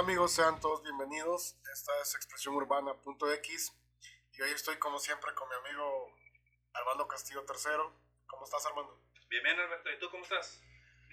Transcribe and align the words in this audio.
Hola 0.00 0.12
amigos? 0.12 0.32
Sean 0.32 0.58
todos 0.60 0.82
bienvenidos. 0.82 1.56
Esta 1.74 1.92
es 2.00 2.14
Expresión 2.14 2.54
Urbana.x 2.54 3.72
y 4.32 4.40
hoy 4.40 4.50
estoy 4.52 4.78
como 4.78 4.98
siempre 4.98 5.34
con 5.34 5.46
mi 5.46 5.54
amigo 5.56 6.16
Armando 6.72 7.06
Castillo 7.06 7.44
III. 7.46 8.24
¿Cómo 8.26 8.46
estás 8.46 8.64
Armando? 8.64 8.98
Bien, 9.28 9.42
bien 9.42 9.60
Alberto. 9.60 9.90
¿Y 9.90 9.98
tú 9.98 10.10
cómo 10.10 10.22
estás? 10.22 10.58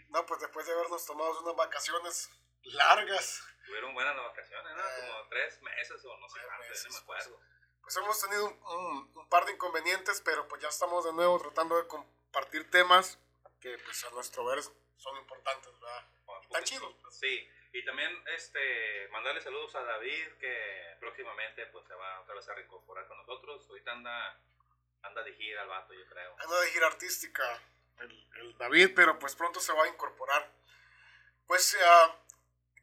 No, 0.08 0.26
pues 0.26 0.40
después 0.40 0.66
de 0.66 0.72
habernos 0.72 1.06
tomado 1.06 1.38
unas 1.42 1.58
vacaciones 1.58 2.30
largas. 2.64 3.44
Tuvieron 3.66 3.94
buenas 3.94 4.16
las 4.16 4.26
vacaciones, 4.28 4.74
¿no? 4.74 4.82
Eh, 4.82 5.10
como 5.10 5.28
tres 5.32 5.62
meses 5.64 6.06
o 6.06 6.18
no 6.20 6.30
sé 6.30 6.40
cuánto, 6.46 6.74
no 6.88 6.90
me 6.94 6.98
acuerdo. 6.98 7.42
Pues, 7.82 7.98
hemos 7.98 8.22
tenido 8.22 8.48
un, 8.48 9.28
par 9.28 9.46
de 9.48 9.52
inconvenientes, 9.52 10.22
pero 10.22 10.48
pues 10.48 10.62
ya 10.62 10.70
estamos 10.70 11.04
de 11.04 11.12
nuevo 11.12 11.38
tratando 11.40 11.76
de 11.76 11.88
compartir 11.88 12.72
temas 12.72 13.20
que 13.60 13.78
pues 13.80 14.02
a 14.06 14.12
nuestro 14.12 14.46
ver 14.46 14.64
son 14.64 15.18
importantes, 15.18 15.74
¿verdad? 15.74 16.06
Está 16.44 16.64
chido. 16.64 16.96
Sí, 17.12 17.50
y 17.74 17.86
también 17.86 18.12
este, 18.36 19.08
mandarle 19.10 19.42
saludos 19.42 19.76
a 19.76 19.84
David, 19.84 20.28
que 20.40 20.96
próximamente 21.00 21.66
pues 21.68 21.86
se 21.86 21.94
va 21.94 22.22
otra 22.22 22.36
vez 22.36 22.48
a 22.50 22.56
reincorporar 22.56 23.08
con 23.08 23.18
nosotros. 23.18 23.66
Ahorita 23.70 23.92
anda, 23.92 24.40
anda 25.02 25.24
de 25.24 25.34
gira 25.34 25.64
el 25.64 25.70
vato, 25.70 25.94
yo 25.94 26.06
creo. 26.08 26.36
Anda 26.40 26.62
de 26.62 26.72
gira 26.72 26.88
artística 26.88 27.62
el, 28.00 28.58
David, 28.58 28.92
pero 28.96 29.20
pues 29.20 29.36
pronto 29.36 29.60
se 29.60 29.74
va 29.74 29.84
a 29.84 29.88
incorporar. 29.88 30.52
Pues 31.46 31.76
uh, 31.76 32.12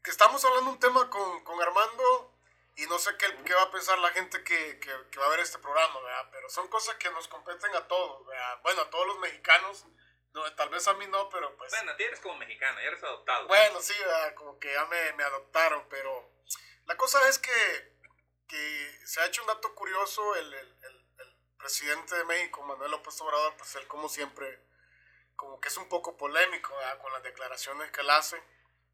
que 0.03 0.11
estamos 0.11 0.45
hablando 0.45 0.71
un 0.71 0.81
tema 0.81 1.09
con, 1.11 1.45
con 1.45 1.61
Armando 1.61 2.33
y 2.77 2.87
no 2.87 2.99
sé 2.99 3.17
qué, 3.17 3.27
qué, 3.45 3.55
va 3.55 3.63
a 3.63 3.71
pensar 3.71 3.99
la 3.99 4.11
gente 4.11 4.43
que, 4.43 4.79
que, 4.81 4.91
que, 5.11 5.19
va 5.19 5.27
a 5.27 5.31
ver 5.31 5.41
este 5.41 5.59
programa, 5.59 6.01
¿verdad? 6.01 6.29
Pero 6.33 6.49
son 6.49 6.69
cosas 6.69 6.97
que 6.97 7.11
nos 7.11 7.29
competen 7.29 7.75
a 7.77 7.87
todos, 7.87 8.27
¿verdad? 8.27 8.61
Bueno, 8.63 8.83
a 8.83 8.91
todos 8.91 9.07
los 9.07 9.19
mexicanos 9.19 9.87
no, 10.35 10.53
tal 10.55 10.69
vez 10.69 10.87
a 10.89 10.95
mí 10.95 11.07
no, 11.07 11.29
pero 11.29 11.57
pues... 11.57 11.71
Bueno, 11.71 11.93
a 11.93 11.97
ti 11.97 12.03
eres 12.03 12.21
como 12.21 12.37
mexicana, 12.37 12.83
ya 12.83 12.89
eres 12.89 13.03
adoptado. 13.03 13.47
Bueno, 13.47 13.81
sí, 13.81 13.95
como 14.35 14.59
que 14.59 14.73
ya 14.73 14.85
me, 14.87 15.13
me, 15.13 15.23
adoptaron, 15.23 15.87
pero 15.89 16.29
la 16.87 16.97
cosa 16.97 17.27
es 17.29 17.39
que, 17.39 17.97
que, 18.49 19.01
se 19.07 19.21
ha 19.21 19.27
hecho 19.27 19.43
un 19.43 19.49
dato 19.49 19.75
curioso, 19.75 20.35
el, 20.35 20.53
el, 20.53 20.77
el, 20.83 21.05
presidente 21.57 22.15
de 22.15 22.25
México, 22.25 22.63
Manuel 22.63 22.91
López 22.91 23.19
Obrador, 23.23 23.57
pues 23.57 23.75
él 23.77 23.87
como 23.87 24.09
siempre, 24.11 24.61
como 25.35 25.59
que 25.61 25.69
es 25.69 25.77
un 25.79 25.89
poco 25.89 26.15
polémico 26.15 26.75
con 27.01 27.11
las 27.13 27.23
declaraciones 27.23 27.91
que 27.91 28.03
él 28.03 28.11
hace 28.11 28.37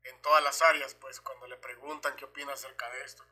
en 0.05 0.22
todas 0.22 0.41
las 0.44 0.62
áreas, 0.62 0.94
pues 0.94 1.20
cuando 1.20 1.48
le 1.48 1.56
preguntan 1.56 2.14
qué 2.14 2.27
opina 2.27 2.52
acerca 2.52 2.88
de 2.91 3.02
esto. 3.02 3.24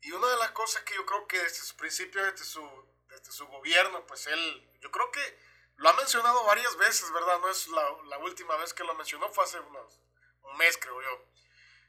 Y 0.00 0.12
una 0.12 0.28
de 0.28 0.36
las 0.38 0.52
cosas 0.52 0.82
que 0.84 0.94
yo 0.94 1.04
creo 1.04 1.28
que 1.28 1.38
desde 1.38 1.62
su 1.62 1.76
principio, 1.76 2.24
desde 2.24 2.44
su, 2.46 2.62
desde 3.08 3.32
su 3.32 3.46
gobierno, 3.48 4.06
pues 4.06 4.26
él, 4.28 4.70
yo 4.80 4.90
creo 4.90 5.10
que 5.10 5.49
lo 5.80 5.88
ha 5.88 5.92
mencionado 5.94 6.44
varias 6.44 6.76
veces, 6.76 7.10
¿verdad? 7.10 7.40
No 7.40 7.48
es 7.48 7.66
la, 7.68 7.96
la 8.08 8.18
última 8.18 8.54
vez 8.56 8.74
que 8.74 8.84
lo 8.84 8.94
mencionó, 8.94 9.30
fue 9.30 9.44
hace 9.44 9.58
unos, 9.60 9.98
un 10.42 10.56
mes, 10.58 10.76
creo 10.76 11.00
yo. 11.00 11.24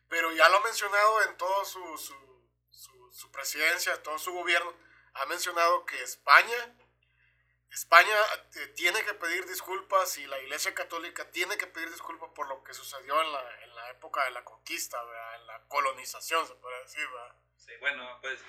Pero 0.08 0.32
ya 0.32 0.48
lo 0.48 0.58
ha 0.58 0.62
mencionado 0.62 1.24
en 1.24 1.36
toda 1.36 1.66
su, 1.66 1.98
su, 1.98 2.16
su, 3.12 3.32
presidencia, 3.32 4.02
todo 4.02 4.18
su 4.18 4.32
gobierno. 4.32 4.74
Ha 5.16 5.26
mencionado 5.26 5.86
que 5.86 6.02
España, 6.04 6.74
España 7.70 8.16
eh, 8.56 8.68
tiene 8.78 9.04
que 9.04 9.14
pedir 9.14 9.46
disculpas 9.46 10.18
y 10.20 10.26
la 10.26 10.40
Iglesia 10.40 10.74
Católica 10.74 11.30
tiene 11.30 11.58
que 11.58 11.68
pedir 11.68 11.92
disculpas 11.92 12.30
por 12.34 12.48
lo 12.48 12.64
que 12.64 12.74
sucedió 12.74 13.22
en 13.22 13.30
la, 13.34 13.64
en 13.64 13.76
la 13.76 13.90
época 13.90 14.24
de 14.24 14.32
la 14.32 14.46
conquista, 14.46 15.04
¿verdad? 15.04 15.36
en 15.36 15.48
la 15.48 15.68
colonización, 15.68 16.48
se 16.48 16.56
puede 16.56 16.82
decir. 16.84 17.06
¿verdad? 17.10 17.36
Sí, 17.62 17.74
bueno, 17.80 18.18
pues 18.22 18.44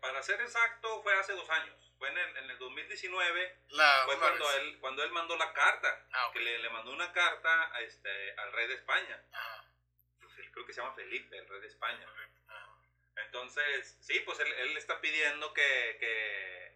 para 0.00 0.22
ser 0.22 0.40
exacto, 0.40 1.02
fue 1.02 1.12
hace 1.18 1.34
dos 1.34 1.48
años. 1.50 1.76
Fue 1.98 2.08
en 2.08 2.16
el, 2.16 2.36
en 2.38 2.50
el 2.50 2.58
2019, 2.58 3.58
fue 4.06 4.18
cuando 4.18 4.52
él, 4.52 4.78
cuando 4.80 5.04
él 5.04 5.10
mandó 5.12 5.36
la 5.36 5.52
carta, 5.52 6.06
ah, 6.12 6.30
que 6.32 6.40
le, 6.40 6.58
le, 6.58 6.70
mandó 6.70 6.90
una 6.92 7.12
carta 7.12 7.74
a 7.74 7.80
este, 7.82 8.34
al 8.38 8.52
rey 8.52 8.66
de 8.66 8.74
España. 8.74 9.22
Pues, 10.18 10.32
creo 10.50 10.64
que 10.64 10.72
se 10.72 10.80
llama 10.80 10.94
Felipe, 10.94 11.36
el 11.36 11.46
rey 11.46 11.60
de 11.60 11.66
España. 11.66 12.06
Entonces, 13.16 13.98
sí, 14.00 14.18
pues 14.20 14.40
él, 14.40 14.50
él 14.50 14.76
está 14.78 15.00
pidiendo 15.00 15.52
que, 15.52 15.96
que, 16.00 16.72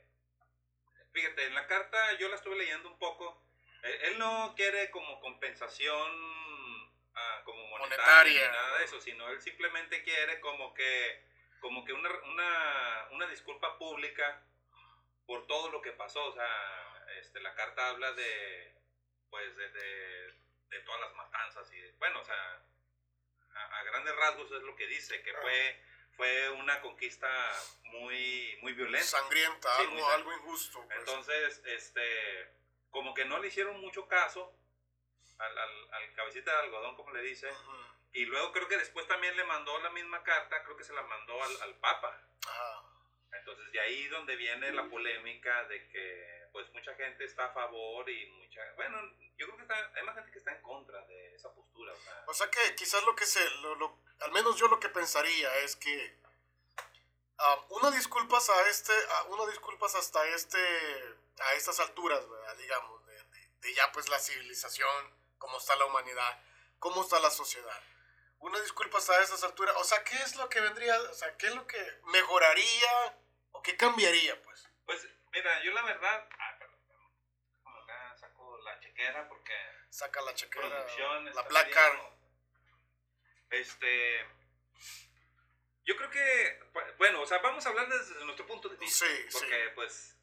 fíjate, 1.12 1.46
en 1.46 1.54
la 1.54 1.66
carta 1.66 2.12
yo 2.18 2.28
la 2.28 2.36
estuve 2.36 2.56
leyendo 2.56 2.90
un 2.90 2.98
poco, 2.98 3.42
él, 3.82 4.18
no 4.18 4.54
quiere 4.56 4.90
como 4.90 5.20
compensación 5.20 6.92
ah, 7.14 7.42
como 7.44 7.66
monetaria, 7.68 8.50
nada 8.50 8.78
de 8.78 8.84
eso, 8.84 9.00
sino 9.00 9.28
él 9.30 9.40
simplemente 9.40 10.02
quiere 10.02 10.40
como 10.40 10.74
que 10.74 11.27
como 11.60 11.84
que 11.84 11.92
una, 11.92 12.10
una, 12.10 13.08
una 13.12 13.26
disculpa 13.26 13.78
pública 13.78 14.42
por 15.26 15.46
todo 15.46 15.70
lo 15.70 15.80
que 15.82 15.92
pasó. 15.92 16.24
O 16.24 16.32
sea, 16.32 17.04
este, 17.20 17.40
la 17.40 17.54
carta 17.54 17.90
habla 17.90 18.12
de, 18.12 18.74
pues, 19.30 19.56
de, 19.56 19.68
de, 19.70 20.80
todas 20.84 21.00
las 21.00 21.14
matanzas 21.14 21.70
y, 21.72 21.80
bueno, 21.98 22.20
o 22.20 22.24
sea, 22.24 22.62
a, 23.54 23.82
grandes 23.84 24.16
rasgos 24.16 24.50
es 24.52 24.62
lo 24.62 24.74
que 24.76 24.86
dice, 24.86 25.22
que 25.22 25.34
fue, 25.34 25.82
fue 26.16 26.50
una 26.50 26.80
conquista 26.80 27.28
muy, 27.84 28.58
muy 28.62 28.72
violenta. 28.72 29.06
Sangrienta, 29.06 29.76
algo, 29.76 30.08
algo 30.10 30.32
injusto. 30.32 30.82
Pues. 30.86 30.98
Entonces, 30.98 31.62
este, 31.66 32.50
como 32.90 33.14
que 33.14 33.24
no 33.24 33.38
le 33.38 33.48
hicieron 33.48 33.80
mucho 33.80 34.06
caso 34.08 34.54
al, 35.38 35.58
al, 35.58 36.14
cabecita 36.14 36.52
de 36.52 36.58
algodón, 36.58 36.96
como 36.96 37.12
le 37.12 37.22
dice. 37.22 37.48
Y 38.12 38.24
luego 38.24 38.52
creo 38.52 38.68
que 38.68 38.78
después 38.78 39.06
también 39.06 39.36
le 39.36 39.44
mandó 39.44 39.78
la 39.80 39.90
misma 39.90 40.22
carta, 40.22 40.62
creo 40.64 40.76
que 40.76 40.84
se 40.84 40.92
la 40.92 41.02
mandó 41.02 41.42
al, 41.42 41.62
al 41.62 41.74
Papa. 41.76 42.20
Entonces 43.32 43.70
de 43.72 43.80
ahí 43.80 44.08
donde 44.08 44.36
viene 44.36 44.72
la 44.72 44.88
polémica 44.88 45.64
de 45.64 45.88
que 45.88 46.48
pues 46.52 46.72
mucha 46.72 46.94
gente 46.94 47.24
está 47.24 47.46
a 47.46 47.52
favor 47.52 48.08
y 48.08 48.26
mucha, 48.32 48.60
bueno, 48.76 48.98
yo 49.36 49.46
creo 49.46 49.56
que 49.56 49.62
está, 49.62 49.92
hay 49.94 50.02
más 50.02 50.14
gente 50.14 50.32
que 50.32 50.38
está 50.38 50.52
en 50.52 50.62
contra 50.62 51.00
de 51.06 51.34
esa 51.34 51.52
postura. 51.54 51.92
O 52.26 52.34
sea, 52.34 52.50
que 52.50 52.74
quizás 52.74 53.04
lo 53.04 53.14
que 53.14 53.26
se, 53.26 53.48
lo, 53.60 53.98
al 54.20 54.32
menos 54.32 54.56
yo 54.56 54.66
lo 54.68 54.80
que 54.80 54.88
pensaría 54.88 55.54
es 55.58 55.76
que 55.76 56.18
um, 57.38 57.76
una 57.76 57.90
disculpas 57.90 58.48
a 58.48 58.68
este, 58.68 58.92
una 59.28 59.46
disculpas 59.46 59.94
hasta 59.94 60.26
este, 60.28 60.58
a 61.40 61.52
estas 61.54 61.78
alturas, 61.80 62.24
digamos, 62.56 63.06
de, 63.06 63.22
de, 63.60 63.74
ya 63.74 63.92
pues 63.92 64.08
la 64.08 64.18
civilización, 64.18 65.14
cómo 65.36 65.58
está 65.58 65.76
la 65.76 65.84
humanidad, 65.84 66.42
cómo 66.78 67.02
está 67.02 67.20
la 67.20 67.30
sociedad 67.30 67.82
una 68.38 68.60
disculpas 68.60 69.08
a 69.10 69.20
estas 69.22 69.42
alturas. 69.44 69.74
O 69.78 69.84
sea, 69.84 70.02
¿qué 70.04 70.16
es 70.16 70.36
lo 70.36 70.48
que 70.48 70.60
vendría, 70.60 71.00
o 71.00 71.14
sea, 71.14 71.36
qué 71.36 71.46
es 71.48 71.54
lo 71.54 71.66
que 71.66 71.78
mejoraría 72.12 73.18
o 73.52 73.62
qué 73.62 73.76
cambiaría, 73.76 74.40
pues? 74.42 74.68
Pues, 74.84 75.06
mira, 75.32 75.62
yo 75.62 75.72
la 75.72 75.82
verdad, 75.82 76.28
ah, 76.38 76.56
perdón, 76.58 76.80
como 77.62 77.78
acá 77.78 78.16
saco 78.18 78.58
la 78.58 78.80
chequera 78.80 79.28
porque... 79.28 79.54
Saca 79.90 80.20
la 80.22 80.34
chequera, 80.34 80.68
la 81.34 81.42
Black 81.42 81.70
Card. 81.72 81.98
Este... 83.50 84.26
Yo 85.84 85.96
creo 85.96 86.10
que, 86.10 86.60
bueno, 86.98 87.22
o 87.22 87.26
sea, 87.26 87.38
vamos 87.38 87.64
a 87.64 87.70
hablar 87.70 87.88
desde 87.88 88.22
nuestro 88.26 88.46
punto 88.46 88.68
de 88.68 88.76
vista. 88.76 89.06
Sí, 89.06 89.26
porque, 89.32 89.72
pues, 89.74 90.18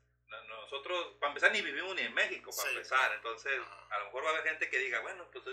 nosotros, 0.47 1.15
para 1.19 1.31
empezar, 1.31 1.51
ni 1.51 1.61
vivimos 1.63 1.95
ni 1.95 2.03
en 2.03 2.13
México, 2.13 2.51
para 2.55 2.69
empezar. 2.69 3.11
Entonces, 3.13 3.59
a 3.89 3.97
lo 3.97 4.05
mejor 4.05 4.25
va 4.25 4.27
a 4.27 4.31
haber 4.33 4.43
gente 4.43 4.69
que 4.69 4.77
diga, 4.77 4.99
bueno, 4.99 5.27
pues, 5.31 5.43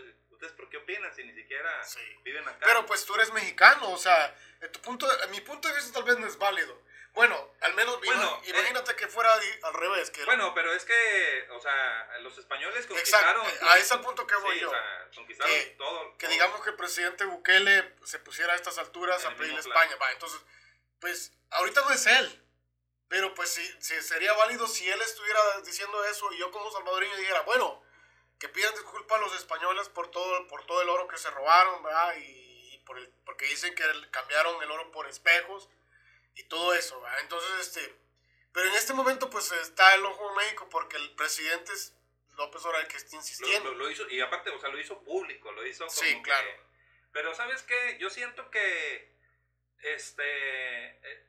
¿ustedes 0.43 0.57
por 0.57 0.69
qué 0.69 0.77
opinan 0.79 1.15
si 1.15 1.23
ni 1.25 1.33
siquiera 1.35 1.81
viven 2.25 2.47
acá? 2.49 2.67
Pero 2.67 2.85
pues 2.85 3.05
tú 3.05 3.15
eres 3.15 3.33
mexicano, 3.33 3.91
o 3.93 3.97
sea, 3.97 4.35
tu 4.73 4.81
punto, 4.81 5.07
mi 5.31 5.41
punto 5.41 5.69
de 5.69 5.75
vista 5.75 5.93
tal 5.93 6.05
vez 6.05 6.19
no 6.19 6.27
es 6.27 6.37
válido. 6.37 6.83
Bueno, 7.13 7.55
al 7.61 7.75
menos 7.75 7.99
bueno, 7.99 8.41
eh, 8.43 8.51
imagínate 8.51 8.97
que 8.97 9.07
fuera 9.07 9.33
al 9.35 9.75
revés. 9.75 10.11
Que 10.11 10.25
bueno, 10.25 10.55
pero 10.55 10.73
es 10.73 10.85
que, 10.85 11.47
o 11.51 11.61
sea, 11.61 12.19
los 12.23 12.39
españoles 12.39 12.87
conquistaron. 12.87 13.45
Exacto, 13.45 13.67
a 13.69 13.79
ese 13.79 13.99
punto 13.99 14.27
que 14.27 14.35
voy 14.37 14.59
yo. 14.59 14.71
O 14.71 14.73
sea, 14.73 15.09
conquistaron 15.15 15.77
todo. 15.77 16.17
Que 16.17 16.29
digamos 16.29 16.63
que 16.63 16.71
el 16.71 16.77
presidente 16.77 17.27
Bukele 17.27 17.97
se 18.05 18.19
pusiera 18.19 18.55
a 18.55 18.57
estas 18.57 18.79
alturas 18.79 19.23
a 19.27 19.35
pedirle 19.35 19.61
España. 19.61 19.95
Va, 19.97 20.11
entonces, 20.13 20.41
pues, 21.01 21.33
ahorita 21.51 21.83
no 21.83 21.91
es 21.91 22.07
él. 22.07 22.39
Pero 23.09 23.35
pues 23.35 23.51
sí, 23.51 23.77
sería 24.01 24.33
válido 24.33 24.67
si 24.67 24.89
él 24.89 25.03
estuviera 25.03 25.39
diciendo 25.67 26.03
eso 26.07 26.33
y 26.33 26.39
yo 26.39 26.51
como 26.51 26.73
salvadoreño 26.73 27.15
dijera, 27.17 27.43
bueno, 27.43 27.82
que 28.43 28.49
pidan 28.49 28.75
disculpas 28.75 29.19
a 29.19 29.21
los 29.21 29.37
españoles 29.37 29.89
por 29.89 30.11
todo, 30.11 30.49
por 30.49 30.67
todo 30.67 30.83
el 30.83 30.89
oro 30.89 31.07
que 31.07 31.17
se 31.17 31.31
robaron, 31.31 31.81
¿verdad? 31.85 32.17
Y, 32.19 32.83
por 32.85 32.99
el, 32.99 33.09
porque 33.25 33.45
dicen 33.45 33.73
que 33.77 33.85
cambiaron 34.11 34.61
el 34.61 34.69
oro 34.69 34.91
por 34.91 35.07
espejos 35.07 35.71
y 36.35 36.43
todo 36.49 36.75
eso, 36.75 37.01
¿verdad? 37.01 37.21
Entonces, 37.21 37.61
este, 37.61 37.95
pero 38.53 38.69
en 38.69 38.75
este 38.75 38.95
momento 38.95 39.31
pues 39.31 39.53
está 39.53 39.95
el 39.95 40.05
ojo 40.05 40.29
en 40.29 40.37
México 40.39 40.69
porque 40.71 40.97
el 40.97 41.15
presidente 41.15 41.73
es 41.73 41.97
López 42.37 42.65
Obrador 42.65 42.89
que 42.89 42.97
está 42.97 43.15
insistiendo. 43.15 43.75
Lo, 43.75 43.89
hizo, 43.89 44.09
y 44.09 44.21
aparte, 44.21 44.51
o 44.51 44.59
sea, 44.59 44.71
lo 44.71 44.81
hizo 44.81 45.05
público, 45.05 45.53
lo 45.53 45.65
hizo 45.65 45.87
como 45.87 45.97
Sí, 45.97 46.21
claro. 46.23 46.51
pero 47.13 47.33
¿sabes 47.37 47.63
qué? 47.63 47.97
Yo 48.01 48.11
siento 48.11 48.51
que, 48.51 49.15
este... 49.83 50.89
Eh, 50.89 51.29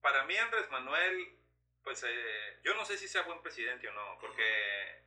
para 0.00 0.22
mí 0.26 0.36
Andrés 0.36 0.70
Manuel, 0.70 1.40
pues 1.82 2.04
eh, 2.06 2.60
yo 2.62 2.74
no 2.74 2.84
sé 2.84 2.98
si 2.98 3.08
sea 3.08 3.22
buen 3.22 3.42
presidente 3.42 3.88
o 3.88 3.92
no, 3.92 4.16
porque, 4.20 4.44
eh, 4.44 5.01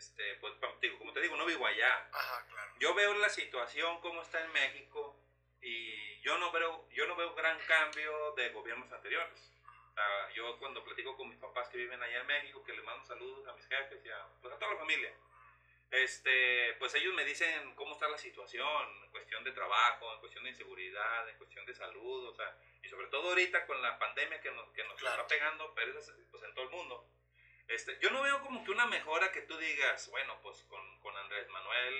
este, 0.00 0.34
pues, 0.36 0.54
como 0.98 1.12
te 1.12 1.20
digo, 1.20 1.36
no 1.36 1.44
vivo 1.44 1.66
allá. 1.66 2.08
Ajá, 2.10 2.46
claro. 2.48 2.72
Yo 2.78 2.94
veo 2.94 3.12
la 3.14 3.28
situación 3.28 4.00
como 4.00 4.22
está 4.22 4.42
en 4.42 4.50
México 4.50 5.20
y 5.60 6.18
yo 6.22 6.38
no 6.38 6.50
veo, 6.50 6.88
yo 6.90 7.06
no 7.06 7.16
veo 7.16 7.34
gran 7.34 7.58
cambio 7.66 8.32
de 8.32 8.48
gobiernos 8.48 8.90
anteriores. 8.90 9.52
yo 10.34 10.58
cuando 10.58 10.82
platico 10.82 11.14
con 11.18 11.28
mis 11.28 11.38
papás 11.38 11.68
que 11.68 11.76
viven 11.76 12.02
allá 12.02 12.20
en 12.20 12.26
México, 12.26 12.64
que 12.64 12.72
les 12.72 12.82
mando 12.82 13.04
saludos 13.04 13.46
a 13.46 13.52
mis 13.52 13.66
jefes 13.66 14.00
y 14.02 14.08
a, 14.08 14.26
pues, 14.40 14.54
a 14.54 14.58
toda 14.58 14.72
la 14.72 14.78
familia, 14.78 15.12
este, 15.90 16.76
pues 16.78 16.94
ellos 16.94 17.12
me 17.14 17.24
dicen 17.26 17.74
cómo 17.74 17.92
está 17.92 18.08
la 18.08 18.16
situación 18.16 19.04
en 19.04 19.10
cuestión 19.10 19.44
de 19.44 19.52
trabajo, 19.52 20.14
en 20.14 20.20
cuestión 20.20 20.44
de 20.44 20.50
inseguridad, 20.50 21.28
en 21.28 21.36
cuestión 21.36 21.66
de 21.66 21.74
salud, 21.74 22.26
o 22.26 22.34
sea, 22.34 22.56
y 22.82 22.88
sobre 22.88 23.08
todo 23.08 23.28
ahorita 23.28 23.66
con 23.66 23.82
la 23.82 23.98
pandemia 23.98 24.40
que 24.40 24.50
nos, 24.52 24.70
que 24.70 24.82
nos 24.84 24.96
está 24.96 25.26
pegando, 25.26 25.74
pero 25.74 25.98
es, 25.98 26.10
pues 26.30 26.42
en 26.42 26.54
todo 26.54 26.64
el 26.64 26.70
mundo. 26.70 27.06
Este, 27.70 27.98
yo 28.00 28.10
no 28.10 28.22
veo 28.22 28.40
como 28.42 28.64
que 28.64 28.70
una 28.70 28.86
mejora 28.86 29.32
que 29.32 29.42
tú 29.42 29.56
digas, 29.56 30.10
bueno, 30.10 30.38
pues 30.42 30.62
con, 30.64 31.00
con 31.00 31.16
Andrés 31.16 31.48
Manuel 31.48 31.94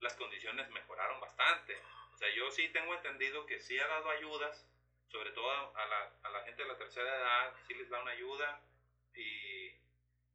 las 0.00 0.14
condiciones 0.14 0.68
mejoraron 0.70 1.20
bastante. 1.20 1.76
O 2.12 2.16
sea, 2.16 2.28
yo 2.34 2.50
sí 2.50 2.68
tengo 2.70 2.94
entendido 2.94 3.44
que 3.46 3.60
sí 3.60 3.78
ha 3.78 3.86
dado 3.86 4.10
ayudas, 4.10 4.66
sobre 5.08 5.32
todo 5.32 5.76
a 5.76 5.86
la, 5.86 6.12
a 6.22 6.30
la 6.30 6.42
gente 6.44 6.62
de 6.62 6.68
la 6.68 6.78
tercera 6.78 7.16
edad, 7.16 7.54
sí 7.66 7.74
les 7.74 7.90
da 7.90 8.00
una 8.00 8.12
ayuda 8.12 8.62
y 9.14 9.60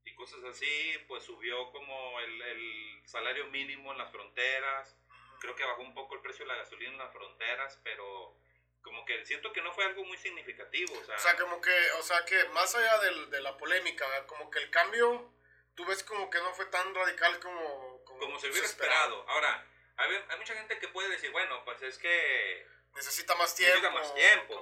y 0.05 0.13
cosas 0.13 0.43
así, 0.43 0.93
pues 1.07 1.23
subió 1.23 1.71
como 1.71 2.19
el, 2.19 2.41
el, 2.41 3.01
salario 3.05 3.47
mínimo 3.47 3.91
en 3.91 3.97
las 3.97 4.11
fronteras, 4.11 4.97
creo 5.39 5.55
que 5.55 5.65
bajó 5.65 5.81
un 5.81 5.93
poco 5.93 6.15
el 6.15 6.21
precio 6.21 6.45
de 6.45 6.51
la 6.51 6.57
gasolina 6.57 6.91
en 6.91 6.97
las 6.97 7.11
fronteras, 7.11 7.79
pero 7.83 8.37
como 8.85 9.03
que 9.03 9.25
siento 9.25 9.51
que 9.51 9.63
no 9.63 9.73
fue 9.73 9.83
algo 9.83 10.05
muy 10.05 10.17
significativo. 10.17 10.93
O 10.93 11.03
sea, 11.03 11.15
o 11.15 11.19
sea 11.19 11.35
como 11.37 11.59
que, 11.59 11.91
o 11.97 12.03
sea 12.03 12.23
que 12.23 12.45
más 12.49 12.73
allá 12.75 12.99
de, 12.99 13.25
de 13.25 13.41
la 13.41 13.57
polémica, 13.57 14.05
como 14.27 14.51
que 14.51 14.59
el 14.59 14.69
cambio, 14.69 15.33
tú 15.73 15.83
ves 15.85 16.03
como 16.03 16.29
que 16.29 16.37
no 16.37 16.53
fue 16.53 16.67
tan 16.67 16.93
radical 16.93 17.39
como... 17.39 18.03
Como, 18.05 18.39
se 18.39 18.49
hubiera 18.49 18.65
esperado. 18.65 19.27
Ahora, 19.27 19.67
hay, 19.97 20.09
hay 20.29 20.37
mucha 20.37 20.53
gente 20.53 20.77
que 20.77 20.87
puede 20.87 21.09
decir, 21.09 21.31
bueno, 21.31 21.65
pues 21.65 21.81
es 21.81 21.97
que... 21.97 22.67
Necesita 22.95 23.35
más 23.35 23.55
tiempo. 23.55 23.73
Necesita 23.81 23.91
más 23.91 24.13
tiempo. 24.13 24.61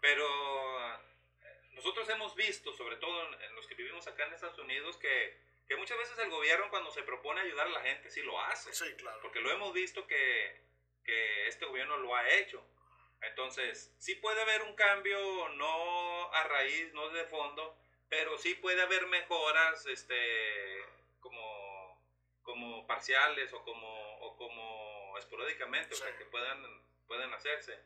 Pero 0.00 1.00
nosotros 1.70 2.08
hemos 2.10 2.34
visto, 2.34 2.72
sobre 2.72 2.96
todo 2.96 3.32
en, 3.40 3.54
los 3.54 3.66
que 3.68 3.76
vivimos 3.76 4.06
acá 4.08 4.26
en 4.26 4.34
Estados 4.34 4.58
Unidos, 4.58 4.96
que, 4.96 5.38
que, 5.68 5.76
muchas 5.76 5.98
veces 5.98 6.18
el 6.18 6.30
gobierno 6.30 6.68
cuando 6.68 6.90
se 6.90 7.02
propone 7.04 7.40
ayudar 7.40 7.68
a 7.68 7.70
la 7.70 7.80
gente 7.80 8.10
sí 8.10 8.22
lo 8.22 8.40
hace. 8.40 8.74
Sí, 8.74 8.92
claro. 8.96 9.20
Porque 9.22 9.40
lo 9.40 9.50
hemos 9.52 9.72
visto 9.72 10.06
que, 10.08 10.60
que 11.04 11.46
este 11.46 11.64
gobierno 11.64 11.96
lo 11.98 12.14
ha 12.16 12.28
hecho. 12.28 12.66
Entonces, 13.22 13.94
sí 13.98 14.14
puede 14.16 14.42
haber 14.42 14.62
un 14.62 14.74
cambio, 14.74 15.48
no 15.50 16.32
a 16.32 16.44
raíz, 16.44 16.92
no 16.92 17.08
de 17.10 17.24
fondo, 17.26 17.78
pero 18.08 18.36
sí 18.38 18.54
puede 18.56 18.82
haber 18.82 19.06
mejoras 19.06 19.86
este, 19.86 20.84
como, 21.20 22.02
como 22.42 22.86
parciales 22.86 23.52
o 23.52 23.62
como, 23.62 24.18
o 24.20 24.36
como 24.36 25.16
esporádicamente, 25.18 25.94
o 25.94 25.96
sea, 25.96 26.16
que 26.18 26.24
puedan, 26.26 26.62
pueden 27.06 27.32
hacerse. 27.32 27.78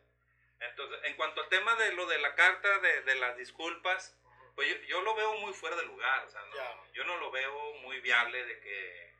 Entonces, 0.59 0.99
en 1.03 1.15
cuanto 1.15 1.41
al 1.41 1.49
tema 1.49 1.75
de 1.75 1.93
lo 1.93 2.07
de 2.07 2.17
la 2.17 2.33
carta 2.33 2.79
de, 2.79 3.03
de 3.03 3.15
las 3.15 3.37
disculpas, 3.37 4.17
pues 4.55 4.67
yo, 4.67 4.75
yo, 4.87 5.01
lo 5.01 5.13
veo 5.13 5.37
muy 5.37 5.53
fuera 5.53 5.75
de 5.75 5.85
lugar, 5.85 6.25
o 6.25 6.29
sea, 6.29 6.41
no, 6.41 6.93
yo 6.93 7.03
no 7.03 7.17
lo 7.17 7.29
veo 7.29 7.73
muy 7.83 7.99
viable 8.01 8.43
de 8.43 8.59
que, 8.59 9.15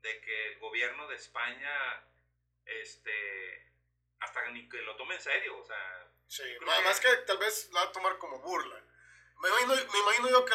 de 0.00 0.20
que 0.22 0.46
el 0.52 0.58
gobierno 0.58 1.06
de 1.08 1.16
España, 1.16 2.02
este, 2.64 3.69
hasta 4.20 4.48
ni 4.50 4.68
que 4.68 4.78
lo 4.82 4.96
tome 4.96 5.14
en 5.14 5.22
serio, 5.22 5.58
o 5.58 5.64
sea. 5.64 6.06
Sí, 6.26 6.44
más 6.64 7.00
que... 7.00 7.08
tal 7.26 7.38
vez 7.38 7.68
lo 7.72 7.80
va 7.80 7.86
a 7.86 7.92
tomar 7.92 8.18
como 8.18 8.38
burla. 8.38 8.80
Me 9.40 9.48
imagino, 9.48 9.74
me 9.74 9.98
imagino 9.98 10.28
yo 10.28 10.44
que 10.44 10.54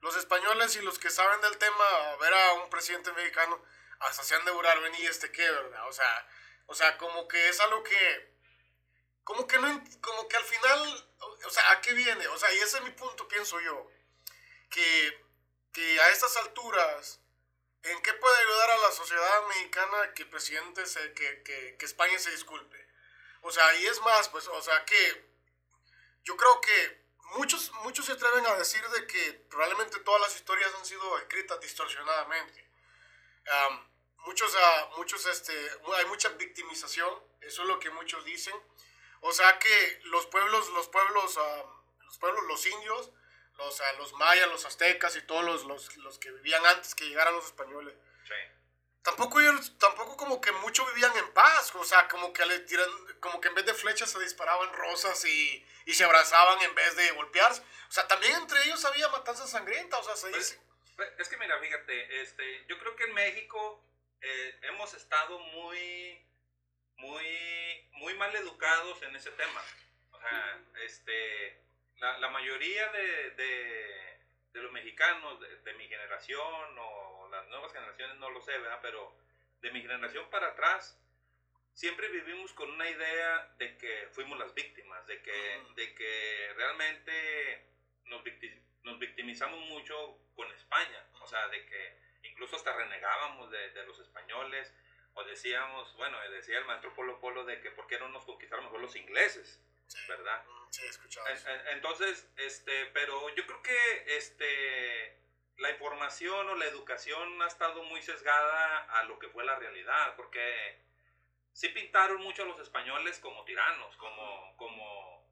los 0.00 0.16
españoles 0.16 0.74
y 0.76 0.80
los 0.80 0.98
que 0.98 1.10
saben 1.10 1.40
del 1.40 1.58
tema, 1.58 2.16
ver 2.20 2.34
a 2.34 2.52
un 2.54 2.70
presidente 2.70 3.12
mexicano, 3.12 3.62
hasta 4.00 4.22
se 4.22 4.34
han 4.34 4.44
de 4.44 4.52
durar 4.52 4.80
venir 4.80 5.08
este 5.08 5.30
qué, 5.30 5.48
¿verdad? 5.48 5.88
O 5.88 5.92
sea, 5.92 6.28
o 6.66 6.74
sea, 6.74 6.98
como 6.98 7.28
que 7.28 7.48
es 7.48 7.60
algo 7.60 7.82
que 7.82 8.36
como 9.26 9.44
que 9.48 9.58
no, 9.58 9.82
como 10.00 10.28
que 10.28 10.36
al 10.36 10.44
final, 10.44 11.10
o 11.44 11.50
sea, 11.50 11.72
¿a 11.72 11.80
qué 11.80 11.92
viene? 11.94 12.28
O 12.28 12.38
sea, 12.38 12.52
y 12.54 12.58
ese 12.58 12.78
es 12.78 12.84
mi 12.84 12.92
punto, 12.92 13.26
pienso 13.26 13.58
yo, 13.60 13.90
que, 14.70 15.26
que 15.72 16.00
a 16.00 16.10
estas 16.10 16.36
alturas, 16.36 17.20
¿en 17.82 18.00
qué 18.02 18.12
puede 18.12 18.38
ayudar 18.38 18.70
a 18.70 18.78
la 18.78 18.92
sociedad 18.92 19.46
mexicana 19.48 20.14
que 20.14 20.22
el 20.22 20.30
presidente, 20.30 20.86
se, 20.86 21.12
que, 21.14 21.42
que, 21.42 21.76
que 21.76 21.86
España 21.86 22.16
se 22.20 22.30
disculpe? 22.30 22.85
O 23.42 23.50
sea, 23.50 23.74
y 23.76 23.86
es 23.86 24.00
más, 24.00 24.28
pues, 24.28 24.48
o 24.48 24.62
sea, 24.62 24.84
que 24.84 25.26
yo 26.24 26.36
creo 26.36 26.60
que 26.60 27.06
muchos, 27.36 27.70
muchos 27.82 28.04
se 28.04 28.12
atreven 28.12 28.46
a 28.46 28.54
decir 28.56 28.86
de 28.88 29.06
que 29.06 29.32
probablemente 29.50 30.00
todas 30.00 30.20
las 30.20 30.34
historias 30.34 30.74
han 30.74 30.84
sido 30.84 31.18
escritas 31.18 31.60
distorsionadamente. 31.60 32.64
muchos, 34.26 34.54
uh, 34.54 34.96
muchos, 34.96 35.24
este, 35.26 35.52
hay 35.96 36.06
mucha 36.06 36.28
victimización, 36.30 37.22
eso 37.40 37.62
es 37.62 37.68
lo 37.68 37.78
que 37.78 37.90
muchos 37.90 38.24
dicen. 38.24 38.54
O 39.20 39.32
sea 39.32 39.58
que 39.58 40.00
los 40.04 40.26
pueblos, 40.26 40.68
los 40.70 40.88
pueblos, 40.88 41.38
ah, 41.38 41.64
los 42.00 42.18
pueblos, 42.18 42.44
los 42.44 42.66
indios, 42.66 43.10
los, 43.56 43.80
uh, 43.80 43.98
los 43.98 44.12
mayas, 44.14 44.48
los 44.48 44.64
aztecas 44.64 45.16
y 45.16 45.22
todos 45.22 45.44
los, 45.44 45.64
los, 45.64 45.96
los, 45.98 46.18
que 46.18 46.30
vivían 46.32 46.64
antes 46.66 46.94
que 46.94 47.08
llegaran 47.08 47.34
los 47.34 47.46
españoles. 47.46 47.94
Sí. 48.26 48.34
Tampoco 49.06 49.38
ellos, 49.38 49.78
tampoco 49.78 50.16
como 50.16 50.40
que 50.40 50.50
mucho 50.50 50.84
vivían 50.86 51.16
en 51.16 51.32
paz, 51.32 51.72
o 51.76 51.84
sea, 51.84 52.08
como 52.08 52.32
que 52.32 52.44
le 52.44 52.58
tiran, 52.60 52.90
como 53.20 53.40
que 53.40 53.46
en 53.46 53.54
vez 53.54 53.64
de 53.64 53.72
flechas 53.72 54.10
se 54.10 54.18
disparaban 54.18 54.72
rosas 54.72 55.24
y, 55.24 55.64
y 55.84 55.94
se 55.94 56.02
abrazaban 56.02 56.60
en 56.62 56.74
vez 56.74 56.96
de 56.96 57.12
golpearse. 57.12 57.62
O 57.88 57.92
sea, 57.92 58.08
también 58.08 58.34
entre 58.34 58.60
ellos 58.64 58.84
había 58.84 59.08
matanza 59.08 59.46
sangrienta, 59.46 59.96
o 59.98 60.02
sea, 60.02 60.16
se 60.16 60.28
dice. 60.32 60.60
Pues, 60.96 61.08
es 61.18 61.28
que 61.28 61.36
mira, 61.36 61.56
fíjate, 61.60 62.20
este, 62.20 62.66
yo 62.66 62.78
creo 62.80 62.96
que 62.96 63.04
en 63.04 63.14
México 63.14 63.80
eh, 64.20 64.58
hemos 64.62 64.92
estado 64.94 65.38
muy 65.38 66.26
muy, 66.96 67.88
muy 67.92 68.14
mal 68.14 68.34
educados 68.34 69.00
en 69.02 69.14
ese 69.14 69.30
tema. 69.30 69.62
O 70.10 70.18
sea, 70.18 70.60
este, 70.84 71.62
la, 71.98 72.18
la 72.18 72.30
mayoría 72.30 72.90
de, 72.90 73.30
de, 73.30 74.15
de, 74.56 74.62
los 74.62 74.72
mexicanos 74.72 75.38
de, 75.40 75.74
mi 75.74 75.86
generación 75.86 76.78
o 76.78 77.28
las 77.30 77.46
nuevas 77.48 77.72
generaciones 77.72 78.16
no 78.16 78.30
lo 78.30 78.40
sé, 78.40 78.56
¿verdad? 78.58 78.78
Pero 78.80 79.14
de 79.60 79.70
mi 79.70 79.82
generación 79.82 80.28
para 80.30 80.48
atrás, 80.48 80.98
siempre 81.74 82.08
vivimos 82.08 82.52
con 82.54 82.70
una 82.70 82.88
idea 82.88 83.54
de 83.58 83.76
que 83.76 84.08
fuimos 84.12 84.38
las 84.38 84.54
víctimas, 84.54 85.06
de 85.06 85.20
que, 85.22 85.62
de 85.74 85.94
que 85.94 86.52
realmente 86.56 87.66
nos, 88.06 88.22
nos 88.82 88.98
victimizamos 88.98 89.60
mucho 89.66 90.18
con 90.34 90.50
España, 90.52 91.04
o 91.20 91.26
sea, 91.26 91.48
de 91.48 91.66
que 91.66 91.98
incluso 92.22 92.56
hasta 92.56 92.74
renegábamos 92.74 93.50
de, 93.50 93.70
de 93.70 93.86
los 93.86 93.98
españoles, 94.00 94.72
o 95.14 95.24
decíamos, 95.24 95.94
bueno, 95.96 96.18
decía 96.30 96.58
el 96.58 96.64
maestro 96.64 96.94
Polo 96.94 97.20
Polo 97.20 97.44
de 97.44 97.60
que 97.60 97.70
por 97.70 97.86
qué 97.86 97.98
no 97.98 98.08
nos 98.08 98.24
conquistaron 98.24 98.64
mejor 98.66 98.80
los 98.80 98.96
ingleses, 98.96 99.62
¿verdad? 100.08 100.44
Sí, 100.70 100.86
escuchado. 100.86 101.26
Entonces, 101.70 102.28
este, 102.36 102.86
pero 102.86 103.34
yo 103.34 103.46
creo 103.46 103.62
que 103.62 104.04
este, 104.16 105.18
la 105.58 105.70
información 105.70 106.48
o 106.48 106.54
la 106.54 106.66
educación 106.66 107.40
ha 107.42 107.46
estado 107.46 107.82
muy 107.84 108.02
sesgada 108.02 108.84
a 108.98 109.04
lo 109.04 109.18
que 109.18 109.28
fue 109.28 109.44
la 109.44 109.56
realidad, 109.56 110.14
porque 110.16 110.78
sí 111.52 111.68
pintaron 111.70 112.20
mucho 112.20 112.42
a 112.42 112.46
los 112.46 112.60
españoles 112.60 113.18
como 113.18 113.44
tiranos, 113.44 113.96
como, 113.96 114.56
como 114.56 115.26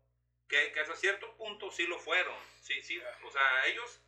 que, 0.49 0.73
que 0.73 0.81
hasta 0.81 0.97
cierto 0.97 1.35
punto 1.37 1.71
sí 1.71 1.87
lo 1.87 1.99
fueron, 1.99 2.37
sí, 2.62 2.81
sí, 2.83 3.00
o 3.23 3.31
sea, 3.31 3.67
ellos, 3.67 4.00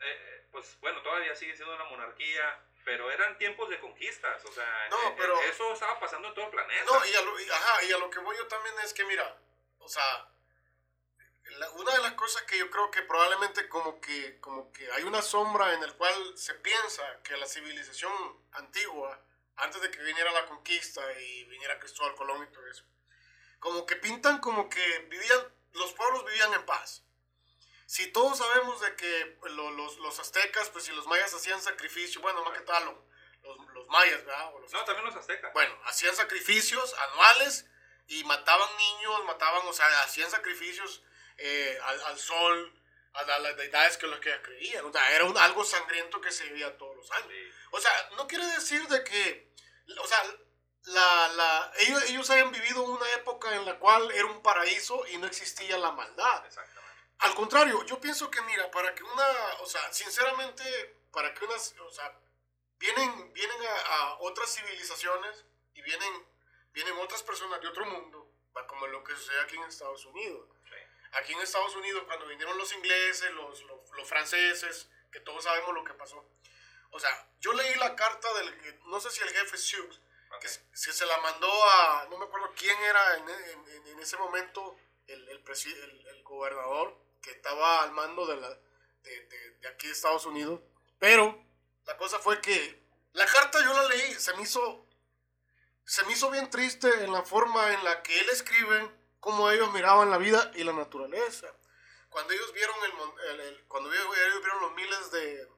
eh, 0.00 0.46
pues 0.52 0.78
bueno, 0.80 1.02
todavía 1.02 1.34
sigue 1.34 1.56
siendo 1.56 1.74
una 1.74 1.84
monarquía, 1.84 2.62
pero 2.84 3.10
eran 3.10 3.36
tiempos 3.38 3.68
de 3.68 3.80
conquistas, 3.80 4.44
o 4.44 4.52
sea, 4.52 4.88
no, 4.90 5.08
eh, 5.08 5.14
pero, 5.18 5.40
eso 5.42 5.72
estaba 5.72 5.98
pasando 5.98 6.28
en 6.28 6.34
todo 6.34 6.44
el 6.44 6.50
planeta. 6.52 6.84
No, 6.84 7.04
y 7.04 7.14
a, 7.14 7.20
lo, 7.22 7.36
ajá, 7.52 7.84
y 7.84 7.92
a 7.92 7.98
lo 7.98 8.08
que 8.08 8.20
voy 8.20 8.36
yo 8.36 8.46
también 8.46 8.76
es 8.84 8.94
que, 8.94 9.04
mira, 9.04 9.36
o 9.86 9.88
sea, 9.88 10.32
una 11.74 11.92
de 11.92 12.02
las 12.02 12.14
cosas 12.14 12.42
que 12.42 12.58
yo 12.58 12.68
creo 12.68 12.90
que 12.90 13.02
probablemente 13.02 13.68
como 13.68 14.00
que, 14.00 14.40
como 14.40 14.72
que 14.72 14.90
hay 14.92 15.04
una 15.04 15.22
sombra 15.22 15.72
en 15.74 15.82
el 15.84 15.94
cual 15.94 16.36
se 16.36 16.54
piensa 16.54 17.22
que 17.22 17.36
la 17.36 17.46
civilización 17.46 18.12
antigua, 18.52 19.24
antes 19.54 19.80
de 19.80 19.90
que 19.92 20.02
viniera 20.02 20.32
la 20.32 20.46
conquista 20.46 21.00
y 21.20 21.44
viniera 21.44 21.78
Cristóbal 21.78 22.16
Colón 22.16 22.42
y 22.42 22.52
todo 22.52 22.66
eso, 22.66 22.84
como 23.60 23.86
que 23.86 23.94
pintan 23.94 24.40
como 24.40 24.68
que 24.68 24.98
vivían, 25.08 25.54
los 25.72 25.92
pueblos 25.92 26.24
vivían 26.24 26.52
en 26.54 26.66
paz 26.66 27.04
si 27.86 28.08
todos 28.08 28.38
sabemos 28.38 28.80
de 28.80 28.96
que 28.96 29.38
los, 29.44 29.98
los, 29.98 30.18
aztecas, 30.18 30.68
pues 30.70 30.84
si 30.84 30.92
los 30.92 31.06
mayas 31.06 31.32
hacían 31.32 31.62
sacrificio, 31.62 32.20
bueno, 32.20 32.44
más 32.44 32.58
que 32.58 32.64
tal 32.64 32.84
los, 32.84 33.72
los 33.72 33.86
mayas, 33.86 34.24
¿verdad? 34.24 34.50
no, 34.50 34.84
también 34.84 35.06
los 35.06 35.14
aztecas. 35.14 35.52
Bueno, 35.52 35.72
hacían 35.84 36.16
sacrificios 36.16 36.92
anuales 36.94 37.66
y 38.08 38.24
mataban 38.24 38.68
niños, 38.76 39.24
mataban, 39.24 39.66
o 39.66 39.72
sea, 39.72 39.86
hacían 40.02 40.30
sacrificios 40.30 41.02
eh, 41.38 41.78
al, 41.82 42.00
al, 42.04 42.18
sol, 42.18 42.82
a, 43.12 43.38
las 43.38 43.56
deidades 43.56 43.96
que 43.96 44.06
los 44.06 44.20
que 44.20 44.40
creían. 44.42 44.84
O 44.84 44.92
sea, 44.92 45.14
era 45.14 45.24
un, 45.24 45.36
algo 45.38 45.64
sangriento 45.64 46.20
que 46.20 46.30
se 46.30 46.44
vivía 46.44 46.76
todos 46.76 46.96
los 46.96 47.10
años. 47.12 47.28
O 47.70 47.80
sea, 47.80 47.90
no 48.16 48.26
quiere 48.26 48.46
decir 48.46 48.86
de 48.88 49.02
que, 49.04 49.52
o 49.98 50.06
sea, 50.06 50.22
la, 50.84 51.28
la, 51.28 51.72
ellos, 51.80 52.02
ellos 52.04 52.30
hayan 52.30 52.52
vivido 52.52 52.82
una 52.82 53.10
época 53.12 53.54
en 53.54 53.64
la 53.64 53.78
cual 53.78 54.10
era 54.12 54.26
un 54.26 54.42
paraíso 54.42 55.04
y 55.08 55.18
no 55.18 55.26
existía 55.26 55.76
la 55.78 55.90
maldad. 55.92 56.44
Exacto. 56.44 56.80
Al 57.18 57.34
contrario, 57.34 57.82
yo 57.84 58.00
pienso 58.00 58.30
que, 58.30 58.42
mira, 58.42 58.70
para 58.70 58.94
que 58.94 59.02
una, 59.02 59.26
o 59.60 59.66
sea, 59.66 59.92
sinceramente, 59.92 60.62
para 61.10 61.32
que 61.32 61.44
unas, 61.44 61.74
o 61.80 61.90
sea, 61.90 62.14
vienen, 62.78 63.32
vienen 63.32 63.56
a, 63.88 64.16
otras 64.20 64.54
civilizaciones 64.54 65.44
y 65.74 65.82
vienen, 65.82 66.26
vienen 66.76 66.98
otras 66.98 67.22
personas 67.22 67.58
de 67.62 67.68
otro 67.68 67.86
mundo, 67.86 68.30
como 68.68 68.86
lo 68.88 69.02
que 69.02 69.16
sucede 69.16 69.40
aquí 69.40 69.56
en 69.56 69.62
Estados 69.62 70.04
Unidos. 70.04 70.46
Aquí 71.12 71.32
en 71.32 71.40
Estados 71.40 71.74
Unidos, 71.74 72.02
cuando 72.06 72.26
vinieron 72.26 72.58
los 72.58 72.70
ingleses, 72.74 73.32
los, 73.32 73.62
los, 73.62 73.90
los, 73.92 74.06
franceses, 74.06 74.90
que 75.10 75.20
todos 75.20 75.44
sabemos 75.44 75.72
lo 75.72 75.82
que 75.82 75.94
pasó. 75.94 76.22
O 76.90 77.00
sea, 77.00 77.30
yo 77.40 77.54
leí 77.54 77.74
la 77.76 77.96
carta 77.96 78.28
del, 78.34 78.78
no 78.84 79.00
sé 79.00 79.10
si 79.10 79.22
el 79.22 79.30
jefe 79.30 79.56
Sioux, 79.56 79.88
que, 80.38 80.48
se 80.48 81.06
la 81.06 81.16
mandó 81.18 81.48
a, 81.48 82.08
no 82.10 82.18
me 82.18 82.26
acuerdo 82.26 82.52
quién 82.54 82.78
era 82.78 83.16
en, 83.16 83.28
en, 83.30 83.86
en 83.86 83.98
ese 84.00 84.18
momento, 84.18 84.76
el, 85.06 85.26
el, 85.30 85.42
el, 85.46 86.06
el, 86.08 86.22
gobernador 86.24 86.98
que 87.22 87.30
estaba 87.30 87.84
al 87.84 87.92
mando 87.92 88.26
de, 88.26 88.36
la, 88.36 88.50
de, 88.50 89.20
de, 89.26 89.50
de 89.60 89.68
aquí 89.68 89.86
de 89.86 89.94
Estados 89.94 90.26
Unidos. 90.26 90.60
Pero 90.98 91.42
la 91.86 91.96
cosa 91.96 92.18
fue 92.18 92.42
que 92.42 92.82
la 93.14 93.24
carta 93.24 93.64
yo 93.64 93.72
la 93.72 93.84
leí, 93.84 94.14
se 94.16 94.34
me 94.34 94.42
hizo 94.42 94.85
se 95.86 96.04
me 96.04 96.12
hizo 96.12 96.30
bien 96.30 96.50
triste 96.50 96.88
en 97.04 97.12
la 97.12 97.22
forma 97.22 97.72
en 97.72 97.84
la 97.84 98.02
que 98.02 98.18
él 98.18 98.28
escribe 98.30 98.90
cómo 99.20 99.50
ellos 99.50 99.72
miraban 99.72 100.10
la 100.10 100.18
vida 100.18 100.50
y 100.56 100.64
la 100.64 100.72
naturaleza. 100.72 101.46
Cuando 102.10 102.32
ellos 102.32 102.52
vieron 102.52 102.74
el, 103.40 103.64
cuando 103.68 103.92
ellos, 103.92 104.08
vieron 104.10 104.60
los 104.62 104.72
miles 104.72 105.10
de 105.12 105.48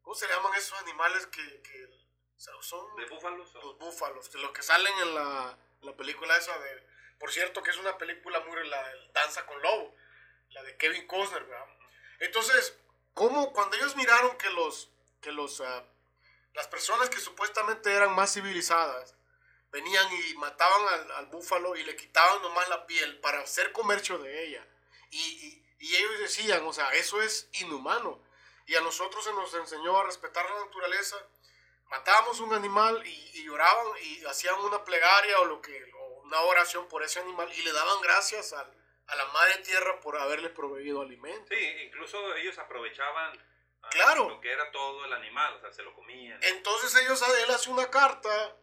¿cómo 0.00 0.14
se 0.14 0.26
llaman 0.28 0.54
esos 0.54 0.78
animales 0.80 1.26
que, 1.26 1.62
que 1.62 1.90
son 2.60 2.96
de 2.96 3.06
búfalos 3.06 3.52
los 3.54 3.78
búfalos, 3.78 4.34
los 4.34 4.50
que 4.52 4.62
salen 4.62 4.98
en 5.00 5.14
la, 5.14 5.58
la, 5.82 5.96
película 5.96 6.36
esa 6.36 6.56
de 6.58 6.86
por 7.18 7.30
cierto 7.30 7.62
que 7.62 7.70
es 7.70 7.76
una 7.76 7.98
película 7.98 8.40
muy 8.40 8.68
la 8.68 8.82
Danza 9.12 9.44
con 9.46 9.60
Lobo, 9.60 9.94
la 10.50 10.62
de 10.62 10.76
Kevin 10.76 11.06
Costner, 11.06 11.44
¿verdad? 11.44 11.66
Entonces, 12.20 12.78
cómo 13.14 13.52
cuando 13.52 13.76
ellos 13.76 13.96
miraron 13.96 14.38
que 14.38 14.50
los 14.50 14.90
que 15.20 15.32
los 15.32 15.60
uh, 15.60 15.82
las 16.54 16.68
personas 16.68 17.10
que 17.10 17.18
supuestamente 17.18 17.92
eran 17.92 18.14
más 18.14 18.32
civilizadas 18.32 19.16
venían 19.70 20.06
y 20.12 20.34
mataban 20.34 21.10
al, 21.12 21.26
búfalo 21.26 21.76
y 21.76 21.84
le 21.84 21.96
quitaban 21.96 22.42
nomás 22.42 22.68
la 22.68 22.86
piel 22.86 23.18
para 23.20 23.40
hacer 23.40 23.72
comercio 23.72 24.18
de 24.18 24.44
ella. 24.44 24.66
Y, 25.10 25.62
ellos 25.78 26.18
decían, 26.18 26.66
o 26.66 26.72
sea, 26.72 26.90
eso 26.94 27.20
es 27.22 27.48
inhumano. 27.60 28.22
Y 28.66 28.74
a 28.74 28.80
nosotros 28.80 29.22
se 29.22 29.32
nos 29.34 29.54
enseñó 29.54 29.98
a 29.98 30.04
respetar 30.04 30.44
la 30.48 30.64
naturaleza. 30.64 31.16
Matábamos 31.90 32.40
un 32.40 32.52
animal 32.54 33.06
y, 33.06 33.44
lloraban 33.44 33.86
y 34.02 34.24
hacían 34.24 34.58
una 34.60 34.84
plegaria 34.84 35.38
o 35.40 35.44
lo 35.44 35.60
que 35.60 35.92
una 36.24 36.40
oración 36.40 36.88
por 36.88 37.04
ese 37.04 37.20
animal 37.20 37.52
y 37.52 37.62
le 37.62 37.72
daban 37.72 38.00
gracias 38.00 38.52
a 38.52 38.64
la 39.14 39.24
madre 39.26 39.58
tierra 39.58 40.00
por 40.00 40.16
haberles 40.16 40.50
proveído 40.50 41.02
alimento. 41.02 41.54
Sí, 41.54 41.64
incluso 41.84 42.34
ellos 42.34 42.58
aprovechaban 42.58 43.38
claro. 43.90 44.28
lo 44.28 44.40
que 44.40 44.50
era 44.50 44.70
todo 44.72 45.04
el 45.04 45.12
animal, 45.12 45.54
o 45.54 45.60
sea, 45.60 45.72
se 45.72 45.82
lo 45.82 45.94
comían. 45.94 46.38
Entonces 46.42 46.94
ellos, 46.96 47.22
él 47.22 47.50
hace 47.50 47.70
una 47.70 47.90
carta 47.90 48.56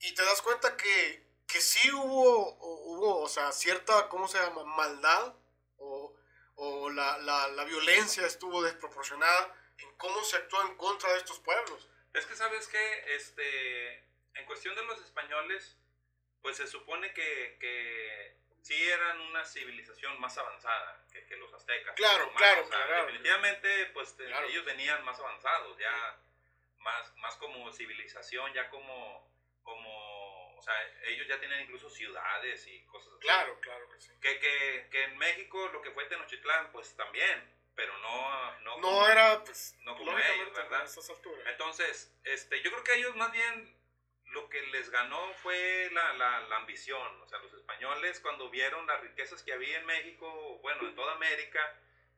y 0.00 0.14
te 0.14 0.24
das 0.24 0.42
cuenta 0.42 0.76
que, 0.76 1.26
que 1.46 1.60
sí 1.60 1.90
hubo, 1.92 2.56
hubo, 2.60 3.20
o 3.20 3.28
sea, 3.28 3.52
cierta, 3.52 4.08
¿cómo 4.08 4.28
se 4.28 4.38
llama? 4.38 4.64
Maldad 4.64 5.34
o, 5.78 6.14
o 6.56 6.90
la, 6.90 7.18
la, 7.18 7.48
la, 7.48 7.64
violencia 7.64 8.26
estuvo 8.26 8.62
desproporcionada 8.62 9.54
en 9.78 9.96
cómo 9.96 10.22
se 10.24 10.36
actuó 10.36 10.60
en 10.62 10.76
contra 10.76 11.12
de 11.12 11.18
estos 11.18 11.40
pueblos. 11.40 11.88
Es 12.14 12.26
que, 12.26 12.34
¿sabes 12.36 12.68
que 12.68 13.16
Este, 13.16 13.98
en 14.34 14.46
cuestión 14.46 14.74
de 14.74 14.84
los 14.84 15.00
españoles, 15.00 15.76
pues 16.42 16.56
se 16.56 16.66
supone 16.66 17.12
que, 17.12 17.56
que 17.60 18.36
sí 18.62 18.80
eran 18.88 19.20
una 19.20 19.44
civilización 19.44 20.20
más 20.20 20.36
avanzada 20.38 21.04
que, 21.12 21.24
que 21.26 21.36
los 21.36 21.52
aztecas. 21.52 21.94
Claro, 21.96 22.32
claro, 22.36 22.68
claro. 22.68 23.06
Definitivamente, 23.06 23.86
pues 23.86 24.14
ellos 24.48 24.64
venían 24.64 25.04
más 25.04 25.18
avanzados, 25.18 25.76
ya 25.78 26.20
más, 26.78 27.16
más 27.16 27.34
como 27.36 27.72
civilización, 27.72 28.52
ya 28.52 28.68
como 28.70 29.28
como, 29.68 30.56
o 30.56 30.62
sea, 30.62 30.74
ellos 31.04 31.26
ya 31.28 31.38
tienen 31.38 31.60
incluso 31.60 31.90
ciudades 31.90 32.66
y 32.66 32.84
cosas 32.86 33.12
así. 33.12 33.20
Claro, 33.20 33.60
claro 33.60 33.88
que 33.90 34.00
sí. 34.00 34.10
Que, 34.20 34.38
que, 34.38 34.88
que 34.90 35.04
en 35.04 35.18
México 35.18 35.68
lo 35.68 35.82
que 35.82 35.90
fue 35.90 36.06
Tenochtitlán, 36.06 36.72
pues 36.72 36.96
también, 36.96 37.54
pero 37.74 37.96
no... 37.98 38.58
No, 38.60 38.78
no 38.78 39.08
era, 39.08 39.44
pues, 39.44 39.76
no 39.80 39.96
como 39.96 40.18
ellos, 40.18 40.52
¿verdad? 40.54 40.88
Entonces, 41.46 42.14
este, 42.24 42.62
yo 42.62 42.70
creo 42.70 42.84
que 42.84 42.94
ellos 42.94 43.14
más 43.16 43.30
bien 43.30 43.76
lo 44.32 44.48
que 44.48 44.60
les 44.68 44.90
ganó 44.90 45.32
fue 45.34 45.90
la, 45.92 46.14
la, 46.14 46.40
la, 46.40 46.56
ambición. 46.56 47.22
O 47.22 47.28
sea, 47.28 47.38
los 47.40 47.52
españoles 47.52 48.20
cuando 48.20 48.50
vieron 48.50 48.86
las 48.86 49.00
riquezas 49.00 49.42
que 49.42 49.52
había 49.52 49.78
en 49.78 49.86
México, 49.86 50.58
bueno, 50.62 50.88
en 50.88 50.94
toda 50.94 51.12
América, 51.14 51.60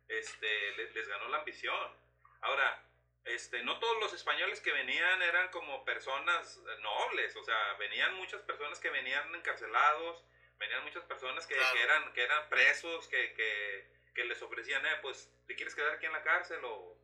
este, 0.09 0.73
les, 0.77 0.95
les 0.95 1.09
ganó 1.09 1.29
la 1.29 1.39
ambición. 1.39 1.97
Ahora, 2.43 2.90
este, 3.25 3.63
no 3.63 3.79
todos 3.79 3.99
los 4.01 4.13
españoles 4.13 4.61
que 4.61 4.73
venían 4.73 5.23
eran 5.23 5.49
como 5.51 5.85
personas 5.85 6.59
nobles, 6.83 7.37
o 7.37 7.45
sea, 7.45 7.75
venían 7.75 8.15
muchas 8.15 8.43
personas 8.43 8.79
que 8.81 8.91
venían 8.91 9.35
encarcelados, 9.35 10.25
venían 10.59 10.85
muchas 10.85 11.05
personas 11.05 11.47
que, 11.47 11.55
eran, 11.55 12.13
que 12.13 12.23
eran 12.23 12.49
presos, 12.49 13.09
que, 13.09 13.35
que, 13.35 14.25
les 14.25 14.43
ofrecían, 14.43 14.85
eh, 14.85 14.99
pues, 15.01 15.33
¿te 15.47 15.55
quieres 15.55 15.75
quedar 15.75 15.95
aquí 15.95 16.05
en 16.05 16.13
la 16.13 16.23
cárcel 16.23 16.61
o, 16.65 16.99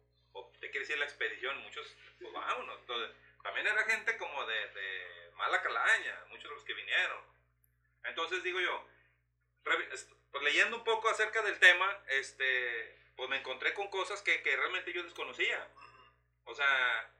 te 0.60 0.70
quieres 0.70 0.90
ir 0.90 0.96
a 0.96 0.98
la 0.98 1.06
expedición? 1.06 1.56
Muchos, 1.62 1.96
pues 2.20 2.30
vámonos. 2.30 2.78
Entonces, 2.80 3.16
también 3.42 3.66
era 3.66 3.82
gente 3.84 4.18
como 4.18 4.44
de, 4.44 4.68
de 4.68 5.30
mala 5.32 5.62
calaña, 5.62 6.24
muchos 6.28 6.50
de 6.50 6.54
los 6.54 6.64
que 6.64 6.74
vinieron. 6.74 7.24
Entonces, 8.04 8.42
digo 8.42 8.60
yo, 8.60 8.86
pues, 9.64 10.08
leyendo 10.42 10.76
un 10.76 10.84
poco 10.84 11.08
acerca 11.08 11.40
del 11.42 11.58
tema, 11.58 12.02
este, 12.08 12.98
pues 13.16 13.30
me 13.30 13.38
encontré 13.38 13.72
con 13.72 13.88
cosas 13.88 14.20
que, 14.22 14.42
que 14.42 14.56
realmente 14.56 14.92
yo 14.92 15.02
desconocía. 15.02 15.66
O 16.46 16.54
sea, 16.54 17.12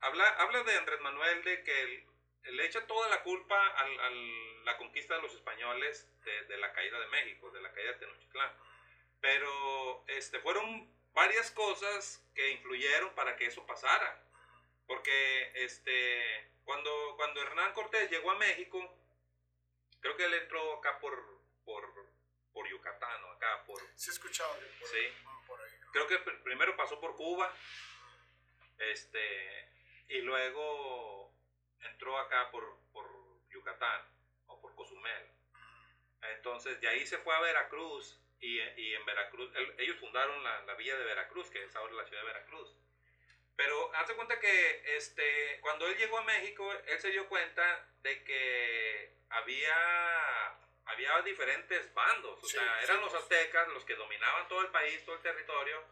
habla, 0.00 0.28
habla 0.38 0.62
de 0.64 0.76
Andrés 0.76 1.00
Manuel 1.00 1.44
de 1.44 1.62
que 1.62 2.06
le 2.50 2.66
echa 2.66 2.86
toda 2.86 3.08
la 3.08 3.22
culpa 3.22 3.56
a, 3.56 4.10
la 4.64 4.76
conquista 4.78 5.14
de 5.14 5.22
los 5.22 5.34
españoles 5.34 6.08
de, 6.24 6.56
la 6.56 6.72
caída 6.72 6.98
de 6.98 7.06
México, 7.08 7.50
de 7.50 7.60
la 7.60 7.72
caída 7.72 7.92
de 7.92 7.98
Tenochtitlán. 7.98 8.52
Pero 9.20 10.04
este, 10.08 10.40
fueron 10.40 10.90
varias 11.12 11.50
cosas 11.50 12.26
que 12.34 12.50
influyeron 12.50 13.14
para 13.14 13.36
que 13.36 13.46
eso 13.46 13.66
pasara. 13.66 14.24
Porque 14.86 15.52
este, 15.54 16.50
cuando, 16.64 17.14
cuando 17.16 17.42
Hernán 17.42 17.72
Cortés 17.72 18.10
llegó 18.10 18.30
a 18.30 18.38
México, 18.38 18.98
creo 20.00 20.16
que 20.16 20.24
él 20.24 20.34
entró 20.34 20.78
acá 20.78 20.98
por, 20.98 21.14
por, 21.64 21.84
por 22.52 22.68
Yucatán, 22.68 23.24
acá 23.36 23.64
por... 23.66 23.80
Sí, 23.96 24.10
he 24.10 24.12
escuchado. 24.12 24.58
sí. 24.90 25.12
Creo 25.92 26.06
que 26.06 26.18
primero 26.18 26.74
pasó 26.74 26.98
por 26.98 27.14
Cuba 27.16 27.54
este, 28.90 29.68
y 30.08 30.20
luego 30.20 31.32
entró 31.80 32.18
acá 32.18 32.50
por, 32.50 32.64
por 32.92 33.06
Yucatán 33.50 34.02
o 34.46 34.60
por 34.60 34.74
Cozumel. 34.74 35.30
Entonces 36.36 36.80
de 36.80 36.88
ahí 36.88 37.06
se 37.06 37.18
fue 37.18 37.34
a 37.34 37.40
Veracruz 37.40 38.20
y, 38.40 38.60
y 38.60 38.94
en 38.94 39.04
Veracruz, 39.06 39.50
ellos 39.78 39.96
fundaron 39.98 40.42
la, 40.42 40.62
la, 40.62 40.74
villa 40.74 40.96
de 40.96 41.04
Veracruz, 41.04 41.48
que 41.50 41.62
es 41.62 41.76
ahora 41.76 41.94
la 41.94 42.04
ciudad 42.04 42.22
de 42.22 42.28
Veracruz. 42.28 42.76
Pero 43.56 43.94
hace 43.94 44.14
cuenta 44.16 44.40
que 44.40 44.96
este, 44.96 45.60
cuando 45.60 45.86
él 45.86 45.96
llegó 45.96 46.18
a 46.18 46.24
México, 46.24 46.72
él 46.72 47.00
se 47.00 47.10
dio 47.10 47.28
cuenta 47.28 47.88
de 48.02 48.24
que 48.24 49.14
había, 49.28 50.48
había 50.86 51.22
diferentes 51.22 51.92
bandos. 51.94 52.42
O 52.42 52.46
sea, 52.46 52.82
eran 52.82 53.00
los 53.00 53.14
aztecas 53.14 53.68
los 53.68 53.84
que 53.84 53.94
dominaban 53.94 54.48
todo 54.48 54.62
el 54.62 54.68
país, 54.68 55.04
todo 55.04 55.16
el 55.16 55.22
territorio 55.22 55.84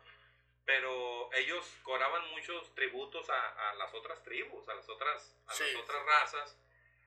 pero 0.70 1.28
ellos 1.32 1.66
cobraban 1.82 2.30
muchos 2.30 2.72
tributos 2.76 3.28
a, 3.28 3.74
las 3.74 3.92
otras 3.92 4.22
tribus, 4.22 4.68
a 4.68 4.74
las 4.76 4.88
otras, 4.88 5.36
a 5.48 5.50
las 5.50 5.74
otras 5.74 6.06
razas. 6.06 6.56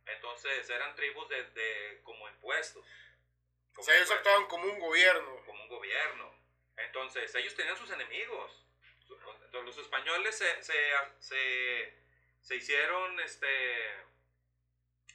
Entonces 0.05 0.70
eran 0.70 0.93
tribus 0.96 1.29
de, 1.29 2.01
como 2.03 2.27
impuestos. 2.27 2.86
o 3.77 3.82
sea, 3.82 3.96
ellos 3.96 4.12
actuaban 4.12 4.48
como 4.48 4.65
un 4.65 4.79
gobierno. 4.79 5.46
Como 5.46 5.63
un 5.63 5.70
gobierno. 5.70 6.36
Entonces 6.75 7.34
ellos 7.36 7.55
tenían 7.55 7.77
sus 7.77 7.89
enemigos. 7.91 8.67
Entonces, 9.00 9.63
los 9.63 9.77
españoles 9.77 10.38
se, 10.38 10.62
se, 10.62 12.03
se, 12.41 12.55
hicieron, 12.58 13.17
este, 13.22 13.48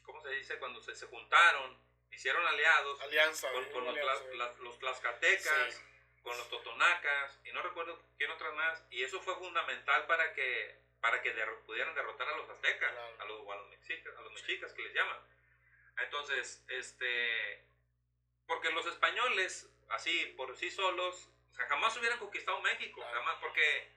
¿cómo 0.04 0.22
se 0.22 0.30
dice? 0.30 0.58
Cuando 0.58 0.80
se, 0.80 0.94
se 0.94 1.04
juntaron, 1.04 1.78
hicieron 2.12 2.46
aliados 2.46 2.98
Alianza, 3.02 3.52
con, 3.52 3.84
los, 3.84 4.58
los 4.60 4.78
tlaxcaltecas 4.78 5.82
con 6.22 6.36
los 6.36 6.48
totonacas 6.48 7.38
y 7.44 7.52
no 7.52 7.62
recuerdo 7.62 8.00
quién 8.16 8.30
otras 8.30 8.54
más. 8.54 8.82
Y 8.90 9.02
eso 9.02 9.20
fue 9.20 9.34
fundamental 9.36 10.06
para 10.06 10.32
que, 10.32 10.76
para 11.00 11.22
que 11.22 11.32
pudieran 11.66 11.94
derrotar 11.94 12.28
a 12.28 12.36
los 12.36 12.48
aztecas, 12.48 12.92
a, 12.92 13.24
los, 13.24 13.48
a, 13.48 13.56
los 13.56 13.68
mexicas, 13.68 14.16
a 14.16 14.20
los 14.22 14.32
mexicas 14.32 14.72
que 14.72 14.82
les 14.82 14.94
llaman. 14.94 15.18
Entonces, 15.98 16.64
este, 16.68 17.64
porque 18.46 18.70
los 18.70 18.86
españoles, 18.86 19.68
así 19.90 20.34
por 20.36 20.56
sí 20.56 20.70
solos, 20.70 21.28
jamás 21.56 21.96
hubieran 21.96 22.18
conquistado 22.18 22.60
México, 22.60 23.02
jamás, 23.12 23.36
porque 23.40 23.90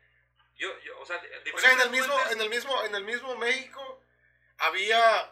yo, 0.56 0.78
yo 0.80 1.00
o 1.00 1.06
sea, 1.06 1.22
o 1.54 1.60
sea 1.60 1.72
en 1.74 1.82
el 1.82 1.90
mismo, 1.90 2.20
en 2.32 2.42
el 2.42 2.50
mismo, 2.50 2.84
en 2.84 2.96
el 2.96 3.04
mismo 3.04 3.36
México 3.36 4.02
había, 4.58 5.32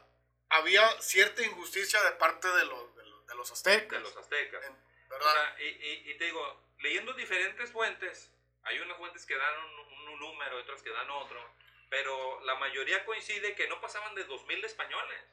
había 0.49 1.01
cierta 1.01 1.43
injusticia 1.43 2.01
de 2.03 2.11
parte 2.13 2.47
de 2.47 2.65
los, 2.65 2.95
de 2.95 3.35
los, 3.35 3.51
aztecas. 3.51 3.91
De 3.91 3.99
los 3.99 4.15
aztecas. 4.15 4.63
¿verdad? 5.09 5.57
y, 5.59 5.65
y, 5.65 6.11
y 6.11 6.17
te 6.17 6.25
digo, 6.25 6.68
leyendo 6.79 7.13
diferentes 7.13 7.71
fuentes, 7.71 8.33
hay 8.63 8.79
unas 8.79 8.97
fuentes 8.97 9.25
que 9.25 9.35
dan 9.35 9.53
un, 9.63 10.19
número, 10.19 10.57
otras 10.57 10.81
que 10.81 10.89
dan 10.89 11.09
otro, 11.11 11.39
pero 11.89 12.41
la 12.43 12.55
mayoría 12.55 13.05
coincide 13.05 13.55
que 13.55 13.69
no 13.69 13.79
pasaban 13.79 14.15
de 14.15 14.27
2.000 14.27 14.65
españoles. 14.65 15.23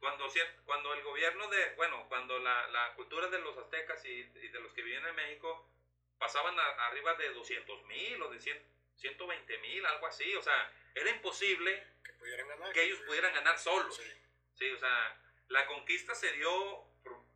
Cuando, 0.00 0.26
cuando 0.64 0.94
el 0.94 1.02
gobierno 1.02 1.46
de, 1.48 1.74
bueno, 1.76 2.06
cuando 2.08 2.38
la, 2.38 2.66
la 2.68 2.94
cultura 2.94 3.28
de 3.28 3.38
los 3.38 3.56
aztecas 3.58 4.02
y, 4.06 4.22
de 4.22 4.60
los 4.60 4.72
que 4.72 4.82
vivían 4.82 5.06
en 5.06 5.14
México 5.14 5.70
pasaban 6.18 6.58
arriba 6.58 7.14
de 7.14 7.34
200.000 7.34 8.22
o 8.22 8.30
de 8.30 8.40
100, 8.40 8.62
120 8.96 9.58
mil, 9.58 9.86
algo 9.86 10.06
así. 10.06 10.34
O 10.36 10.42
sea, 10.42 10.72
era 10.94 11.10
imposible 11.10 11.86
que, 12.04 12.12
pudieran 12.14 12.48
ganar, 12.48 12.72
que 12.72 12.82
ellos 12.82 13.00
pudieran 13.00 13.34
ganar 13.34 13.58
solos. 13.58 13.96
Sí. 13.96 14.12
sí. 14.54 14.70
o 14.70 14.78
sea, 14.78 15.20
la 15.48 15.66
conquista 15.66 16.14
se 16.14 16.32
dio 16.32 16.84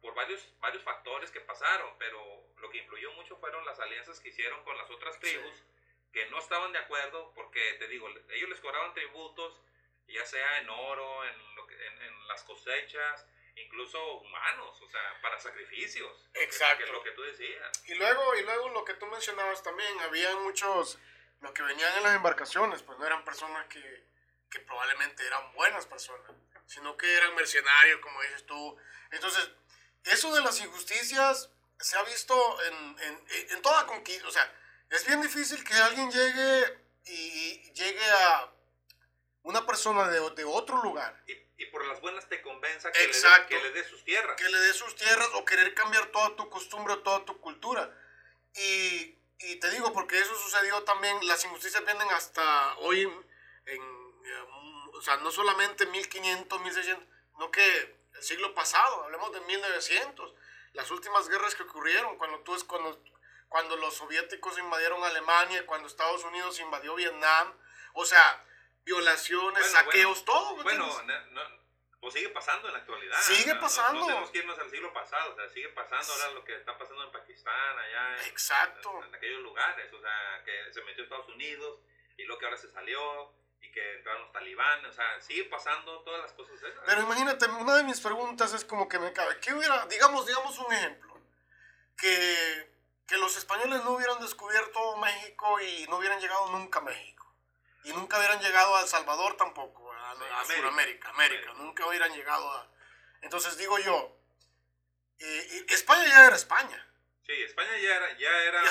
por, 0.00 0.14
varios, 0.14 0.48
varios 0.60 0.82
factores 0.82 1.30
que 1.30 1.40
pasaron, 1.40 1.96
pero 1.98 2.43
lo 2.58 2.70
que 2.70 2.78
influyó 2.78 3.12
mucho 3.12 3.36
fueron 3.36 3.64
las 3.64 3.78
alianzas 3.80 4.20
que 4.20 4.28
hicieron 4.28 4.62
con 4.64 4.76
las 4.76 4.90
otras 4.90 5.18
tribus 5.20 5.64
que 6.14 6.26
no 6.26 6.38
estaban 6.38 6.72
de 6.72 6.78
acuerdo 6.78 7.32
porque, 7.34 7.74
te 7.74 7.88
digo, 7.88 8.08
ellos 8.30 8.48
les 8.48 8.60
cobraban 8.60 8.94
tributos, 8.94 9.60
ya 10.06 10.24
sea 10.24 10.60
en 10.60 10.70
oro, 10.70 11.24
en, 11.24 11.56
lo 11.56 11.66
que, 11.66 11.74
en, 11.74 12.28
las 12.28 12.44
cosechas, 12.44 13.26
incluso 13.56 14.18
humanos, 14.18 14.80
o 14.80 14.88
sea, 14.88 15.20
para 15.20 15.38
sacrificios. 15.40 16.30
Exacto. 16.34 16.90
lo 16.92 17.02
que 17.02 17.10
tú 17.10 17.22
decías. 17.22 17.82
Y 17.86 17.94
luego, 17.94 18.34
y 18.36 18.42
luego 18.42 18.68
lo 18.70 18.84
que 18.84 18.94
tú 18.94 19.06
mencionabas 19.06 19.62
también, 19.62 20.00
había 20.00 20.34
muchos, 20.36 20.98
los 21.40 21.52
que 21.52 21.62
venían 21.62 21.96
en 21.96 22.02
las 22.04 22.16
embarcaciones, 22.16 22.82
pues 22.82 22.96
no 22.98 23.06
eran 23.06 23.24
personas 23.24 23.66
que, 23.66 24.04
que 24.50 24.60
probablemente 24.60 25.26
eran 25.26 25.52
buenas 25.54 25.84
personas, 25.86 26.30
sino 26.66 26.96
que 26.96 27.12
eran 27.12 27.34
mercenarios, 27.34 28.00
como 28.00 28.22
dices 28.22 28.46
tú. 28.46 28.76
Entonces, 29.10 29.50
eso 30.04 30.32
de 30.34 30.42
las 30.42 30.60
injusticias 30.60 31.50
se 31.84 31.98
ha 31.98 32.02
visto 32.04 32.62
en, 32.62 32.96
en, 32.98 33.24
en 33.50 33.60
toda 33.62 33.86
conquista, 33.86 34.26
o 34.26 34.30
sea, 34.30 34.50
es 34.88 35.06
bien 35.06 35.20
difícil 35.20 35.62
que 35.62 35.74
alguien 35.74 36.10
llegue 36.10 36.78
y 37.04 37.72
llegue 37.74 38.10
a 38.10 38.50
una 39.42 39.66
persona 39.66 40.08
de, 40.08 40.30
de 40.30 40.44
otro 40.44 40.82
lugar. 40.82 41.22
Y, 41.26 41.32
y, 41.62 41.66
por 41.66 41.84
las 41.86 42.00
buenas 42.00 42.26
te 42.26 42.40
convenza 42.40 42.90
que, 42.90 43.06
le, 43.06 43.46
que 43.48 43.62
le 43.62 43.70
dé 43.72 43.84
sus 43.86 44.02
tierras. 44.02 44.34
Que 44.34 44.48
le 44.48 44.58
dé 44.60 44.72
sus 44.72 44.96
tierras 44.96 45.28
o 45.34 45.44
querer 45.44 45.74
cambiar 45.74 46.06
toda 46.06 46.34
tu 46.36 46.48
costumbre, 46.48 46.96
toda 47.04 47.22
tu 47.26 47.38
cultura. 47.38 47.94
Y, 48.54 49.18
y 49.40 49.56
te 49.56 49.70
digo, 49.70 49.92
porque 49.92 50.18
eso 50.18 50.34
sucedió 50.36 50.82
también, 50.84 51.18
las 51.26 51.44
injusticias 51.44 51.84
vienen 51.84 52.08
hasta 52.12 52.78
hoy, 52.78 53.02
en, 53.66 53.82
o 54.94 55.02
sea, 55.02 55.18
no 55.18 55.30
solamente 55.30 55.84
1500, 55.84 56.62
1600, 56.62 57.06
no 57.38 57.50
que 57.50 57.98
el 58.14 58.22
siglo 58.22 58.54
pasado, 58.54 59.04
hablemos 59.04 59.32
de 59.32 59.40
1900, 59.42 60.34
las 60.74 60.90
últimas 60.90 61.28
guerras 61.28 61.54
que 61.54 61.62
ocurrieron, 61.62 62.18
cuando 62.18 62.40
tú 62.40 62.56
cuando, 62.66 63.02
cuando 63.48 63.76
los 63.76 63.94
soviéticos 63.94 64.58
invadieron 64.58 65.02
Alemania, 65.02 65.64
cuando 65.66 65.88
Estados 65.88 66.22
Unidos 66.24 66.60
invadió 66.60 66.94
Vietnam, 66.96 67.52
o 67.94 68.04
sea, 68.04 68.44
violaciones, 68.84 69.70
saqueos, 69.70 70.24
todo. 70.24 70.62
Bueno, 70.62 70.86
no, 71.30 71.64
pues 72.00 72.14
sigue 72.14 72.28
pasando 72.28 72.68
en 72.68 72.74
la 72.74 72.80
actualidad. 72.80 73.18
Sigue 73.22 73.54
pasando. 73.54 74.00
No, 74.00 74.06
tenemos 74.06 74.30
que 74.30 74.38
irnos 74.38 74.58
al 74.58 74.70
siglo 74.70 74.92
pasado, 74.92 75.32
o 75.32 75.36
sea, 75.36 75.48
sigue 75.48 75.70
pasando 75.70 76.12
ahora 76.12 76.32
lo 76.32 76.44
que 76.44 76.54
está 76.54 76.76
pasando 76.76 77.04
en 77.04 77.12
Pakistán, 77.12 77.78
allá. 77.78 78.18
En, 78.18 78.28
Exacto. 78.28 79.02
En, 79.06 79.14
aquellos 79.14 79.42
lugares, 79.42 79.90
o 79.92 80.00
sea, 80.00 80.42
que 80.44 80.72
se 80.72 80.82
metió 80.82 81.04
Estados 81.04 81.28
Unidos 81.28 81.80
y 82.18 82.24
lo 82.24 82.36
que 82.36 82.44
ahora 82.44 82.58
se 82.58 82.70
salió 82.70 83.32
y 83.64 83.72
que 83.72 83.96
entraron 83.96 84.22
los 84.22 84.32
talibanes, 84.32 84.90
o 84.90 84.92
sea, 84.92 85.20
sigue 85.20 85.44
pasando 85.44 86.00
todas 86.00 86.22
las 86.22 86.32
cosas 86.32 86.56
esas. 86.56 86.82
Pero 86.86 87.02
imagínate, 87.02 87.46
una 87.46 87.76
de 87.76 87.84
mis 87.84 88.00
preguntas 88.00 88.52
es 88.52 88.64
como 88.64 88.88
que 88.88 88.98
me 88.98 89.12
cabe, 89.12 89.38
¿qué 89.40 89.54
hubiera, 89.54 89.86
digamos, 89.86 90.26
digamos 90.26 90.58
un 90.58 90.72
ejemplo, 90.72 91.18
que, 91.96 92.70
que 93.06 93.16
los 93.16 93.36
españoles 93.36 93.82
no 93.84 93.92
hubieran 93.92 94.20
descubierto 94.20 94.96
México 94.96 95.60
y 95.60 95.86
no 95.88 95.98
hubieran 95.98 96.20
llegado 96.20 96.50
nunca 96.50 96.80
a 96.80 96.82
México? 96.82 97.14
y 97.84 97.92
nunca 97.92 98.18
hubieran 98.18 98.40
llegado 98.40 98.74
a 98.74 98.80
El 98.80 98.88
Salvador 98.88 99.36
tampoco, 99.36 99.92
a, 99.92 100.12
a 100.12 100.44
Sudamérica, 100.44 101.10
América, 101.10 101.52
nunca 101.58 101.86
hubieran 101.86 102.12
llegado 102.12 102.50
a... 102.50 102.66
Entonces 103.20 103.56
digo 103.58 103.78
yo, 103.78 104.16
eh, 105.18 105.66
España 105.68 106.06
ya 106.06 106.26
era 106.26 106.36
España. 106.36 106.88
Sí, 107.26 107.32
España 107.32 107.76
ya 107.78 107.96
era, 107.96 108.18
ya 108.18 108.42
era, 108.42 108.62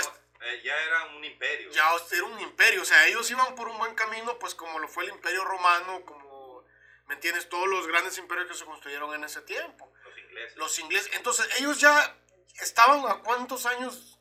eh, 0.45 0.61
ya, 0.63 0.77
era 0.83 1.05
un 1.05 1.23
imperio. 1.23 1.71
Ya 1.71 1.89
era 2.11 2.23
un 2.23 2.39
imperio, 2.39 2.81
o 2.81 2.85
sea, 2.85 3.07
ellos 3.07 3.29
iban 3.31 3.55
por 3.55 3.67
un 3.67 3.77
buen 3.77 3.95
camino, 3.95 4.37
pues 4.39 4.55
como 4.55 4.79
lo 4.79 4.87
fue 4.87 5.05
el 5.05 5.11
imperio 5.11 5.43
romano, 5.45 6.03
como, 6.05 6.65
¿me 7.07 7.15
entiendes? 7.15 7.47
Todos 7.49 7.67
los 7.67 7.87
grandes 7.87 8.17
imperios 8.17 8.47
que 8.47 8.55
se 8.55 8.65
construyeron 8.65 9.13
en 9.13 9.23
ese 9.23 9.41
tiempo. 9.41 9.91
Los 10.03 10.17
ingleses. 10.17 10.57
Los 10.57 10.79
ingleses. 10.79 11.11
Entonces 11.15 11.49
ellos 11.59 11.79
ya 11.79 12.17
estaban 12.61 13.05
a 13.07 13.21
cuántos 13.23 13.65
años... 13.65 14.19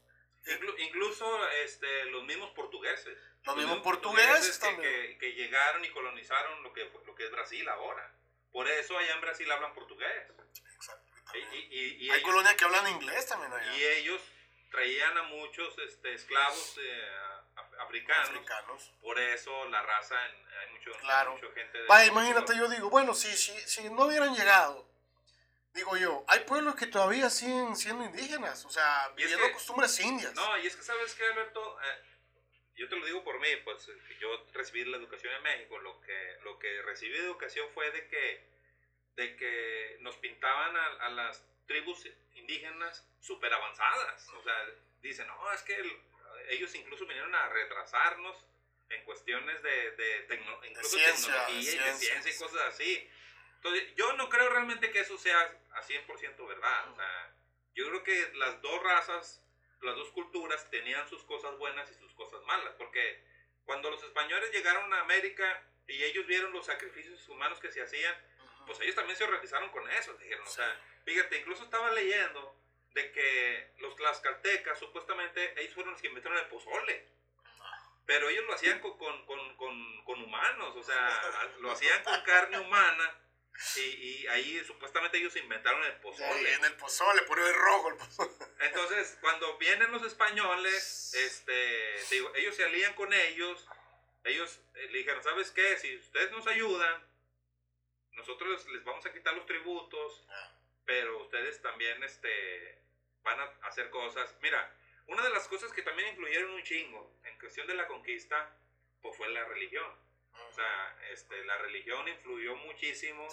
incluso 0.79 1.49
este, 1.65 2.05
los 2.07 2.25
mismos 2.25 2.51
portugueses. 2.51 3.19
Los 3.45 3.57
mismos 3.57 3.79
portugueses, 3.79 4.59
también. 4.61 5.19
Que, 5.19 5.33
llegaron 5.33 5.85
y 5.85 5.91
colonizaron 5.91 6.63
lo 6.63 6.73
que, 6.73 6.85
lo 7.05 7.15
que 7.15 7.25
es 7.25 7.31
Brasil 7.33 7.69
ahora. 7.69 8.15
Por 8.53 8.69
eso 8.69 8.97
allá 8.97 9.15
en 9.15 9.21
Brasil 9.21 9.51
hablan 9.51 9.75
portugués. 9.75 10.31
Exacto. 10.77 11.13
Y, 11.55 12.11
Hay 12.11 12.23
colonias 12.23 12.55
que 12.55 12.65
hablan 12.65 12.87
inglés 12.89 13.27
también 13.27 13.53
allá. 13.53 13.77
Y 13.77 13.85
ellos 13.85 14.21
traían 14.73 15.17
a 15.19 15.23
muchos 15.25 15.79
este, 15.79 16.15
esclavos 16.15 16.77
eh, 16.79 17.09
africanos, 17.79 18.91
Por 19.01 19.19
eso 19.21 19.69
la 19.69 19.83
raza, 19.83 20.17
hay 20.21 20.73
mucho, 20.73 20.91
claro. 21.01 21.33
mucha 21.33 21.53
gente 21.55 21.79
de... 21.79 21.87
Vaya, 21.87 22.07
imagínate, 22.07 22.57
yo 22.57 22.69
digo, 22.69 22.91
bueno, 22.91 23.15
si, 23.15 23.29
si, 23.37 23.53
si 23.61 23.89
no 23.91 24.07
hubieran 24.07 24.35
llegado, 24.35 24.89
digo 25.75 25.97
yo, 25.97 26.25
hay 26.27 26.41
pueblos 26.41 26.75
que 26.75 26.87
todavía 26.87 27.31
siguen 27.31 27.77
siendo 27.77 28.05
indígenas, 28.05 28.65
o 28.65 28.71
sea, 28.71 29.13
viviendo 29.15 29.53
costumbres 29.53 30.01
indias. 30.01 30.35
No, 30.35 30.59
y 30.59 30.67
es 30.67 30.75
que 30.75 30.83
sabes 30.83 31.15
que, 31.15 31.25
Alberto, 31.25 31.79
eh, 31.81 32.03
yo 32.77 32.89
te 32.89 32.97
lo 32.97 33.07
digo 33.07 33.23
por 33.23 33.39
mí, 33.41 33.49
pues 33.65 33.89
yo 34.19 34.47
recibí 34.55 34.85
la 34.85 34.97
educación 34.97 35.35
en 35.35 35.43
México, 35.43 35.79
lo 35.79 36.01
que, 36.01 36.37
lo 36.43 36.59
que 36.59 36.83
recibí 36.83 37.13
de 37.13 37.25
educación 37.25 37.69
fue 37.75 37.91
de 37.91 38.09
que, 38.09 38.45
de 39.17 39.37
que 39.37 39.99
nos 40.01 40.17
pintaban 40.17 40.77
a, 40.77 41.11
las 41.11 41.45
tribus 41.67 42.09
indígenas 42.35 43.07
súper 43.21 43.53
avanzadas, 43.53 44.29
o 44.31 44.43
sea, 44.43 44.55
dicen, 45.01 45.27
no, 45.27 45.53
es 45.53 45.63
que 45.63 45.77
ellos 46.49 46.75
incluso 46.75 47.07
vinieron 47.07 47.35
a 47.35 47.49
retrasarnos 47.49 48.37
en 48.89 49.05
cuestiones 49.05 49.63
de, 49.63 49.91
de, 49.93 50.21
tecnología 50.23 50.71
y 50.71 50.75
de 50.75 51.95
ciencia 51.95 52.33
y 52.33 52.37
cosas 52.37 52.63
así. 52.69 53.11
Entonces, 53.57 53.95
yo 53.97 54.13
no 54.15 54.29
creo 54.29 54.49
realmente 54.51 54.91
que 54.91 55.01
eso 55.01 55.17
sea 55.17 55.41
a 55.73 55.83
100% 55.83 56.47
verdad, 56.47 56.91
o 56.91 56.97
sea, 56.97 57.35
yo 57.75 57.89
creo 57.89 58.03
que 58.03 58.33
las 58.35 58.61
dos 58.61 58.83
razas 58.83 59.43
las 59.83 59.97
dos 59.97 60.11
culturas 60.11 60.71
tenían 60.71 61.09
sus 61.09 61.23
cosas 61.25 61.59
buenas 61.59 61.91
y 61.91 61.95
sus 61.95 62.13
cosas 62.15 62.43
malas, 62.45 62.75
porque 62.79 63.21
cuando 63.65 63.91
los 63.91 64.03
españoles 64.03 64.51
llegaron 64.53 64.93
a 64.93 65.01
América 65.01 65.63
y 65.89 66.03
ellos 66.05 66.27
vieron 66.27 66.53
los 66.53 66.67
sacrificios 66.67 67.29
humanos 67.29 67.59
que 67.61 67.71
se 67.71 67.83
hacían, 67.83 68.15
pues 68.67 68.81
ellos 68.81 68.95
también 68.95 69.17
se 69.17 69.27
realizaron 69.27 69.71
con 69.71 69.89
eso, 69.91 70.15
dijeron, 70.15 70.47
o 70.47 70.51
sea, 70.51 70.81
fíjate, 71.05 71.39
incluso 71.39 71.65
estaba 71.65 71.91
leyendo 71.93 72.57
de 72.95 73.13
que 73.13 73.75
los 73.79 73.97
tlaxcaltecas, 73.97 74.79
supuestamente, 74.79 75.61
ellos 75.61 75.75
fueron 75.75 75.93
los 75.93 76.03
que 76.03 76.09
inventaron 76.09 76.39
el 76.39 76.47
pozole. 76.47 77.09
Pero 78.05 78.29
ellos 78.29 78.45
lo 78.47 78.55
hacían 78.55 78.81
con, 78.81 78.99
con, 78.99 79.57
con, 79.57 80.05
con 80.05 80.23
humanos, 80.23 80.77
o 80.77 80.83
sea, 80.83 81.23
lo 81.61 81.71
hacían 81.71 82.03
con 82.03 82.21
carne 82.23 82.59
humana 82.59 83.19
y, 83.77 83.81
y, 83.81 84.27
ahí 84.29 84.65
supuestamente 84.65 85.19
ellos 85.19 85.37
inventaron 85.37 85.85
el 85.85 85.95
pozole. 86.01 86.55
en 86.55 86.65
el 86.65 86.75
pozole, 86.75 87.23
por 87.23 87.39
el 87.39 87.55
rojo 87.55 87.89
el 87.91 87.97
pozole. 87.97 88.33
Entonces, 88.61 89.19
cuando 89.21 89.57
vienen 89.59 89.93
los 89.93 90.03
españoles, 90.03 91.15
este, 91.27 92.05
digo, 92.11 92.33
ellos 92.35 92.57
se 92.57 92.65
alían 92.65 92.95
con 92.95 93.13
ellos. 93.13 93.67
Ellos 94.25 94.61
eh, 94.75 94.89
le 94.91 94.99
dijeron, 94.99 95.23
¿sabes 95.23 95.51
qué? 95.51 95.77
Si 95.79 95.97
ustedes 95.97 96.31
nos 96.33 96.47
ayudan, 96.47 97.05
nosotros 98.15 98.67
les 98.69 98.85
vamos 98.85 99.05
a 99.07 99.13
quitar 99.13 99.35
los 99.35 99.47
tributos, 99.47 100.25
ah. 100.29 100.53
pero 100.85 101.23
ustedes 101.23 101.61
también 101.63 102.03
este, 102.03 102.79
van 103.23 103.41
a 103.41 103.45
hacer 103.63 103.91
cosas. 103.91 104.37
Mira, 104.43 104.75
una 105.07 105.23
de 105.23 105.31
las 105.31 105.49
cosas 105.49 105.73
que 105.73 105.83
también 105.83 106.09
influyeron 106.11 106.51
un 106.51 106.63
chingo 106.63 107.19
en 107.25 107.39
cuestión 107.39 107.67
de 107.67 107.75
la 107.75 107.87
conquista, 107.87 108.57
pues 109.01 109.17
fue 109.17 109.29
la 109.31 109.45
religión. 109.45 109.91
O 110.49 110.53
sea, 110.55 110.99
este, 111.11 111.45
la 111.45 111.59
religión 111.59 112.07
influyó 112.09 112.57
muchísimo. 112.57 113.29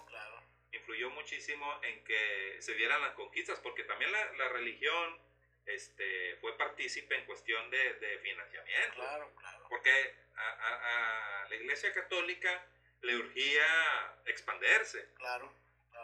Influyó 0.71 1.09
muchísimo 1.09 1.79
en 1.83 2.03
que 2.03 2.57
se 2.59 2.75
dieran 2.75 3.01
las 3.01 3.13
conquistas, 3.13 3.59
porque 3.59 3.83
también 3.85 4.11
la, 4.11 4.33
la 4.33 4.49
religión 4.49 5.19
este, 5.65 6.35
fue 6.37 6.57
partícipe 6.57 7.15
en 7.15 7.25
cuestión 7.25 7.69
de, 7.69 7.93
de 7.95 8.19
financiamiento. 8.19 8.95
Claro, 8.95 9.31
claro. 9.35 9.65
Porque 9.69 10.15
a, 10.35 11.43
a, 11.43 11.49
la 11.49 11.55
Iglesia 11.55 11.93
Católica 11.93 12.67
le 13.01 13.15
urgía 13.15 14.15
expandirse. 14.25 15.09
Claro. 15.15 15.53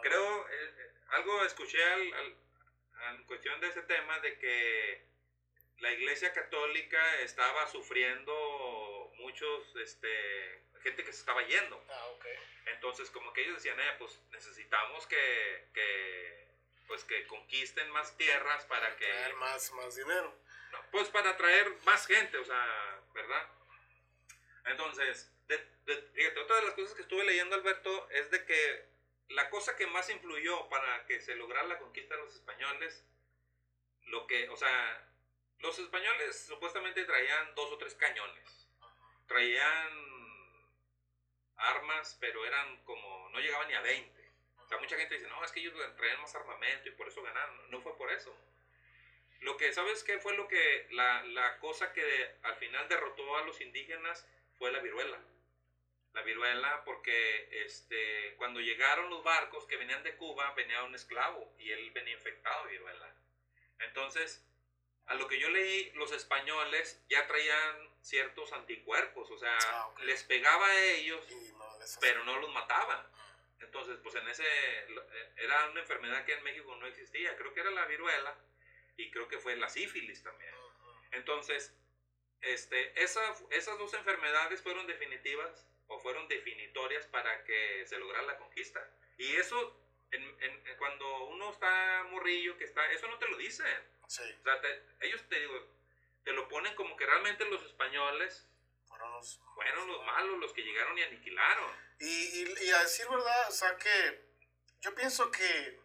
Creo, 0.02 0.48
eh, 0.48 0.74
eh, 0.78 0.92
algo 1.08 1.44
escuché 1.44 1.82
al, 1.82 2.12
al, 2.14 2.36
en 3.16 3.24
cuestión 3.24 3.60
de 3.60 3.68
ese 3.68 3.82
tema, 3.82 4.18
de 4.20 4.38
que 4.38 5.06
la 5.78 5.92
Iglesia 5.92 6.32
Católica 6.32 7.20
estaba 7.20 7.66
sufriendo 7.68 9.12
muchos 9.18 9.76
este, 9.76 10.62
gente 10.82 11.04
que 11.04 11.12
se 11.12 11.20
estaba 11.20 11.42
yendo. 11.42 11.84
Ah, 11.90 12.08
Entonces, 12.66 13.10
como 13.10 13.32
que 13.32 13.42
ellos 13.42 13.56
decían, 13.56 13.78
eh, 13.80 13.94
pues 13.98 14.18
necesitamos 14.30 15.06
que, 15.06 15.68
que, 15.74 16.48
pues 16.86 17.04
que 17.04 17.26
conquisten 17.26 17.90
más 17.90 18.16
tierras 18.16 18.64
para, 18.66 18.96
que... 18.96 19.06
Traer 19.06 19.34
más, 19.34 19.72
más 19.72 19.96
dinero. 19.96 20.34
pues 20.90 21.08
para 21.08 21.36
traer 21.36 21.72
más 21.84 22.06
gente, 22.06 22.38
o 22.38 22.44
sea, 22.44 23.00
¿verdad? 23.14 23.48
Entonces, 24.66 25.30
fíjate, 25.46 26.40
otra 26.40 26.56
de 26.56 26.62
las 26.62 26.74
cosas 26.74 26.94
que 26.94 27.02
estuve 27.02 27.24
leyendo, 27.24 27.54
Alberto, 27.54 28.08
es 28.10 28.30
de 28.30 28.44
que 28.44 28.88
la 29.28 29.50
cosa 29.50 29.76
que 29.76 29.86
más 29.86 30.08
influyó 30.10 30.68
para 30.68 31.04
que 31.06 31.20
se 31.20 31.36
lograra 31.36 31.66
la 31.66 31.78
conquista 31.78 32.16
de 32.16 32.22
los 32.22 32.34
españoles, 32.34 33.04
lo 34.06 34.26
que, 34.26 34.48
o 34.48 34.56
sea, 34.56 35.08
los 35.58 35.78
españoles 35.78 36.46
supuestamente 36.46 37.04
traían 37.04 37.54
dos 37.54 37.72
o 37.72 37.78
tres 37.78 37.94
cañones 37.94 38.66
traían 39.26 39.92
armas, 41.56 42.16
pero 42.20 42.44
eran 42.44 42.82
como, 42.84 43.28
no 43.30 43.40
llegaban 43.40 43.68
ni 43.68 43.74
a 43.74 43.80
20. 43.80 44.32
O 44.58 44.68
sea, 44.68 44.78
mucha 44.78 44.96
gente 44.96 45.14
dice, 45.14 45.28
no, 45.28 45.44
es 45.44 45.52
que 45.52 45.60
ellos 45.60 45.74
traían 45.96 46.20
más 46.20 46.34
armamento 46.34 46.88
y 46.88 46.92
por 46.92 47.08
eso 47.08 47.22
ganaron. 47.22 47.70
No 47.70 47.80
fue 47.80 47.96
por 47.96 48.10
eso. 48.12 48.36
Lo 49.40 49.56
que, 49.56 49.72
¿sabes 49.72 50.02
qué 50.02 50.18
fue 50.18 50.36
lo 50.36 50.48
que, 50.48 50.88
la, 50.90 51.22
la 51.24 51.58
cosa 51.58 51.92
que 51.92 52.36
al 52.42 52.56
final 52.56 52.88
derrotó 52.88 53.36
a 53.36 53.42
los 53.42 53.60
indígenas 53.60 54.26
fue 54.58 54.72
la 54.72 54.80
viruela? 54.80 55.20
La 56.16 56.22
viruela 56.22 56.82
porque 56.86 57.46
este, 57.66 58.34
cuando 58.38 58.58
llegaron 58.58 59.10
los 59.10 59.22
barcos 59.22 59.66
que 59.66 59.76
venían 59.76 60.02
de 60.02 60.16
Cuba, 60.16 60.54
venía 60.54 60.82
un 60.82 60.94
esclavo 60.94 61.54
y 61.58 61.70
él 61.70 61.90
venía 61.90 62.14
infectado 62.14 62.64
de 62.64 62.72
viruela. 62.72 63.14
Entonces, 63.80 64.42
a 65.04 65.14
lo 65.14 65.28
que 65.28 65.38
yo 65.38 65.50
leí, 65.50 65.90
los 65.92 66.12
españoles 66.12 67.04
ya 67.10 67.26
traían 67.26 67.90
ciertos 68.00 68.50
anticuerpos, 68.54 69.30
o 69.30 69.36
sea, 69.36 69.58
ah, 69.60 69.94
les 70.04 70.24
pegaba 70.24 70.66
a 70.66 70.84
ellos, 70.84 71.22
pero 72.00 72.24
no 72.24 72.40
los 72.40 72.50
mataba. 72.50 73.10
Entonces, 73.60 73.98
pues 74.02 74.14
en 74.14 74.26
ese, 74.26 74.44
era 75.36 75.68
una 75.68 75.80
enfermedad 75.80 76.24
que 76.24 76.32
en 76.32 76.44
México 76.44 76.74
no 76.76 76.86
existía, 76.86 77.36
creo 77.36 77.52
que 77.52 77.60
era 77.60 77.70
la 77.72 77.84
viruela 77.84 78.34
y 78.96 79.10
creo 79.10 79.28
que 79.28 79.38
fue 79.38 79.54
la 79.56 79.68
sífilis 79.68 80.22
también. 80.22 80.54
Entonces, 81.10 81.76
este, 82.40 83.02
esas 83.02 83.78
dos 83.78 83.92
enfermedades 83.92 84.62
fueron 84.62 84.86
definitivas 84.86 85.68
o 85.88 85.98
fueron 85.98 86.28
definitorias 86.28 87.06
para 87.06 87.44
que 87.44 87.84
se 87.86 87.98
lograra 87.98 88.26
la 88.26 88.38
conquista. 88.38 88.80
Y 89.18 89.36
eso, 89.36 89.80
cuando 90.78 91.26
uno 91.26 91.50
está 91.50 92.04
morrillo, 92.10 92.56
que 92.56 92.64
está, 92.64 92.90
eso 92.90 93.08
no 93.08 93.18
te 93.18 93.28
lo 93.28 93.36
dicen. 93.36 93.66
O 94.02 94.10
sea, 94.10 94.26
ellos 95.00 95.22
te 95.28 95.40
digo, 95.40 95.54
te 96.24 96.32
lo 96.32 96.48
ponen 96.48 96.74
como 96.74 96.96
que 96.96 97.06
realmente 97.06 97.44
los 97.48 97.64
españoles 97.64 98.46
fueron 98.86 99.12
los, 99.12 99.40
fueron 99.54 99.88
los 99.88 100.04
malos, 100.04 100.38
los 100.38 100.52
que 100.52 100.62
llegaron 100.62 100.96
y 100.98 101.02
aniquilaron. 101.02 101.72
Y, 102.00 102.44
y, 102.62 102.70
a 102.70 102.82
decir 102.82 103.08
verdad, 103.08 103.48
o 103.48 103.52
sea 103.52 103.76
que 103.76 104.26
yo 104.80 104.94
pienso 104.94 105.30
que 105.30 105.80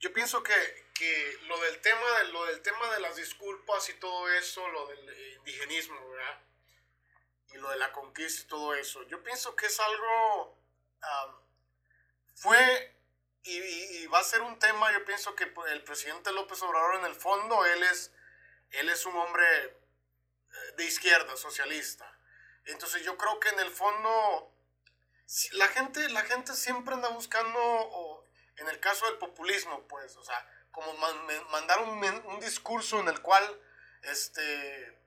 yo 0.00 0.12
pienso 0.12 0.42
que, 0.42 0.52
que, 1.00 1.38
lo 1.46 1.58
del 1.60 1.80
tema 1.80 2.18
de 2.18 2.24
lo 2.28 2.44
del 2.44 2.60
tema 2.60 2.92
de 2.92 3.00
las 3.00 3.16
disculpas 3.16 3.88
y 3.88 3.94
todo 3.94 4.28
eso, 4.34 4.68
lo 4.68 4.86
del 4.88 5.36
indigenismo, 5.38 6.10
¿verdad? 6.10 6.40
Y 7.54 7.56
lo 7.56 7.70
de 7.70 7.78
la 7.78 7.90
conquista 7.90 8.42
y 8.42 8.48
todo 8.48 8.74
eso, 8.74 9.02
yo 9.04 9.22
pienso 9.22 9.56
que 9.56 9.66
es 9.66 9.80
algo 9.80 10.58
fue 12.34 12.96
y, 13.44 14.06
va 14.08 14.18
a 14.18 14.24
ser 14.24 14.42
un 14.42 14.58
tema, 14.58 14.92
yo 14.92 15.02
pienso 15.06 15.34
que 15.34 15.46
pues, 15.46 15.72
el 15.72 15.82
presidente 15.82 16.32
López 16.32 16.62
Obrador 16.62 16.96
en 16.96 17.06
el 17.06 17.14
fondo, 17.14 17.64
él 17.64 17.82
es, 17.84 18.12
él 18.72 18.90
es 18.90 19.06
un 19.06 19.16
hombre 19.16 19.64
eh, 19.64 19.76
de 20.76 20.84
izquierda, 20.84 21.34
socialista. 21.36 22.18
Entonces 22.66 23.02
yo 23.04 23.16
creo 23.16 23.40
que 23.40 23.48
en 23.48 23.60
el 23.60 23.70
fondo 23.70 24.52
la 25.52 25.68
gente, 25.68 26.06
la 26.10 26.22
gente 26.22 26.54
siempre 26.54 26.94
anda 26.94 27.08
buscando, 27.08 27.58
o 27.58 28.24
en 28.56 28.68
el 28.68 28.78
caso 28.80 29.06
del 29.06 29.16
populismo, 29.16 29.86
pues, 29.88 30.14
o 30.16 30.24
sea, 30.24 30.46
como 30.70 30.92
mandar 31.50 31.80
un, 31.82 32.02
un, 32.26 32.40
discurso 32.40 33.00
en 33.00 33.08
el 33.08 33.20
cual 33.20 33.44
este, 34.02 34.98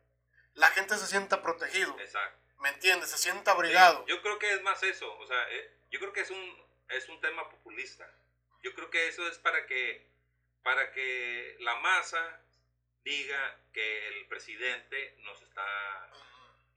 la 0.55 0.67
gente 0.71 0.97
se 0.97 1.07
sienta 1.07 1.41
protegido. 1.41 1.97
Exacto. 1.99 2.39
¿Me 2.59 2.69
entiendes? 2.69 3.09
Se 3.09 3.17
sienta 3.17 3.51
abrigado. 3.51 4.05
yo 4.05 4.21
creo 4.21 4.39
que 4.39 4.53
es 4.53 4.61
más 4.61 4.81
eso, 4.83 5.17
o 5.17 5.27
sea, 5.27 5.51
eh, 5.51 5.71
yo 5.91 5.99
creo 5.99 6.13
que 6.13 6.21
es 6.21 6.31
un, 6.31 6.65
es 6.89 7.09
un 7.09 7.19
tema 7.21 7.49
populista. 7.49 8.09
Yo 8.61 8.73
creo 8.73 8.89
que 8.89 9.07
eso 9.07 9.27
es 9.27 9.37
para 9.39 9.65
que, 9.65 10.07
para 10.63 10.91
que 10.93 11.57
la 11.59 11.75
masa 11.75 12.39
diga 13.03 13.59
que 13.73 14.07
el 14.07 14.27
presidente 14.27 15.15
nos 15.23 15.41
está, 15.41 16.09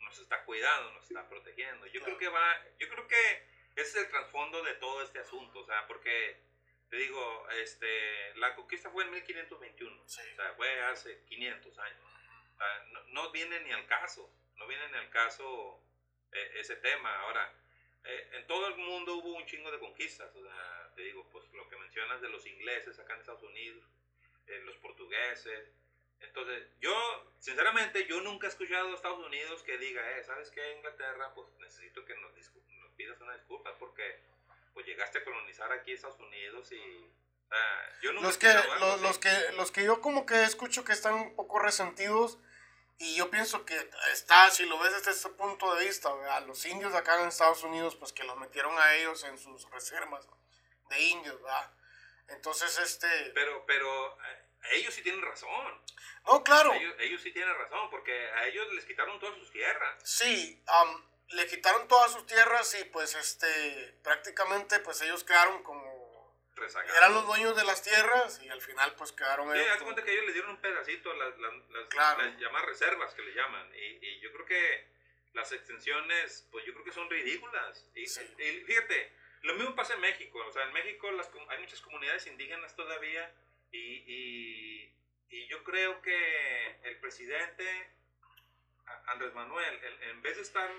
nos 0.00 0.18
está 0.18 0.44
cuidando, 0.44 0.90
nos 0.92 1.04
está 1.04 1.28
protegiendo. 1.28 1.86
Yo 1.86 2.02
creo 2.02 2.18
que 2.18 2.28
va, 2.28 2.64
yo 2.78 2.88
creo 2.88 3.06
que 3.06 3.48
ese 3.76 3.90
es 3.90 3.96
el 3.96 4.08
trasfondo 4.08 4.62
de 4.64 4.74
todo 4.74 5.02
este 5.02 5.20
asunto, 5.20 5.60
o 5.60 5.66
sea, 5.66 5.86
porque 5.86 6.40
te 6.88 6.96
digo, 6.96 7.48
este, 7.50 8.34
la 8.36 8.54
conquista 8.54 8.90
fue 8.90 9.04
en 9.04 9.10
1521, 9.10 10.02
o 10.02 10.08
sea, 10.08 10.24
fue 10.56 10.80
hace 10.82 11.24
500 11.24 11.78
años. 11.78 12.00
no, 13.08 13.30
viene 13.32 13.60
ni 13.60 13.72
al 13.72 13.86
caso, 13.86 14.30
no 14.56 14.66
viene 14.66 14.88
ni 14.88 14.96
al 14.96 15.10
caso 15.10 15.80
eh, 16.32 16.52
ese 16.60 16.76
tema. 16.76 17.14
Ahora, 17.20 17.52
eh, 18.04 18.28
en 18.34 18.46
todo 18.46 18.68
el 18.68 18.76
mundo 18.76 19.16
hubo 19.16 19.34
un 19.34 19.46
chingo 19.46 19.70
de 19.72 19.80
conquistas, 19.80 20.34
o 20.34 20.42
sea, 20.42 20.92
te 20.94 21.02
digo, 21.02 21.28
pues 21.30 21.44
lo 21.52 21.68
que 21.68 21.76
mencionas 21.76 22.20
de 22.20 22.28
los 22.28 22.46
ingleses 22.46 22.98
acá 22.98 23.14
en 23.14 23.20
Estados 23.20 23.42
Unidos, 23.42 23.84
eh, 24.46 24.60
los 24.64 24.76
portugueses. 24.76 25.72
Entonces, 26.20 26.68
yo, 26.80 26.94
sinceramente, 27.40 28.06
yo 28.06 28.20
nunca 28.20 28.46
he 28.46 28.50
escuchado 28.50 28.90
a 28.90 28.94
Estados 28.94 29.26
Unidos 29.26 29.62
que 29.64 29.76
diga, 29.78 30.08
eh, 30.16 30.22
¿sabes 30.22 30.50
qué, 30.50 30.76
Inglaterra? 30.76 31.34
Pues 31.34 31.48
necesito 31.58 32.04
que 32.04 32.14
nos, 32.16 32.32
nos 32.32 32.92
pidas 32.92 33.20
una 33.20 33.34
disculpa 33.34 33.76
porque 33.76 34.20
pues 34.76 34.84
llegaste 34.84 35.20
a 35.20 35.24
colonizar 35.24 35.72
aquí 35.72 35.92
Estados 35.92 36.20
Unidos 36.20 36.70
y... 36.70 37.10
yo 38.02 38.12
nunca 38.12 38.26
los 38.26 38.36
que, 38.36 38.52
los, 38.52 39.00
los, 39.00 39.18
que 39.18 39.52
los 39.56 39.72
que 39.72 39.84
yo 39.84 40.02
como 40.02 40.26
que 40.26 40.44
escucho 40.44 40.84
que 40.84 40.92
están 40.92 41.14
un 41.14 41.34
poco 41.34 41.58
resentidos 41.60 42.38
y 42.98 43.16
yo 43.16 43.30
pienso 43.30 43.64
que 43.64 43.74
está, 44.12 44.50
si 44.50 44.66
lo 44.66 44.78
ves 44.78 44.92
desde 44.92 45.12
ese 45.12 45.30
punto 45.30 45.74
de 45.74 45.86
vista, 45.86 46.10
a 46.30 46.40
los 46.40 46.66
indios 46.66 46.94
acá 46.94 47.18
en 47.22 47.28
Estados 47.28 47.62
Unidos, 47.62 47.96
pues 47.96 48.12
que 48.12 48.24
los 48.24 48.36
metieron 48.36 48.78
a 48.78 48.94
ellos 48.96 49.24
en 49.24 49.38
sus 49.38 49.70
reservas 49.70 50.28
de 50.90 51.00
indios, 51.00 51.40
¿verdad? 51.40 51.72
Entonces, 52.28 52.76
este... 52.78 53.08
Pero, 53.34 53.64
pero 53.64 54.12
eh, 54.12 54.48
ellos 54.72 54.92
sí 54.92 55.02
tienen 55.02 55.22
razón. 55.22 55.82
No, 56.26 56.44
claro. 56.44 56.74
Ellos, 56.98 57.22
sí 57.22 57.32
tienen 57.32 57.54
razón, 57.56 57.88
porque 57.90 58.12
a 58.12 58.46
ellos 58.46 58.70
les 58.74 58.84
quitaron 58.84 59.18
todas 59.20 59.38
sus 59.38 59.50
tierras. 59.50 60.02
Sí, 60.04 60.62
le 61.30 61.46
quitaron 61.46 61.88
todas 61.88 62.12
sus 62.12 62.26
tierras 62.26 62.76
y 62.80 62.84
pues 62.84 63.14
este, 63.14 63.98
prácticamente 64.02 64.78
pues 64.80 65.00
ellos 65.02 65.24
quedaron 65.24 65.62
como 65.62 66.06
eran 66.96 67.12
los 67.12 67.26
dueños 67.26 67.54
de 67.54 67.64
las 67.64 67.82
tierras 67.82 68.40
y 68.42 68.48
al 68.48 68.62
final 68.62 68.94
pues 68.96 69.12
quedaron... 69.12 69.52
Sí, 69.52 69.60
haz 69.60 69.82
cuenta 69.82 70.02
que 70.02 70.12
ellos 70.12 70.24
les 70.24 70.34
dieron 70.34 70.52
un 70.52 70.60
pedacito, 70.60 71.12
las, 71.12 71.38
las, 71.38 71.52
las, 71.70 72.38
llamadas 72.38 72.66
reservas 72.66 73.12
que 73.12 73.22
le 73.22 73.34
llaman. 73.34 73.70
Y, 73.74 74.06
y, 74.06 74.20
yo 74.20 74.32
creo 74.32 74.46
que 74.46 74.86
las 75.34 75.52
extensiones, 75.52 76.48
pues 76.50 76.64
yo 76.64 76.72
creo 76.72 76.84
que 76.84 76.92
son 76.92 77.10
ridículas. 77.10 77.84
Y, 77.94 78.04
y 78.04 78.64
fíjate, 78.64 79.12
lo 79.42 79.54
mismo 79.54 79.76
pasa 79.76 79.94
en 79.94 80.00
México. 80.00 80.38
O 80.46 80.52
sea, 80.52 80.62
en 80.62 80.72
México 80.72 81.10
las, 81.10 81.30
hay 81.50 81.58
muchas 81.58 81.82
comunidades 81.82 82.26
indígenas 82.26 82.74
todavía 82.74 83.34
y, 83.70 84.90
y 85.28 85.46
yo 85.48 85.62
creo 85.62 86.00
que 86.00 86.78
el 86.84 86.98
presidente 87.00 87.90
Andrés 89.08 89.34
Manuel, 89.34 89.80
en 90.00 90.22
vez 90.22 90.36
de 90.36 90.42
estar 90.42 90.70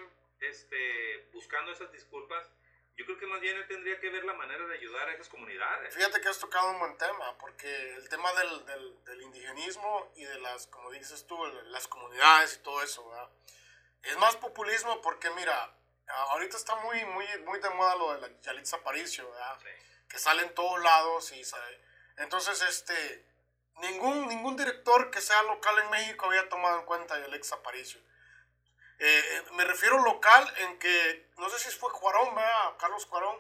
este, 0.42 1.30
buscando 1.34 1.72
esas 1.72 1.92
disculpas, 1.92 2.50
yo 2.96 3.06
creo 3.06 3.18
que 3.20 3.28
más 3.28 3.40
bien 3.40 3.56
él 3.56 3.68
tendría 3.68 4.00
que 4.00 4.10
ver 4.10 4.26
la 4.26 4.34
manera 4.34 4.66
de 4.66 4.76
ayudar 4.76 5.08
a 5.08 5.14
esas 5.14 5.30
comunidades. 5.30 5.94
Fíjate 5.94 6.20
que 6.20 6.30
has 6.30 6.40
tocado 6.40 6.72
un 6.72 6.80
buen 6.80 6.98
tema, 6.98 7.38
porque 7.38 7.94
el 7.94 8.10
tema 8.10 8.34
del, 8.34 8.66
del, 8.66 9.04
del 9.04 9.22
indigenismo 9.22 10.12
y 10.16 10.26
de 10.26 10.40
las, 10.40 10.66
como 10.68 10.90
dices 10.90 11.28
tú, 11.28 11.38
las 11.66 11.88
comunidades 11.88 12.56
y 12.56 12.64
todo 12.64 12.82
eso, 12.82 13.08
¿verdad? 13.08 13.30
Es 14.02 14.18
más 14.18 14.36
populismo 14.38 15.00
porque, 15.02 15.30
mira, 15.32 15.78
ahorita 16.08 16.58
está 16.58 16.76
muy, 16.78 17.04
muy, 17.06 17.26
muy 17.46 17.60
de 17.60 17.70
moda 17.72 17.96
lo 17.96 18.14
de 18.14 18.22
la 18.22 18.42
Yalitza 18.42 18.78
Aparicio, 18.78 19.30
¿verdad? 19.30 19.60
Que 20.10 20.18
sale 20.18 20.44
en 20.44 20.56
todos 20.56 20.82
lados 20.82 21.32
y 21.34 21.44
sale. 21.44 21.80
Entonces, 22.18 22.62
este, 22.64 23.28
ningún, 23.76 24.28
ningún 24.28 24.56
director 24.56 25.12
que 25.12 25.22
sea 25.22 25.44
local 25.44 25.78
en 25.84 25.90
México 25.92 26.26
había 26.26 26.50
tomado 26.50 26.80
en 26.80 26.86
cuenta 26.86 27.16
a 27.16 27.20
Yalitza 27.20 27.56
Aparicio. 27.56 28.02
Eh, 29.00 29.20
eh, 29.20 29.44
me 29.54 29.64
refiero 29.66 30.04
local 30.04 30.54
en 30.58 30.80
que, 30.80 31.30
no 31.38 31.50
sé 31.50 31.60
si 31.60 31.78
fue 31.78 31.92
Cuarón, 31.92 32.34
¿verdad? 32.34 32.78
Carlos 32.80 33.06
Cuarón, 33.06 33.38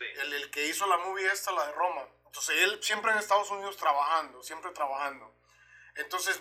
el, 0.00 0.32
el, 0.32 0.50
que 0.50 0.66
hizo 0.66 0.86
la 0.86 0.96
movie 0.98 1.30
esta, 1.30 1.52
la 1.52 1.66
de 1.66 1.72
Roma. 1.72 2.06
Entonces 2.26 2.56
él 2.62 2.82
siempre 2.82 3.12
en 3.12 3.18
Estados 3.18 3.50
Unidos 3.50 3.76
trabajando, 3.76 4.42
siempre 4.42 4.70
trabajando. 4.72 5.34
Entonces, 5.96 6.40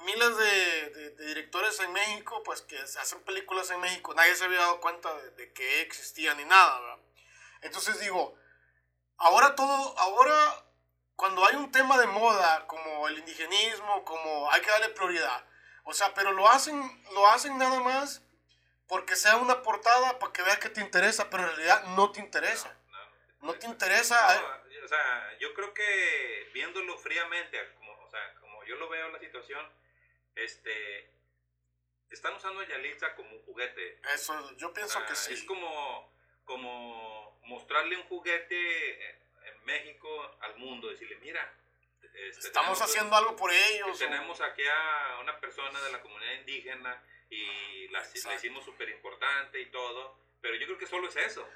miles 0.00 0.36
de, 0.36 0.90
de, 0.90 1.26
directores 1.26 1.78
en 1.80 1.92
México, 1.92 2.42
pues 2.44 2.62
que 2.62 2.86
se 2.86 2.98
hacen 2.98 3.22
películas 3.22 3.70
en 3.70 3.80
México, 3.80 4.14
nadie 4.14 4.34
se 4.34 4.44
había 4.44 4.58
dado 4.58 4.80
cuenta 4.80 5.12
de, 5.14 5.30
de 5.32 5.52
que 5.52 5.80
existía 5.82 6.34
ni 6.34 6.44
nada, 6.44 6.80
¿verdad? 6.80 6.98
Entonces 7.62 7.98
digo, 8.00 8.36
ahora 9.16 9.54
todo, 9.54 9.98
ahora 9.98 10.64
cuando 11.16 11.44
hay 11.44 11.56
un 11.56 11.72
tema 11.72 11.98
de 11.98 12.06
moda 12.06 12.64
como 12.68 13.08
el 13.08 13.18
indigenismo, 13.18 14.04
como 14.04 14.50
hay 14.52 14.60
que 14.60 14.70
darle 14.70 14.90
prioridad, 14.90 15.44
o 15.88 15.94
sea, 15.94 16.12
pero 16.12 16.32
lo 16.32 16.46
hacen, 16.46 16.78
lo 17.14 17.26
hacen 17.28 17.56
nada 17.56 17.80
más 17.80 18.22
porque 18.88 19.16
sea 19.16 19.38
una 19.38 19.62
portada 19.62 20.18
para 20.18 20.32
que 20.34 20.42
veas 20.42 20.58
que 20.58 20.68
te 20.68 20.82
interesa, 20.82 21.30
pero 21.30 21.44
en 21.44 21.48
realidad 21.48 21.82
no 21.96 22.12
te 22.12 22.20
interesa. 22.20 22.76
No, 23.40 23.54
te 23.54 23.66
interesa. 23.66 24.16
o 24.84 24.88
sea, 24.88 25.38
yo 25.38 25.54
creo 25.54 25.72
que 25.72 26.50
viéndolo 26.52 26.98
fríamente, 26.98 27.56
como, 27.78 27.92
o 28.04 28.10
sea, 28.10 28.34
como 28.34 28.62
yo 28.64 28.76
lo 28.76 28.90
veo 28.90 29.08
la 29.08 29.18
situación, 29.18 29.66
este, 30.34 31.10
están 32.10 32.34
usando 32.34 32.60
a 32.60 32.68
Yalitza 32.68 33.14
como 33.14 33.30
un 33.30 33.42
juguete. 33.44 33.98
Eso, 34.12 34.56
yo 34.56 34.74
pienso 34.74 35.02
que 35.06 35.16
sí. 35.16 35.32
Es 35.32 35.44
como, 35.44 36.12
como 36.44 37.40
mostrarle 37.44 37.96
un 37.96 38.04
juguete 38.04 39.10
en 39.10 39.64
México 39.64 40.36
al 40.40 40.56
mundo, 40.56 40.90
decirle, 40.90 41.16
mira, 41.22 41.50
este, 42.02 42.48
estamos 42.48 42.80
haciendo 42.80 43.16
algo 43.16 43.36
por 43.36 43.52
ellos. 43.52 43.98
Tenemos 43.98 44.40
aquí 44.40 44.62
a 44.66 45.18
una 45.20 45.38
persona 45.40 45.80
de 45.80 45.92
la 45.92 46.00
comunidad 46.00 46.34
indígena 46.34 47.02
y 47.30 47.88
la, 47.88 48.02
hicimos 48.34 48.64
súper 48.64 48.88
importante 48.88 49.60
y 49.60 49.70
todo, 49.70 50.18
pero 50.40 50.56
yo 50.56 50.66
creo 50.66 50.78
que 50.78 50.86
solo 50.86 51.08
es 51.08 51.16
eso. 51.16 51.48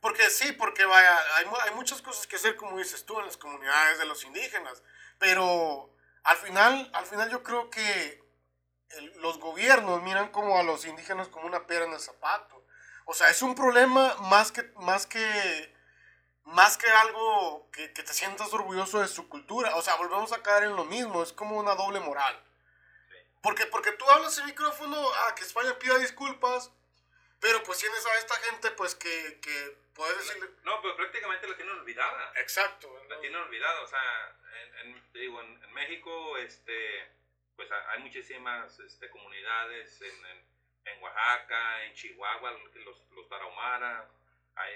Porque 0.00 0.30
sí, 0.30 0.52
porque 0.52 0.84
vaya, 0.84 1.18
hay, 1.36 1.46
hay 1.64 1.74
muchas 1.74 2.00
cosas 2.02 2.26
que 2.26 2.36
hacer, 2.36 2.56
como 2.56 2.78
dices 2.78 3.04
tú, 3.04 3.18
en 3.18 3.26
las 3.26 3.36
comunidades 3.36 3.98
de 3.98 4.06
los 4.06 4.24
indígenas, 4.24 4.82
pero 5.18 5.92
al 6.22 6.36
final, 6.36 6.90
al 6.92 7.06
final 7.06 7.30
yo 7.30 7.42
creo 7.42 7.68
que 7.70 8.22
los 9.16 9.38
gobiernos 9.38 10.02
miran 10.02 10.30
como 10.30 10.58
a 10.58 10.62
los 10.62 10.84
indígenas 10.86 11.28
como 11.28 11.46
una 11.46 11.66
pera 11.66 11.84
en 11.84 11.92
el 11.92 12.00
zapato. 12.00 12.64
O 13.04 13.14
sea, 13.14 13.30
es 13.30 13.42
un 13.42 13.54
problema 13.54 14.14
más 14.16 14.52
que, 14.52 14.62
más 14.76 15.06
que, 15.06 15.74
más 16.48 16.78
que 16.78 16.88
algo 16.88 17.68
que, 17.72 17.92
que 17.92 18.02
te 18.02 18.12
sientas 18.12 18.52
orgulloso 18.52 19.00
de 19.00 19.08
su 19.08 19.28
cultura. 19.28 19.76
O 19.76 19.82
sea, 19.82 19.96
volvemos 19.96 20.32
a 20.32 20.42
caer 20.42 20.64
en 20.64 20.76
lo 20.76 20.84
mismo, 20.84 21.22
es 21.22 21.32
como 21.32 21.58
una 21.58 21.74
doble 21.74 22.00
moral. 22.00 22.42
Porque, 23.42 23.66
porque 23.66 23.92
tú 23.92 24.08
hablas 24.08 24.38
en 24.38 24.46
micrófono, 24.46 24.96
ah, 25.14 25.34
que 25.34 25.42
España 25.42 25.78
pida 25.78 25.98
disculpas, 25.98 26.72
pero 27.40 27.62
pues 27.62 27.78
tienes 27.78 28.04
a 28.04 28.18
esta 28.18 28.34
gente 28.50 28.70
pues 28.72 28.94
que, 28.94 29.38
que 29.40 29.76
puede 29.94 30.16
decirle... 30.16 30.48
No, 30.64 30.80
pero 30.82 30.96
prácticamente 30.96 31.46
la 31.46 31.56
tienen 31.56 31.78
olvidada. 31.78 32.32
Exacto. 32.36 32.88
La 33.08 33.20
tienen 33.20 33.40
olvidada, 33.40 33.80
o 33.82 33.86
sea, 33.86 34.36
en, 34.82 35.12
digo, 35.12 35.40
en, 35.40 35.72
México, 35.72 36.36
este, 36.38 37.08
pues 37.54 37.68
hay 37.70 38.00
muchísimas 38.00 38.76
este, 38.80 39.08
comunidades 39.10 40.00
en, 40.02 40.26
en, 40.86 41.02
Oaxaca, 41.02 41.84
en 41.84 41.94
Chihuahua, 41.94 42.50
los, 42.84 43.00
los 43.12 43.28
tarahumaras, 43.28 44.08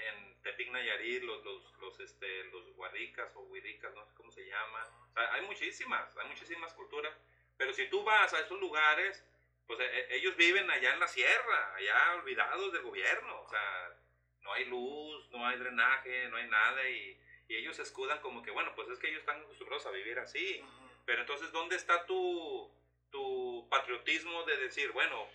en 0.09 0.41
Tepic 0.41 0.71
Nayarit, 0.71 1.23
los, 1.23 1.43
los, 1.43 1.73
los, 1.79 1.99
este, 1.99 2.45
los 2.45 2.67
huadicas 2.75 3.35
o 3.35 3.41
huidicas, 3.41 3.93
no 3.93 4.05
sé 4.05 4.13
cómo 4.15 4.31
se 4.31 4.45
llama. 4.45 4.83
O 5.09 5.13
sea, 5.13 5.33
hay 5.33 5.41
muchísimas, 5.45 6.17
hay 6.17 6.27
muchísimas 6.27 6.73
culturas 6.73 7.13
pero 7.57 7.73
si 7.73 7.87
tú 7.87 8.03
vas 8.03 8.33
a 8.33 8.39
esos 8.39 8.59
lugares, 8.59 9.23
pues 9.67 9.79
e, 9.79 9.83
e, 9.83 10.15
ellos 10.17 10.35
viven 10.35 10.69
allá 10.69 10.93
en 10.93 10.99
la 10.99 11.07
sierra, 11.07 11.75
allá 11.75 12.15
olvidados 12.15 12.73
del 12.73 12.81
gobierno. 12.81 13.41
O 13.41 13.49
sea, 13.49 13.97
no 14.41 14.53
hay 14.53 14.65
luz, 14.65 15.29
no 15.31 15.45
hay 15.45 15.57
drenaje, 15.57 16.27
no 16.29 16.37
hay 16.37 16.47
nada 16.47 16.89
y, 16.89 17.17
y 17.47 17.55
ellos 17.55 17.75
se 17.75 17.83
escudan 17.83 18.19
como 18.21 18.41
que, 18.43 18.51
bueno, 18.51 18.73
pues 18.75 18.89
es 18.89 18.99
que 18.99 19.07
ellos 19.07 19.21
están 19.21 19.41
acostumbrados 19.41 19.85
a 19.85 19.91
vivir 19.91 20.19
así. 20.19 20.63
Pero 21.05 21.21
entonces, 21.21 21.51
¿dónde 21.51 21.75
está 21.75 22.05
tu, 22.05 22.71
tu 23.11 23.67
patriotismo 23.69 24.43
de 24.43 24.57
decir, 24.57 24.91
bueno, 24.91 25.27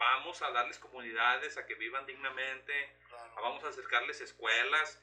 vamos 0.00 0.40
a 0.40 0.50
darles 0.50 0.78
comunidades 0.78 1.58
a 1.58 1.66
que 1.66 1.74
vivan 1.74 2.06
dignamente, 2.06 2.96
vamos 3.36 3.62
a 3.62 3.68
acercarles 3.68 4.20
escuelas? 4.22 5.00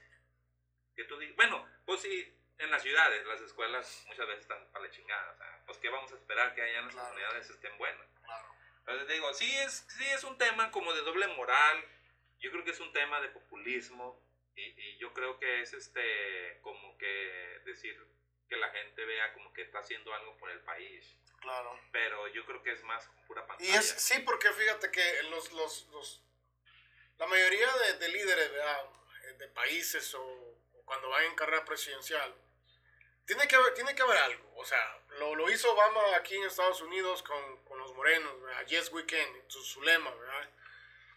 Que 0.95 1.03
tú 1.03 1.19
bueno, 1.35 1.65
pues 1.85 2.01
sí, 2.01 2.35
en 2.57 2.71
las 2.71 2.81
ciudades 2.81 3.23
las 3.27 3.39
escuelas 3.41 4.03
muchas 4.07 4.27
veces 4.27 4.41
están 4.41 4.67
para 4.71 4.85
la 4.85 4.91
chingada. 4.91 5.31
O 5.31 5.37
sea, 5.37 5.61
pues 5.67 5.77
qué 5.77 5.89
vamos 5.89 6.11
a 6.11 6.15
esperar 6.15 6.55
que 6.55 6.63
allá 6.63 6.79
en 6.79 6.85
las 6.87 6.95
comunidades 6.95 7.49
estén 7.49 7.77
buenas. 7.77 8.07
Claro. 8.25 8.47
Entonces 8.79 9.07
digo, 9.07 9.33
sí 9.35 9.57
es, 9.59 9.85
sí 9.87 10.05
es 10.07 10.23
un 10.23 10.37
tema 10.39 10.71
como 10.71 10.91
de 10.93 11.01
doble 11.01 11.27
moral. 11.27 11.85
Yo 12.39 12.49
creo 12.51 12.63
que 12.63 12.71
es 12.71 12.79
un 12.79 12.91
tema 12.91 13.21
de 13.21 13.29
populismo. 13.29 14.19
Y, 14.55 14.63
y 14.63 14.97
yo 14.97 15.13
creo 15.13 15.37
que 15.37 15.61
es 15.61 15.73
este 15.73 16.59
como 16.61 16.97
que 16.97 17.61
decir 17.65 17.95
que 18.49 18.57
la 18.57 18.69
gente 18.71 19.05
vea 19.05 19.31
como 19.33 19.53
que 19.53 19.61
está 19.61 19.79
haciendo 19.79 20.11
algo 20.15 20.35
por 20.37 20.49
el 20.49 20.61
país. 20.61 21.15
Claro. 21.47 21.79
Pero 21.91 22.27
yo 22.27 22.45
creo 22.45 22.61
que 22.61 22.73
es 22.73 22.83
más 22.83 23.09
pura 23.25 23.47
pantalla. 23.47 23.69
Y 23.69 23.73
es, 23.73 23.89
sí, 23.89 24.19
porque 24.19 24.51
fíjate 24.51 24.91
que 24.91 25.23
los, 25.23 25.51
los, 25.53 25.87
los 25.91 26.23
la 27.17 27.25
mayoría 27.27 27.73
de, 27.73 27.93
de 27.93 28.09
líderes 28.09 28.51
de 29.39 29.47
países 29.49 30.13
o, 30.13 30.21
o 30.21 30.85
cuando 30.85 31.09
van 31.09 31.23
en 31.23 31.35
carrera 31.35 31.63
presidencial, 31.63 32.35
tiene 33.25 33.47
que 33.47 33.55
haber, 33.55 33.73
tiene 33.73 33.95
que 33.95 34.01
haber 34.01 34.17
algo. 34.17 34.53
O 34.55 34.65
sea, 34.65 34.79
lo, 35.19 35.35
lo 35.35 35.49
hizo 35.49 35.71
Obama 35.71 36.15
aquí 36.15 36.35
en 36.35 36.43
Estados 36.43 36.81
Unidos 36.81 37.23
con, 37.23 37.63
con 37.63 37.77
los 37.77 37.93
morenos, 37.93 38.41
¿verdad? 38.41 38.65
Yes 38.67 38.91
We 38.91 39.05
Can, 39.05 39.27
su, 39.47 39.63
su, 39.63 39.81
lema, 39.81 40.11
¿verdad? 40.11 40.49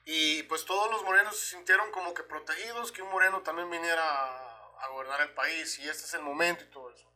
Y 0.05 0.43
pues 0.45 0.65
todos 0.65 0.91
los 0.91 1.03
morenos 1.03 1.37
se 1.37 1.57
sintieron 1.57 1.91
como 1.93 2.15
que 2.15 2.23
protegidos, 2.23 2.93
que 2.93 3.03
un 3.03 3.11
moreno 3.11 3.43
también 3.43 3.71
viniera 3.71 4.03
a, 4.03 4.85
a 4.85 4.89
gobernar 4.89 5.21
el 5.23 5.35
país 5.35 5.79
y 5.79 5.89
este 5.89 6.05
es 6.05 6.15
el 6.15 6.23
momento 6.23 6.65
y 6.65 6.69
todo 6.69 6.91
eso. 6.91 7.10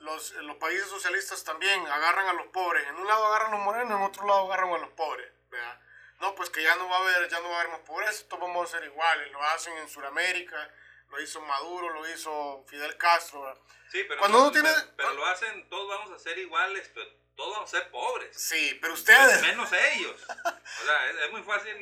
Los, 0.00 0.32
los 0.32 0.56
países 0.56 0.88
socialistas 0.88 1.44
también 1.44 1.86
agarran 1.86 2.26
a 2.28 2.32
los 2.32 2.46
pobres. 2.48 2.86
En 2.86 2.96
un 2.96 3.06
lado 3.06 3.26
agarran 3.26 3.54
a 3.54 3.56
los 3.56 3.64
morenos, 3.64 3.98
en 3.98 4.06
otro 4.06 4.26
lado 4.26 4.46
agarran 4.46 4.72
a 4.72 4.78
los 4.78 4.90
pobres, 4.90 5.30
¿verdad? 5.50 5.80
No, 6.20 6.34
pues 6.34 6.50
que 6.50 6.62
ya 6.62 6.74
no 6.76 6.88
va 6.88 6.96
a 6.96 7.00
haber, 7.00 7.28
ya 7.28 7.40
no 7.40 7.48
va 7.48 7.56
a 7.56 7.60
haber 7.60 7.72
más 7.72 7.80
pobreza, 7.80 8.26
todos 8.28 8.40
vamos 8.40 8.68
a 8.68 8.78
ser 8.78 8.86
iguales. 8.86 9.30
Lo 9.30 9.42
hacen 9.42 9.76
en 9.78 9.88
Sudamérica 9.88 10.68
lo 11.10 11.20
hizo 11.20 11.40
Maduro, 11.42 11.90
lo 11.90 12.08
hizo 12.08 12.64
Fidel 12.68 12.96
Castro. 12.96 13.54
Sí, 13.90 14.04
pero, 14.06 14.20
Cuando 14.20 14.52
tiene, 14.52 14.70
pero, 14.96 15.14
lo 15.14 15.24
hacen, 15.26 15.68
todos 15.68 15.88
vamos 15.88 16.10
a 16.10 16.18
ser 16.18 16.38
iguales, 16.38 16.90
pero 16.94 17.08
todos 17.36 17.54
vamos 17.54 17.74
a 17.74 17.78
ser 17.78 17.90
pobres. 17.90 18.36
Sí, 18.36 18.78
pero 18.80 18.94
ustedes. 18.94 19.40
Menos 19.42 19.70
ellos. 19.72 20.20
O 20.28 20.84
sea, 20.84 21.10
es, 21.10 21.30
muy 21.30 21.42
fácil 21.42 21.74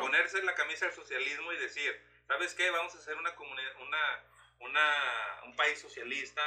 ponerse 0.00 0.42
la 0.42 0.54
camisa 0.54 0.86
del 0.86 0.94
socialismo 0.94 1.52
y 1.52 1.56
decir, 1.56 2.00
¿sabes 2.26 2.54
qué? 2.54 2.70
Vamos 2.70 2.94
a 2.94 2.98
hacer 2.98 3.16
una 3.16 3.34
una, 3.38 4.24
una, 4.60 5.40
un 5.44 5.56
país 5.56 5.80
socialista 5.80 6.42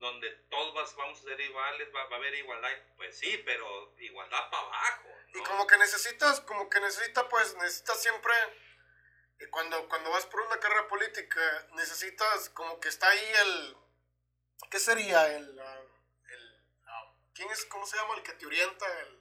donde 0.00 0.30
todos 0.50 0.96
vamos 0.96 1.18
a 1.20 1.22
ser 1.22 1.40
iguales, 1.40 1.88
va, 1.94 2.02
a 2.02 2.16
haber 2.16 2.34
igualdad. 2.34 2.70
Pues 2.96 3.18
sí, 3.18 3.42
pero 3.44 3.94
igualdad 3.98 4.50
para 4.50 4.66
abajo. 4.66 5.08
Y 5.34 5.42
como 5.44 5.66
que 5.66 5.76
necesitas, 5.76 6.40
como 6.40 6.68
que 6.68 6.80
necesitas, 6.80 7.24
pues 7.30 7.54
necesitas 7.56 8.00
siempre 8.00 8.34
cuando, 9.50 9.88
cuando 9.88 10.10
vas 10.10 10.26
por 10.26 10.40
una 10.40 10.58
carrera 10.58 10.88
política, 10.88 11.68
necesitas 11.74 12.50
como 12.50 12.80
que 12.80 12.88
está 12.88 13.08
ahí 13.08 13.32
el... 13.42 13.76
¿Qué 14.70 14.78
sería 14.78 15.26
el... 15.36 15.58
Ah, 15.58 15.80
el 16.30 16.62
ah, 16.86 17.14
¿Quién 17.34 17.50
es, 17.50 17.64
cómo 17.66 17.86
se 17.86 17.96
llama 17.96 18.14
el 18.16 18.22
que 18.22 18.32
te 18.32 18.46
orienta? 18.46 18.86
El, 19.00 19.20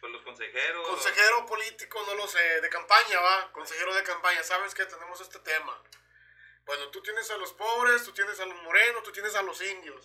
pues 0.00 0.12
los 0.12 0.22
consejeros. 0.22 0.88
Consejero 0.88 1.46
político, 1.46 2.02
no 2.06 2.14
lo 2.14 2.26
sé, 2.26 2.60
de 2.60 2.70
campaña, 2.70 3.20
va. 3.20 3.52
Consejero 3.52 3.94
de 3.94 4.02
campaña, 4.02 4.42
¿sabes 4.42 4.74
que 4.74 4.86
Tenemos 4.86 5.20
este 5.20 5.38
tema. 5.40 5.82
Bueno, 6.64 6.88
tú 6.90 7.02
tienes 7.02 7.30
a 7.30 7.36
los 7.36 7.52
pobres, 7.52 8.04
tú 8.04 8.12
tienes 8.12 8.38
a 8.40 8.46
los 8.46 8.62
morenos, 8.62 9.02
tú 9.02 9.12
tienes 9.12 9.34
a 9.34 9.42
los 9.42 9.60
indios, 9.60 10.04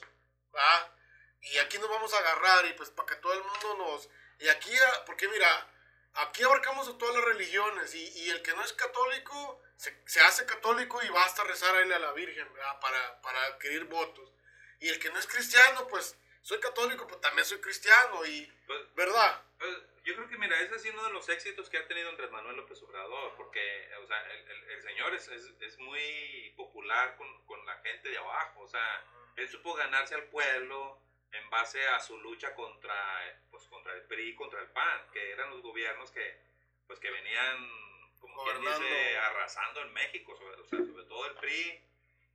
¿va? 0.56 0.96
Y 1.42 1.58
aquí 1.60 1.78
nos 1.78 1.90
vamos 1.90 2.14
a 2.14 2.18
agarrar 2.18 2.66
y 2.66 2.74
pues 2.74 2.90
para 2.90 3.08
que 3.08 3.16
todo 3.18 3.34
el 3.34 3.44
mundo 3.44 3.76
nos... 3.78 4.10
Y 4.40 4.48
aquí, 4.50 4.76
ah, 4.76 5.04
porque 5.06 5.28
mira, 5.28 5.70
aquí 6.16 6.44
abarcamos 6.44 6.88
a 6.88 6.98
todas 6.98 7.16
las 7.16 7.24
religiones 7.26 7.94
y, 7.94 8.04
y 8.20 8.30
el 8.30 8.42
que 8.42 8.54
no 8.54 8.64
es 8.64 8.74
católico 8.74 9.62
se, 9.78 9.96
se, 10.06 10.22
hace 10.22 10.46
católico 10.46 11.02
y 11.04 11.10
basta 11.10 11.44
rezar 11.44 11.76
a 11.76 11.82
él 11.82 11.92
a 11.94 12.00
la 12.00 12.12
Virgen 12.14 12.48
Para, 12.82 13.22
para 13.22 13.46
adquirir 13.48 13.86
votos. 13.86 14.32
Y 14.80 14.90
el 14.90 15.00
que 15.00 15.10
no 15.10 15.20
es 15.20 15.28
cristiano, 15.28 15.88
pues 15.88 16.18
soy 16.46 16.60
católico, 16.60 17.08
pero 17.08 17.20
también 17.20 17.44
soy 17.44 17.60
cristiano 17.60 18.24
y, 18.24 18.46
pues, 18.68 18.94
¿verdad? 18.94 19.42
Pues, 19.58 19.76
yo 20.04 20.14
creo 20.16 20.30
que, 20.30 20.38
mira, 20.38 20.62
ese 20.62 20.76
ha 20.76 20.78
sido 20.78 20.94
uno 20.94 21.08
de 21.08 21.14
los 21.14 21.28
éxitos 21.28 21.72
que 21.72 21.80
ha 21.80 21.88
tenido 21.88 22.08
Andrés 22.08 22.30
Manuel 22.30 22.58
López 22.58 22.80
Obrador, 22.84 23.34
porque, 23.36 23.90
o 24.04 24.06
sea, 24.06 24.22
el, 24.32 24.70
el, 24.70 24.82
señor 24.84 25.16
es, 25.16 25.28
es, 25.30 25.52
es, 25.60 25.80
muy 25.80 26.54
popular 26.56 27.16
con, 27.18 27.46
con 27.46 27.66
la 27.66 27.76
gente 27.78 28.10
de 28.10 28.20
abajo, 28.20 28.62
o 28.62 28.68
sea, 28.68 29.04
él 29.38 29.50
supo 29.50 29.74
ganarse 29.74 30.14
al 30.14 30.26
pueblo, 30.26 31.02
en 31.32 31.50
base 31.50 31.84
a 31.88 32.00
su 32.00 32.16
lucha 32.20 32.54
contra, 32.54 33.42
pues, 33.50 33.64
contra 33.64 33.96
el 33.96 34.04
PRI 34.04 34.30
y 34.30 34.36
contra 34.36 34.62
el 34.62 34.68
PAN, 34.68 35.10
que 35.12 35.32
eran 35.32 35.50
los 35.50 35.64
gobiernos 35.64 36.12
que, 36.12 36.38
pues, 36.86 37.00
que 37.00 37.10
venían, 37.10 37.68
como 38.20 38.44
quien 38.44 38.62
dice, 38.62 39.18
arrasando 39.18 39.82
en 39.82 39.94
México, 39.94 40.38
sobre, 40.38 40.62
o 40.62 40.66
sea, 40.68 40.78
sobre 40.78 41.06
todo 41.06 41.26
el 41.26 41.34
PRI. 41.38 41.82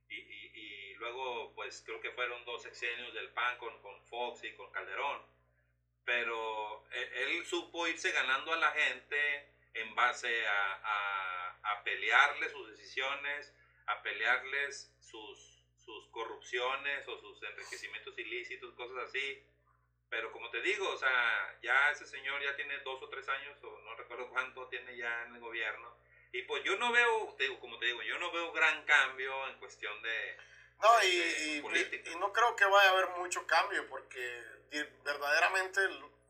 Y, 0.09 0.15
y, 0.15 0.51
y, 0.53 0.80
luego, 1.01 1.53
pues 1.55 1.81
creo 1.85 1.99
que 1.99 2.11
fueron 2.11 2.45
dos 2.45 2.61
sexenios 2.61 3.13
del 3.13 3.29
PAN 3.31 3.57
con, 3.57 3.81
con 3.81 4.01
Fox 4.05 4.43
y 4.43 4.53
con 4.53 4.71
Calderón. 4.71 5.21
Pero 6.05 6.85
él, 6.91 7.09
él 7.13 7.45
supo 7.45 7.87
irse 7.87 8.11
ganando 8.11 8.53
a 8.53 8.57
la 8.57 8.71
gente 8.71 9.49
en 9.73 9.93
base 9.95 10.47
a, 10.47 10.73
a, 10.83 11.59
a 11.63 11.83
pelearle 11.83 12.49
sus 12.49 12.69
decisiones, 12.69 13.53
a 13.87 14.01
pelearles 14.01 14.95
sus, 14.99 15.65
sus 15.83 16.07
corrupciones 16.09 17.07
o 17.07 17.17
sus 17.19 17.41
enriquecimientos 17.43 18.17
ilícitos, 18.17 18.73
cosas 18.75 19.09
así. 19.09 19.43
Pero 20.09 20.31
como 20.31 20.49
te 20.49 20.61
digo, 20.61 20.87
o 20.89 20.97
sea, 20.97 21.59
ya 21.63 21.89
ese 21.89 22.05
señor 22.05 22.41
ya 22.43 22.55
tiene 22.55 22.77
dos 22.79 23.01
o 23.01 23.09
tres 23.09 23.27
años, 23.29 23.57
o 23.63 23.79
no 23.79 23.95
recuerdo 23.95 24.29
cuánto 24.29 24.67
tiene 24.67 24.95
ya 24.97 25.23
en 25.25 25.35
el 25.35 25.41
gobierno. 25.41 25.97
Y 26.33 26.43
pues 26.43 26.63
yo 26.63 26.77
no 26.77 26.91
veo, 26.91 27.33
te 27.37 27.45
digo, 27.45 27.59
como 27.59 27.77
te 27.79 27.87
digo, 27.87 28.01
yo 28.03 28.19
no 28.19 28.31
veo 28.31 28.51
gran 28.51 28.83
cambio 28.85 29.47
en 29.47 29.57
cuestión 29.57 30.01
de, 30.01 30.37
no, 30.81 31.03
y, 31.03 31.63
y, 32.07 32.15
no 32.19 32.33
creo 32.33 32.55
que 32.55 32.65
vaya 32.65 32.89
a 32.89 32.93
haber 32.93 33.09
mucho 33.17 33.45
cambio, 33.45 33.87
porque 33.87 34.43
verdaderamente 35.03 35.81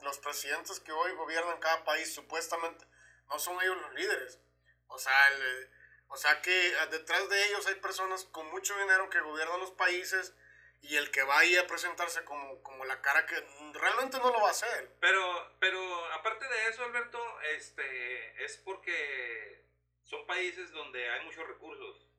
los 0.01 0.17
presidentes 0.19 0.79
que 0.79 0.91
hoy 0.91 1.11
gobiernan 1.13 1.59
cada 1.59 1.83
país 1.83 2.13
supuestamente 2.13 2.85
no 3.29 3.39
son 3.39 3.61
ellos 3.61 3.77
los 3.81 3.93
líderes. 3.93 4.39
O 4.87 4.97
sea, 4.97 5.27
el, 5.29 5.69
o 6.07 6.17
sea 6.17 6.41
que 6.41 6.73
ah, 6.79 6.87
detrás 6.87 7.29
de 7.29 7.45
ellos 7.47 7.65
hay 7.67 7.75
personas 7.75 8.25
con 8.25 8.49
mucho 8.51 8.77
dinero 8.77 9.09
que 9.09 9.21
gobiernan 9.21 9.59
los 9.59 9.71
países 9.71 10.33
y 10.81 10.97
el 10.97 11.11
que 11.11 11.23
va 11.23 11.39
ahí 11.39 11.55
a 11.55 11.67
presentarse 11.67 12.25
como, 12.25 12.61
como 12.63 12.83
la 12.85 13.01
cara 13.01 13.25
que 13.25 13.35
realmente 13.73 14.17
no 14.17 14.31
lo 14.31 14.41
va 14.41 14.47
a 14.47 14.51
hacer. 14.51 14.91
Pero, 14.99 15.55
pero 15.59 16.05
aparte 16.13 16.45
de 16.47 16.67
eso, 16.67 16.83
Alberto, 16.83 17.19
este, 17.55 18.43
es 18.43 18.57
porque 18.57 19.63
son 20.03 20.25
países 20.25 20.71
donde 20.71 21.07
hay 21.09 21.23
muchos 21.23 21.47
recursos. 21.47 22.10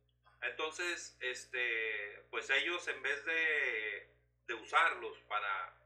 Entonces, 0.42 1.16
este, 1.20 2.26
pues 2.30 2.50
ellos 2.50 2.86
en 2.88 3.00
vez 3.02 3.24
de, 3.24 4.08
de 4.46 4.54
usarlos 4.54 5.18
para, 5.28 5.76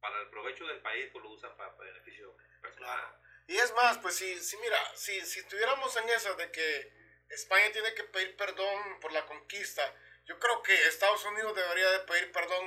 para 0.00 0.20
el 0.20 0.28
provecho 0.28 0.66
del 0.66 0.80
país, 0.80 1.08
pues 1.12 1.24
lo 1.24 1.30
usan 1.30 1.56
para, 1.56 1.72
beneficio 1.72 2.36
personal. 2.60 3.18
Y 3.46 3.56
es 3.56 3.72
más, 3.74 3.98
pues 3.98 4.16
si, 4.16 4.38
si 4.40 4.56
mira, 4.58 4.78
si, 4.94 5.20
si 5.22 5.40
estuviéramos 5.40 5.96
en 5.96 6.08
eso 6.10 6.34
de 6.34 6.50
que 6.50 6.92
España 7.30 7.72
tiene 7.72 7.94
que 7.94 8.04
pedir 8.04 8.36
perdón 8.36 9.00
por 9.00 9.12
la 9.12 9.24
conquista, 9.26 9.94
yo 10.26 10.38
creo 10.38 10.62
que 10.62 10.74
Estados 10.88 11.24
Unidos 11.24 11.54
debería 11.54 11.90
de 11.90 12.00
pedir 12.00 12.32
perdón 12.32 12.64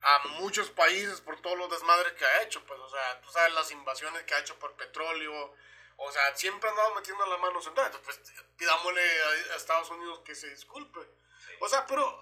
a 0.00 0.28
muchos 0.40 0.70
países 0.70 1.20
por 1.20 1.40
todos 1.40 1.58
los 1.58 1.70
desmadres 1.70 2.12
que 2.14 2.24
ha 2.24 2.42
hecho, 2.42 2.64
pues, 2.66 2.80
o 2.80 2.88
sea, 2.88 3.20
tú 3.20 3.30
sabes 3.30 3.52
las 3.54 3.70
invasiones 3.70 4.22
que 4.24 4.34
ha 4.34 4.40
hecho 4.40 4.58
por 4.58 4.76
petróleo, 4.76 5.54
o 6.04 6.12
sea, 6.12 6.34
siempre 6.36 6.68
andado 6.68 6.94
metiendo 6.94 7.24
las 7.26 7.38
manos 7.40 7.66
en 7.66 7.74
todo, 7.74 8.02
pues 8.02 8.20
pidámosle 8.56 9.02
a, 9.02 9.56
Estados 9.56 9.90
Unidos 9.90 10.20
que 10.24 10.34
se 10.34 10.50
disculpe. 10.50 11.00
O 11.60 11.68
sea, 11.68 11.86
pero 11.86 12.20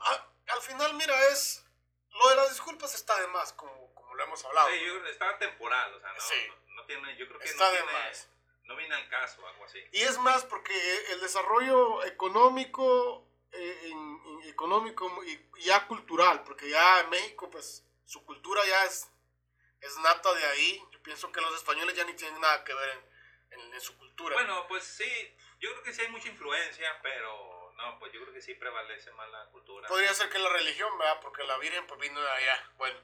al 0.49 0.63
final, 0.63 0.95
mira, 0.95 1.15
es, 1.29 1.65
lo 2.11 2.29
de 2.29 2.37
las 2.37 2.51
disculpas 2.51 2.95
está 2.95 3.19
de 3.21 3.27
más, 3.29 3.53
como, 3.55 3.95
como 3.95 4.15
lo 4.15 4.25
hemos 4.25 4.45
hablado. 4.45 4.69
Sí, 4.69 4.81
yo 4.85 4.93
creo 4.93 5.05
que 5.05 5.11
está 5.11 5.39
temporal, 5.39 5.95
o 5.95 6.01
sea, 6.01 6.13
no, 6.13 6.75
no, 6.75 6.87
tiene, 6.87 7.17
yo 7.17 7.27
creo 7.27 7.39
que 7.39 7.47
está 7.47 7.67
no 7.67 7.73
de 7.73 7.83
más. 7.85 8.29
No 8.65 8.77
viene 8.77 8.95
al 8.95 9.09
caso, 9.09 9.47
algo 9.47 9.65
así. 9.65 9.83
Y 9.93 10.03
es 10.03 10.19
más, 10.19 10.45
porque 10.45 10.73
el 11.13 11.21
desarrollo 11.21 12.05
económico 12.05 13.27
eh, 13.53 13.93
económico 14.45 15.11
y 15.25 15.65
ya 15.65 15.87
cultural, 15.87 16.45
porque 16.45 16.69
ya 16.69 17.01
en 17.01 17.11
México, 17.11 17.51
pues 17.51 17.85
su 18.05 18.25
cultura 18.25 18.65
ya 18.67 18.85
es, 18.85 19.09
es 19.81 19.97
nata 19.99 20.33
de 20.35 20.45
ahí. 20.47 20.83
Yo 20.93 21.03
pienso 21.03 21.33
que 21.33 21.41
los 21.41 21.55
españoles 21.57 21.97
ya 21.97 22.05
ni 22.05 22.15
tienen 22.15 22.41
nada 22.41 22.63
que 22.65 22.75
ver 22.75 22.91
en, 22.91 23.10
en, 23.51 23.81
su 23.81 23.97
cultura. 23.97 24.35
Bueno, 24.35 24.67
pues 24.69 24.85
sí, 24.85 25.37
yo 25.59 25.71
creo 25.71 25.83
que 25.83 25.93
sí 25.93 26.03
hay 26.03 26.09
mucha 26.09 26.29
influencia, 26.29 27.01
pero 27.03 27.73
no, 27.77 27.99
pues 27.99 28.13
yo 28.13 28.21
creo 28.21 28.35
que 28.35 28.43
sí 28.43 28.55
prevalece 28.55 29.11
más 29.13 29.29
la 29.31 29.47
cultura. 29.47 29.89
Podría 29.89 30.13
ser 30.13 30.29
que 30.29 30.39
la 30.39 30.51
religión, 30.51 30.97
¿verdad? 30.99 31.21
Porque 31.21 31.45
la 31.45 31.59
Virgen 31.59 31.87
pues 31.87 32.01
vino 32.01 32.21
de 32.21 32.31
allá. 32.31 32.71
Bueno, 32.77 32.99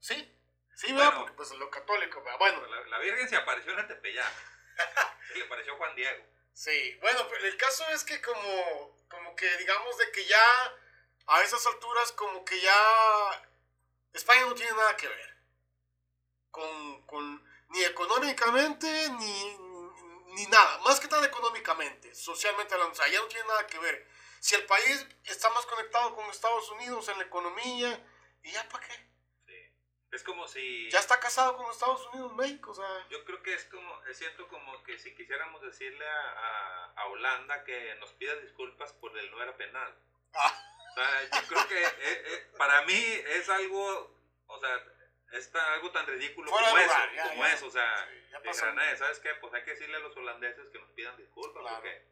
sí, 0.00 0.36
sí, 0.74 0.92
¿verdad? 0.92 1.14
Porque 1.16 1.32
pues 1.34 1.50
lo 1.52 1.70
católico, 1.70 2.22
¿verdad? 2.22 2.38
Bueno. 2.38 2.66
La, 2.86 2.98
Virgen 2.98 3.28
se 3.28 3.36
apareció 3.36 3.78
en 3.78 3.86
Tepeyac. 3.86 4.32
sí, 5.28 5.38
le 5.38 5.44
apareció 5.44 5.76
Juan 5.76 5.94
Diego. 5.94 6.24
Sí, 6.52 6.98
bueno, 7.00 7.26
pero 7.30 7.46
el 7.46 7.56
caso 7.56 7.88
es 7.90 8.04
que 8.04 8.20
como 8.20 8.96
como 9.08 9.36
que 9.36 9.56
digamos 9.58 9.96
de 9.98 10.10
que 10.10 10.24
ya 10.24 10.74
a 11.26 11.42
esas 11.42 11.66
alturas 11.66 12.12
como 12.12 12.44
que 12.44 12.60
ya 12.60 13.48
España 14.12 14.42
no 14.42 14.54
tiene 14.54 14.72
nada 14.72 14.96
que 14.96 15.08
ver 15.08 15.36
con, 16.50 17.06
con 17.06 17.51
ni 17.72 17.82
económicamente 17.84 18.86
ni, 19.18 19.56
ni, 20.34 20.46
nada, 20.46 20.78
más 20.78 21.00
que 21.00 21.08
nada 21.08 21.26
económicamente, 21.26 22.14
socialmente 22.14 22.74
hablando, 22.74 22.92
o 22.92 22.96
sea, 22.96 23.08
ya 23.08 23.20
no 23.20 23.26
tiene 23.26 23.46
nada 23.48 23.66
que 23.66 23.78
ver. 23.78 24.08
Si 24.40 24.54
el 24.54 24.64
país 24.66 25.06
está 25.24 25.50
más 25.50 25.64
conectado 25.66 26.14
con 26.14 26.28
Estados 26.30 26.68
Unidos 26.70 27.08
en 27.08 27.18
la 27.18 27.24
economía, 27.24 28.06
¿y 28.42 28.50
ya 28.50 28.68
para 28.68 28.86
qué? 28.86 29.12
Es 30.12 30.22
como 30.24 30.46
si... 30.46 30.90
Ya 30.90 30.98
está 30.98 31.18
casado 31.18 31.56
con 31.56 31.70
Estados 31.70 32.06
Unidos, 32.08 32.34
México, 32.34 32.72
o 32.72 32.74
sea... 32.74 33.06
Yo 33.08 33.24
creo 33.24 33.42
que 33.42 33.54
es 33.54 33.64
como, 33.64 34.04
es 34.04 34.18
cierto 34.18 34.46
como 34.46 34.82
que 34.82 34.98
si 34.98 35.14
quisiéramos 35.14 35.62
decirle 35.62 36.06
a, 36.06 36.92
a, 36.96 37.06
Holanda 37.06 37.64
que 37.64 37.94
nos 37.94 38.12
pida 38.12 38.34
disculpas 38.36 38.92
por 38.92 39.16
el 39.18 39.30
no 39.30 39.42
era 39.42 39.56
penal. 39.56 39.96
Ah. 40.34 40.62
O 40.90 40.94
sea, 40.94 41.40
yo 41.40 41.48
creo 41.48 41.66
que 41.68 41.82
eh, 41.82 41.88
eh, 42.02 42.50
para 42.58 42.82
mí 42.82 42.94
es 42.94 43.48
algo, 43.48 44.14
o 44.48 44.60
sea, 44.60 44.84
es 45.32 45.54
algo 45.54 45.90
tan 45.90 46.06
ridículo 46.06 46.50
como 46.50 46.78
eso, 46.78 46.94
como 47.28 47.46
eso, 47.46 47.66
o 47.66 47.70
sea, 47.70 48.08
sí, 48.42 48.58
¿sabes 48.98 49.18
qué? 49.20 49.34
Pues 49.40 49.52
hay 49.54 49.64
que 49.64 49.70
decirle 49.72 49.96
a 49.96 50.00
los 50.00 50.16
holandeses 50.16 50.68
que 50.70 50.78
nos 50.78 50.90
pidan 50.92 51.16
disculpas 51.16 51.62
porque 51.74 52.06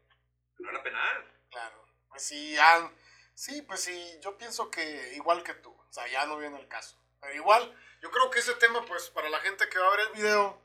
no 0.59 0.71
era 0.71 0.83
penal. 0.83 1.33
Claro, 1.51 1.87
pues 2.09 2.25
sí, 2.25 2.55
ya, 2.55 2.91
sí, 3.35 3.63
pues 3.63 3.83
sí, 3.83 4.19
yo 4.23 4.37
pienso 4.39 4.71
que 4.71 5.15
igual 5.15 5.43
que 5.43 5.55
tú, 5.55 5.71
o 5.71 5.93
sea, 5.93 6.07
ya 6.09 6.27
no 6.27 6.39
viene 6.39 6.59
el 6.59 6.69
caso. 6.69 6.99
Pero 7.21 7.35
igual, 7.35 7.77
yo 8.01 8.11
creo 8.11 8.31
que 8.31 8.39
ese 8.39 8.55
tema, 8.55 8.85
pues, 8.87 9.11
para 9.11 9.29
la 9.29 9.41
gente 9.41 9.69
que 9.69 9.79
va 9.79 9.89
a 9.89 9.97
ver 9.97 10.07
el 10.07 10.13
video, 10.15 10.63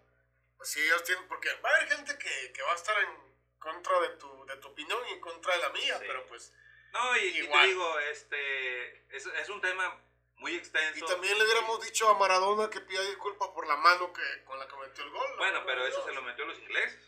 pues 0.55 0.69
sí, 0.69 0.81
ellos 0.81 1.03
tienen, 1.03 1.27
porque 1.27 1.53
va 1.55 1.69
a 1.69 1.75
haber 1.75 1.89
gente 1.89 2.17
que, 2.17 2.53
que 2.53 2.61
va 2.61 2.71
a 2.71 2.75
estar 2.75 2.97
en 3.03 3.35
contra 3.59 3.99
de 3.99 4.09
tu, 4.17 4.45
de 4.45 4.55
tu 4.57 4.69
opinión 4.69 4.99
y 5.09 5.13
en 5.13 5.19
contra 5.19 5.55
de 5.55 5.61
la 5.61 5.69
mía, 5.69 5.97
pero 5.99 6.25
pues... 6.27 6.53
No, 6.93 7.17
y, 7.17 7.39
igual. 7.39 7.61
te 7.61 7.67
digo, 7.67 7.99
este, 7.99 9.15
es, 9.15 9.25
es 9.25 9.49
un 9.49 9.59
tema 9.59 10.01
muy 10.37 10.55
extenso. 10.55 10.99
Y 10.99 11.07
también 11.07 11.37
le 11.37 11.43
hubiéramos 11.43 11.83
dicho 11.85 12.09
a 12.09 12.17
Maradona 12.17 12.69
que 12.69 12.81
pida 12.81 13.01
disculpas 13.01 13.49
por 13.49 13.67
la 13.67 13.75
mano 13.77 14.11
que, 14.13 14.43
con 14.43 14.59
la 14.59 14.67
que 14.67 14.75
metió 14.77 15.03
el 15.03 15.09
gol. 15.09 15.35
Bueno, 15.37 15.63
pero 15.65 15.85
eso 15.85 16.03
se 16.05 16.13
lo 16.13 16.21
metió 16.21 16.45
los 16.45 16.57
ingleses. 16.59 16.99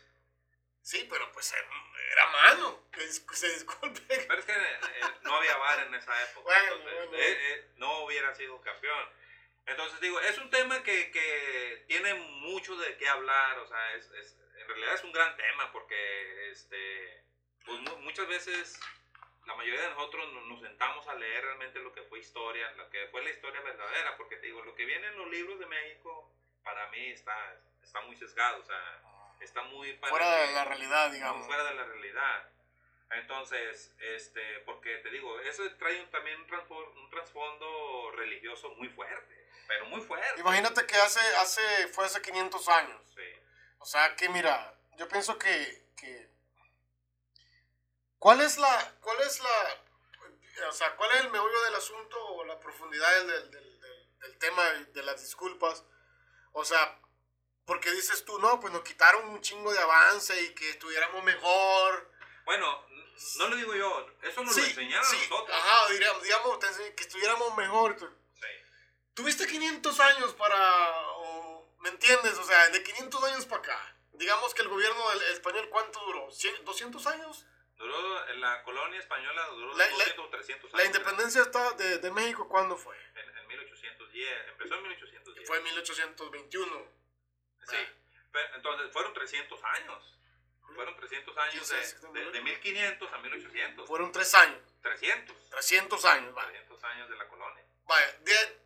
Sí, 0.82 1.06
pero 1.10 1.30
pues 1.32 1.52
era 1.52 2.26
mano, 2.30 2.88
que 2.90 3.06
se 3.06 3.52
disculpe. 3.52 4.00
Pero 4.08 4.40
es 4.40 4.44
que 4.46 4.52
eh, 4.52 4.80
no 5.22 5.36
había 5.36 5.56
bar 5.56 5.86
en 5.86 5.94
esa 5.94 6.22
época. 6.22 6.44
Bueno, 6.44 6.74
entonces, 6.76 7.20
eh, 7.20 7.38
eh, 7.40 7.70
no 7.76 8.04
hubiera 8.04 8.34
sido 8.34 8.60
campeón. 8.62 9.08
Entonces 9.66 10.00
digo, 10.00 10.18
es 10.20 10.38
un 10.38 10.48
tema 10.48 10.82
que, 10.82 11.10
que 11.10 11.84
tiene 11.88 12.14
mucho 12.14 12.74
de 12.76 12.96
qué 12.96 13.06
hablar, 13.06 13.58
o 13.58 13.66
sea, 13.66 13.94
es, 13.96 14.10
es, 14.12 14.38
en 14.56 14.66
realidad 14.66 14.94
es 14.94 15.04
un 15.04 15.12
gran 15.12 15.36
tema 15.36 15.70
porque 15.72 16.50
este, 16.50 17.22
pues 17.66 17.78
muchas 17.98 18.26
veces 18.28 18.80
la 19.48 19.54
mayoría 19.54 19.80
de 19.80 19.90
nosotros 19.90 20.30
nos, 20.46 20.60
sentamos 20.60 21.08
a 21.08 21.14
leer 21.14 21.42
realmente 21.42 21.78
lo 21.80 21.90
que 21.92 22.02
fue 22.02 22.18
historia, 22.18 22.70
lo 22.72 22.88
que 22.90 23.08
fue 23.08 23.24
la 23.24 23.30
historia 23.30 23.62
verdadera, 23.62 24.14
porque 24.18 24.36
te 24.36 24.46
digo, 24.46 24.62
lo 24.62 24.74
que 24.74 24.84
viene 24.84 25.06
en 25.06 25.16
los 25.16 25.30
libros 25.30 25.58
de 25.58 25.66
México 25.66 26.30
para 26.62 26.86
mí 26.90 27.10
está, 27.10 27.56
está 27.82 28.02
muy 28.02 28.14
sesgado, 28.14 28.60
o 28.60 28.64
sea, 28.64 29.00
está 29.40 29.62
muy... 29.62 29.94
fuera 29.96 30.30
de 30.42 30.52
la 30.52 30.64
realidad, 30.66 31.10
digamos. 31.10 31.46
Fuera 31.46 31.64
de 31.64 31.74
la 31.74 31.84
realidad. 31.84 32.50
Entonces, 33.10 33.94
este, 34.00 34.60
porque 34.66 34.98
te 34.98 35.08
digo, 35.10 35.40
eso 35.40 35.62
trae 35.78 35.96
también 36.08 36.38
un 36.40 37.10
trasfondo 37.10 38.10
religioso 38.16 38.68
muy 38.74 38.90
fuerte. 38.90 39.48
Pero 39.66 39.86
muy 39.86 40.02
fuerte. 40.02 40.40
Imagínate 40.40 40.86
que 40.86 40.96
hace, 40.96 41.20
hace, 41.36 41.88
fue 41.88 42.04
hace 42.04 42.20
500 42.20 42.68
años. 42.68 43.00
Sí. 43.14 43.22
O 43.78 43.86
sea 43.86 44.14
que 44.14 44.28
mira, 44.28 44.74
yo 44.98 45.08
pienso 45.08 45.38
que, 45.38 45.86
que 45.96 46.28
¿cuál 48.18 48.40
es 48.40 48.58
la, 48.58 48.96
cuál 49.00 49.20
es 49.20 49.40
la, 49.40 50.68
o 50.68 50.72
sea, 50.72 50.96
cuál 50.96 51.10
es 51.12 51.24
el 51.24 51.30
meollo 51.30 51.60
del 51.64 51.74
asunto 51.74 52.24
o 52.34 52.44
la 52.44 52.58
profundidad 52.58 53.24
del, 53.24 53.50
del, 53.50 53.80
del, 54.20 54.38
tema 54.38 54.62
de 54.64 55.02
las 55.02 55.20
disculpas? 55.20 55.84
O 56.52 56.64
sea, 56.64 57.00
porque 57.64 57.90
dices 57.90 58.24
tú, 58.24 58.38
no, 58.38 58.60
pues 58.60 58.72
nos 58.72 58.82
quitaron 58.82 59.28
un 59.28 59.40
chingo 59.40 59.72
de 59.72 59.78
avance 59.78 60.40
y 60.42 60.54
que 60.54 60.70
estuviéramos 60.70 61.22
mejor. 61.22 62.10
Bueno, 62.44 62.86
no 63.36 63.48
lo 63.48 63.56
digo 63.56 63.74
yo, 63.74 64.06
eso 64.22 64.42
nos 64.42 64.56
lo 64.56 64.64
enseñaron 64.64 65.04
sí, 65.04 65.16
nosotros. 65.28 65.56
Ajá, 65.56 65.92
digamos, 65.92 66.22
digamos, 66.22 66.58
que 66.96 67.02
estuviéramos 67.02 67.56
mejor. 67.56 68.18
Tuviste 69.14 69.48
500 69.48 70.00
años 70.00 70.32
para, 70.34 70.94
¿me 71.80 71.88
entiendes? 71.88 72.38
O 72.38 72.44
sea, 72.44 72.68
de 72.68 72.82
500 72.82 73.24
años 73.24 73.46
para 73.46 73.62
acá. 73.62 73.96
Digamos 74.12 74.54
que 74.54 74.62
el 74.62 74.68
gobierno 74.68 75.12
español, 75.32 75.68
¿cuánto 75.70 75.98
duró? 76.06 76.28
¿200 76.28 77.06
años? 77.06 77.44
Duró, 77.78 78.28
en 78.28 78.40
la 78.40 78.62
colonia 78.64 78.98
española 78.98 79.46
duró 79.52 79.68
200 79.68 80.18
o 80.18 80.28
300 80.28 80.74
años. 80.74 80.82
¿La 80.82 80.84
independencia 80.84 81.42
está 81.42 81.72
de, 81.72 81.98
de, 81.98 82.10
México 82.10 82.48
cuándo 82.48 82.76
fue? 82.76 82.96
En, 83.14 83.38
en, 83.38 83.46
1810, 83.46 84.48
empezó 84.48 84.74
en 84.74 84.82
1810. 84.82 85.46
Fue 85.46 85.58
en 85.58 85.64
1821. 85.64 86.98
Sí, 87.68 87.76
entonces 88.54 88.92
fueron 88.92 89.14
300 89.14 89.64
años. 89.64 90.18
Fueron 90.74 90.96
300 90.96 91.36
años 91.38 91.68
de, 92.12 92.30
de, 92.30 92.40
1500 92.40 93.12
a 93.12 93.18
1800. 93.18 93.88
Fueron 93.88 94.12
3 94.12 94.34
años. 94.34 94.60
300. 94.82 95.50
300 95.50 96.04
años, 96.04 96.34
vale. 96.34 96.52
300 96.52 96.84
años 96.84 97.08
de 97.08 97.16
la 97.16 97.28
colonia. 97.28 97.64
Vaya, 97.86 98.12
de, 98.20 98.58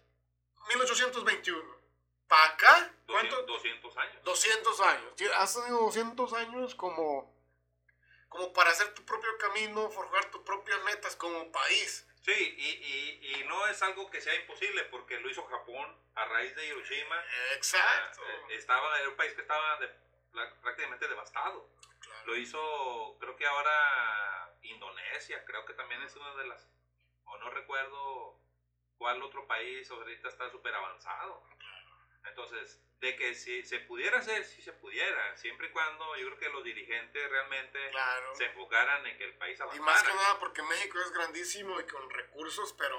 1821. 0.68 1.83
¿Para 2.29 2.46
acá? 2.46 2.94
¿Cuánto? 3.07 3.42
200 3.42 3.96
años. 3.96 4.25
200 4.25 4.81
años. 4.81 5.12
Has 5.37 5.55
tenido 5.55 5.79
200 5.81 6.33
años 6.33 6.75
como, 6.75 7.35
como 8.33 8.53
para 8.53 8.71
hacer 8.71 8.92
tu 8.95 9.05
propio 9.05 9.37
camino, 9.38 9.91
forjar 9.91 10.30
tus 10.30 10.41
propias 10.43 10.83
metas 10.85 11.14
como 11.16 11.53
país. 11.53 12.09
Sí, 12.22 12.33
y, 12.33 12.68
y, 12.68 13.37
y, 13.41 13.45
no 13.45 13.66
es 13.66 13.83
algo 13.83 14.09
que 14.11 14.20
sea 14.20 14.35
imposible 14.35 14.85
porque 14.85 15.20
lo 15.20 15.28
hizo 15.28 15.45
Japón 15.45 15.97
a 16.14 16.24
raíz 16.24 16.55
de 16.57 16.66
Hiroshima. 16.66 17.22
Exacto. 17.55 18.22
Eh, 18.24 18.55
estaba, 18.55 18.99
era 19.01 19.09
un 19.09 19.16
país 19.16 19.35
que 19.35 19.43
estaba 19.43 19.78
prácticamente 20.62 21.09
devastado. 21.09 21.68
Lo 22.24 22.37
hizo, 22.37 23.18
creo 23.20 23.37
que 23.37 23.47
ahora 23.47 24.57
Indonesia, 24.62 25.45
creo 25.45 25.66
que 25.66 25.74
también 25.74 26.01
es 26.03 26.14
una 26.16 26.35
de 26.37 26.47
las, 26.47 26.68
o 27.24 27.37
no 27.39 27.51
recuerdo 27.51 28.41
¿cuál 28.97 29.20
otro 29.20 29.45
país 29.49 29.91
ahorita 29.91 30.28
está 30.28 30.49
súper 30.49 30.72
avanzado? 30.72 31.43
Entonces, 32.24 32.80
de 33.03 33.16
que 33.16 33.34
si 33.34 33.64
se 33.64 33.80
pudiera 33.80 34.18
hacer, 34.18 34.44
si 34.44 34.62
se 34.62 34.72
pudiera, 34.74 35.36
siempre 35.36 35.66
y 35.66 35.70
cuando 35.70 36.16
yo 36.16 36.26
creo 36.26 36.38
que 36.38 36.48
los 36.50 36.62
dirigentes 36.62 37.28
realmente 37.28 37.90
se 38.34 38.44
enfocaran 38.44 39.05
en 39.05 39.18
que 39.18 39.24
el 39.24 39.34
país 39.34 39.61
avanzara. 39.61 39.82
Y 39.82 39.84
más 39.84 40.05
que 40.05 40.14
nada 40.14 40.38
porque 40.38 40.62
México 40.62 41.00
es 41.00 41.11
grandísimo 41.11 41.80
y 41.80 41.86
con 41.86 42.09
recursos, 42.09 42.72
pero 42.74 42.96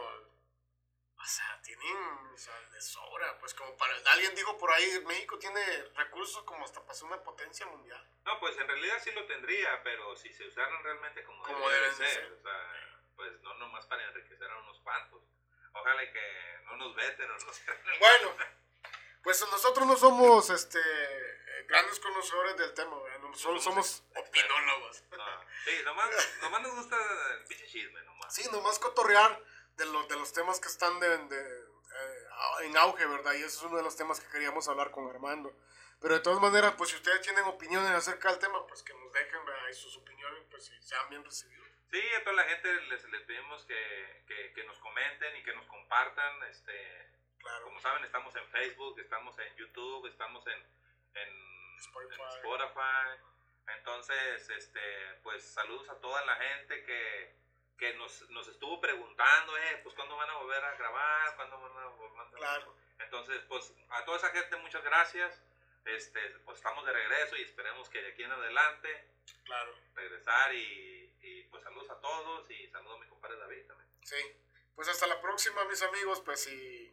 O 1.17 1.25
sea, 1.25 1.57
tienen, 1.63 1.97
o 2.33 2.37
sea, 2.37 2.53
de 2.59 2.81
sobra, 2.81 3.39
pues 3.39 3.53
como 3.53 3.77
para, 3.77 3.95
alguien 4.11 4.35
dijo 4.35 4.57
por 4.57 4.73
ahí, 4.73 5.01
México 5.07 5.39
tiene 5.39 5.63
recursos 5.95 6.43
como 6.43 6.65
hasta 6.65 6.81
para 6.81 6.93
ser 6.93 7.05
una 7.05 7.23
potencia 7.23 7.65
mundial. 7.65 8.05
No, 8.25 8.41
pues 8.41 8.57
en 8.57 8.67
realidad 8.67 8.99
sí 9.01 9.09
lo 9.13 9.25
tendría, 9.25 9.81
pero 9.83 10.17
si 10.17 10.33
se 10.33 10.45
usaran 10.45 10.83
realmente 10.83 11.23
como, 11.23 11.41
como 11.43 11.69
deben 11.69 11.95
ser, 11.95 12.29
o 12.29 12.41
sea, 12.41 12.99
pues 13.15 13.39
no 13.39 13.53
nomás 13.53 13.85
para 13.85 14.03
enriquecer 14.03 14.51
a 14.51 14.57
unos 14.57 14.81
cuantos. 14.81 15.23
Ojalá 15.71 16.11
que 16.11 16.59
no 16.65 16.75
nos 16.75 16.93
veten 16.93 17.31
o 17.31 17.33
nos... 17.35 17.61
Bueno, 17.99 18.35
pues 19.23 19.41
nosotros 19.51 19.87
no 19.87 19.95
somos, 19.95 20.49
este, 20.49 20.79
grandes 21.67 21.99
conocedores 21.99 22.57
del 22.57 22.73
tema, 22.73 22.95
solo 23.35 23.59
somos 23.59 24.03
opinólogos. 24.15 25.03
sí, 25.65 25.71
nomás, 25.85 26.09
nomás 26.41 26.61
nos 26.61 26.75
gusta 26.75 26.97
el 27.33 27.45
pinche 27.45 27.67
chisme, 27.67 28.01
nomás. 28.03 28.33
Sí, 28.33 28.47
nomás 28.51 28.79
cotorrear 28.79 29.41
de, 29.77 29.85
los 29.85 30.07
de 30.07 30.15
los 30.15 30.33
temas 30.33 30.59
que 30.59 30.67
están 30.67 30.99
de, 30.99 31.13
eh, 31.15 31.63
en 32.61 32.77
auge, 32.77 33.05
¿verdad? 33.05 33.33
Y 33.33 33.43
eso 33.43 33.59
es 33.59 33.63
uno 33.63 33.77
de 33.77 33.83
los 33.83 33.95
temas 33.95 34.19
que 34.19 34.29
queríamos 34.29 34.67
hablar 34.67 34.91
con 34.91 35.09
Armando. 35.09 35.55
Pero 36.01 36.15
de 36.15 36.19
todas 36.19 36.41
maneras, 36.41 36.73
pues 36.77 36.89
si 36.89 36.97
ustedes 36.97 37.21
tienen 37.21 37.45
opiniones 37.45 37.91
acerca 37.91 38.29
del 38.29 38.39
tema, 38.39 38.65
pues 38.67 38.83
que 38.83 38.93
nos 38.93 39.11
dejen 39.13 39.45
¿verdad? 39.45 39.69
y 39.69 39.73
sus 39.73 39.95
opiniones, 39.97 40.43
pues 40.51 40.65
si 40.65 40.81
sean 40.81 41.09
bien 41.09 41.23
recibidos. 41.23 41.67
Sí, 41.91 42.01
a 42.19 42.23
toda 42.23 42.35
la 42.35 42.43
gente 42.43 42.73
les, 42.73 43.03
les 43.05 43.21
pedimos 43.21 43.63
que, 43.65 44.23
que, 44.27 44.51
que, 44.53 44.63
nos 44.65 44.77
comenten 44.79 45.35
y 45.37 45.43
que 45.43 45.55
nos 45.55 45.65
compartan. 45.67 46.43
Este, 46.49 47.12
claro. 47.43 47.65
Como 47.65 47.79
saben, 47.79 48.03
estamos 48.03 48.35
en 48.35 48.47
Facebook, 48.47 48.99
estamos 48.99 49.37
en 49.39 49.55
YouTube, 49.55 50.07
estamos 50.07 50.47
en, 50.47 50.59
en 51.15 51.77
Spotify. 51.79 52.21
en 52.21 52.27
Spotify. 52.37 53.33
Entonces, 53.77 54.49
este, 54.49 54.81
pues 55.23 55.43
saludos 55.43 55.89
a 55.89 55.99
toda 56.01 56.25
la 56.25 56.35
gente 56.35 56.83
que, 56.83 57.35
que 57.77 57.93
nos, 57.95 58.29
nos 58.29 58.47
estuvo 58.47 58.81
preguntando, 58.81 59.57
eh, 59.57 59.79
pues 59.83 59.95
cuándo 59.95 60.15
van 60.17 60.29
a 60.29 60.37
volver 60.37 60.63
a 60.63 60.75
grabar, 60.75 61.35
cuándo 61.35 61.59
van 61.59 61.77
a 61.77 61.87
volver 61.87 62.19
a 62.19 62.29
Claro. 62.31 62.75
Entonces, 62.99 63.41
pues 63.47 63.73
a 63.89 64.03
toda 64.05 64.17
esa 64.17 64.29
gente 64.29 64.55
muchas 64.57 64.83
gracias. 64.83 65.41
Este, 65.85 66.19
pues 66.45 66.57
estamos 66.57 66.85
de 66.85 66.93
regreso 66.93 67.35
y 67.35 67.41
esperemos 67.41 67.89
que 67.89 68.01
de 68.01 68.13
aquí 68.13 68.23
en 68.23 68.31
adelante 68.31 69.05
claro. 69.43 69.75
regresar 69.93 70.53
y, 70.53 71.13
y 71.21 71.43
pues 71.43 71.61
saludos 71.63 71.89
a 71.89 71.99
todos 71.99 72.49
y 72.49 72.67
saludos 72.69 72.97
a 72.97 73.03
mi 73.03 73.09
compadre 73.09 73.37
David 73.37 73.67
también. 73.67 73.89
Sí, 74.01 74.15
pues 74.75 74.87
hasta 74.87 75.07
la 75.07 75.19
próxima 75.21 75.65
mis 75.65 75.81
amigos, 75.81 76.21
pues 76.21 76.47
y 76.47 76.92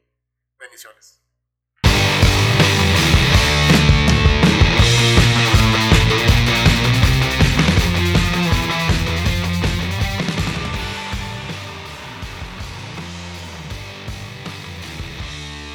bendiciones. 0.60 1.20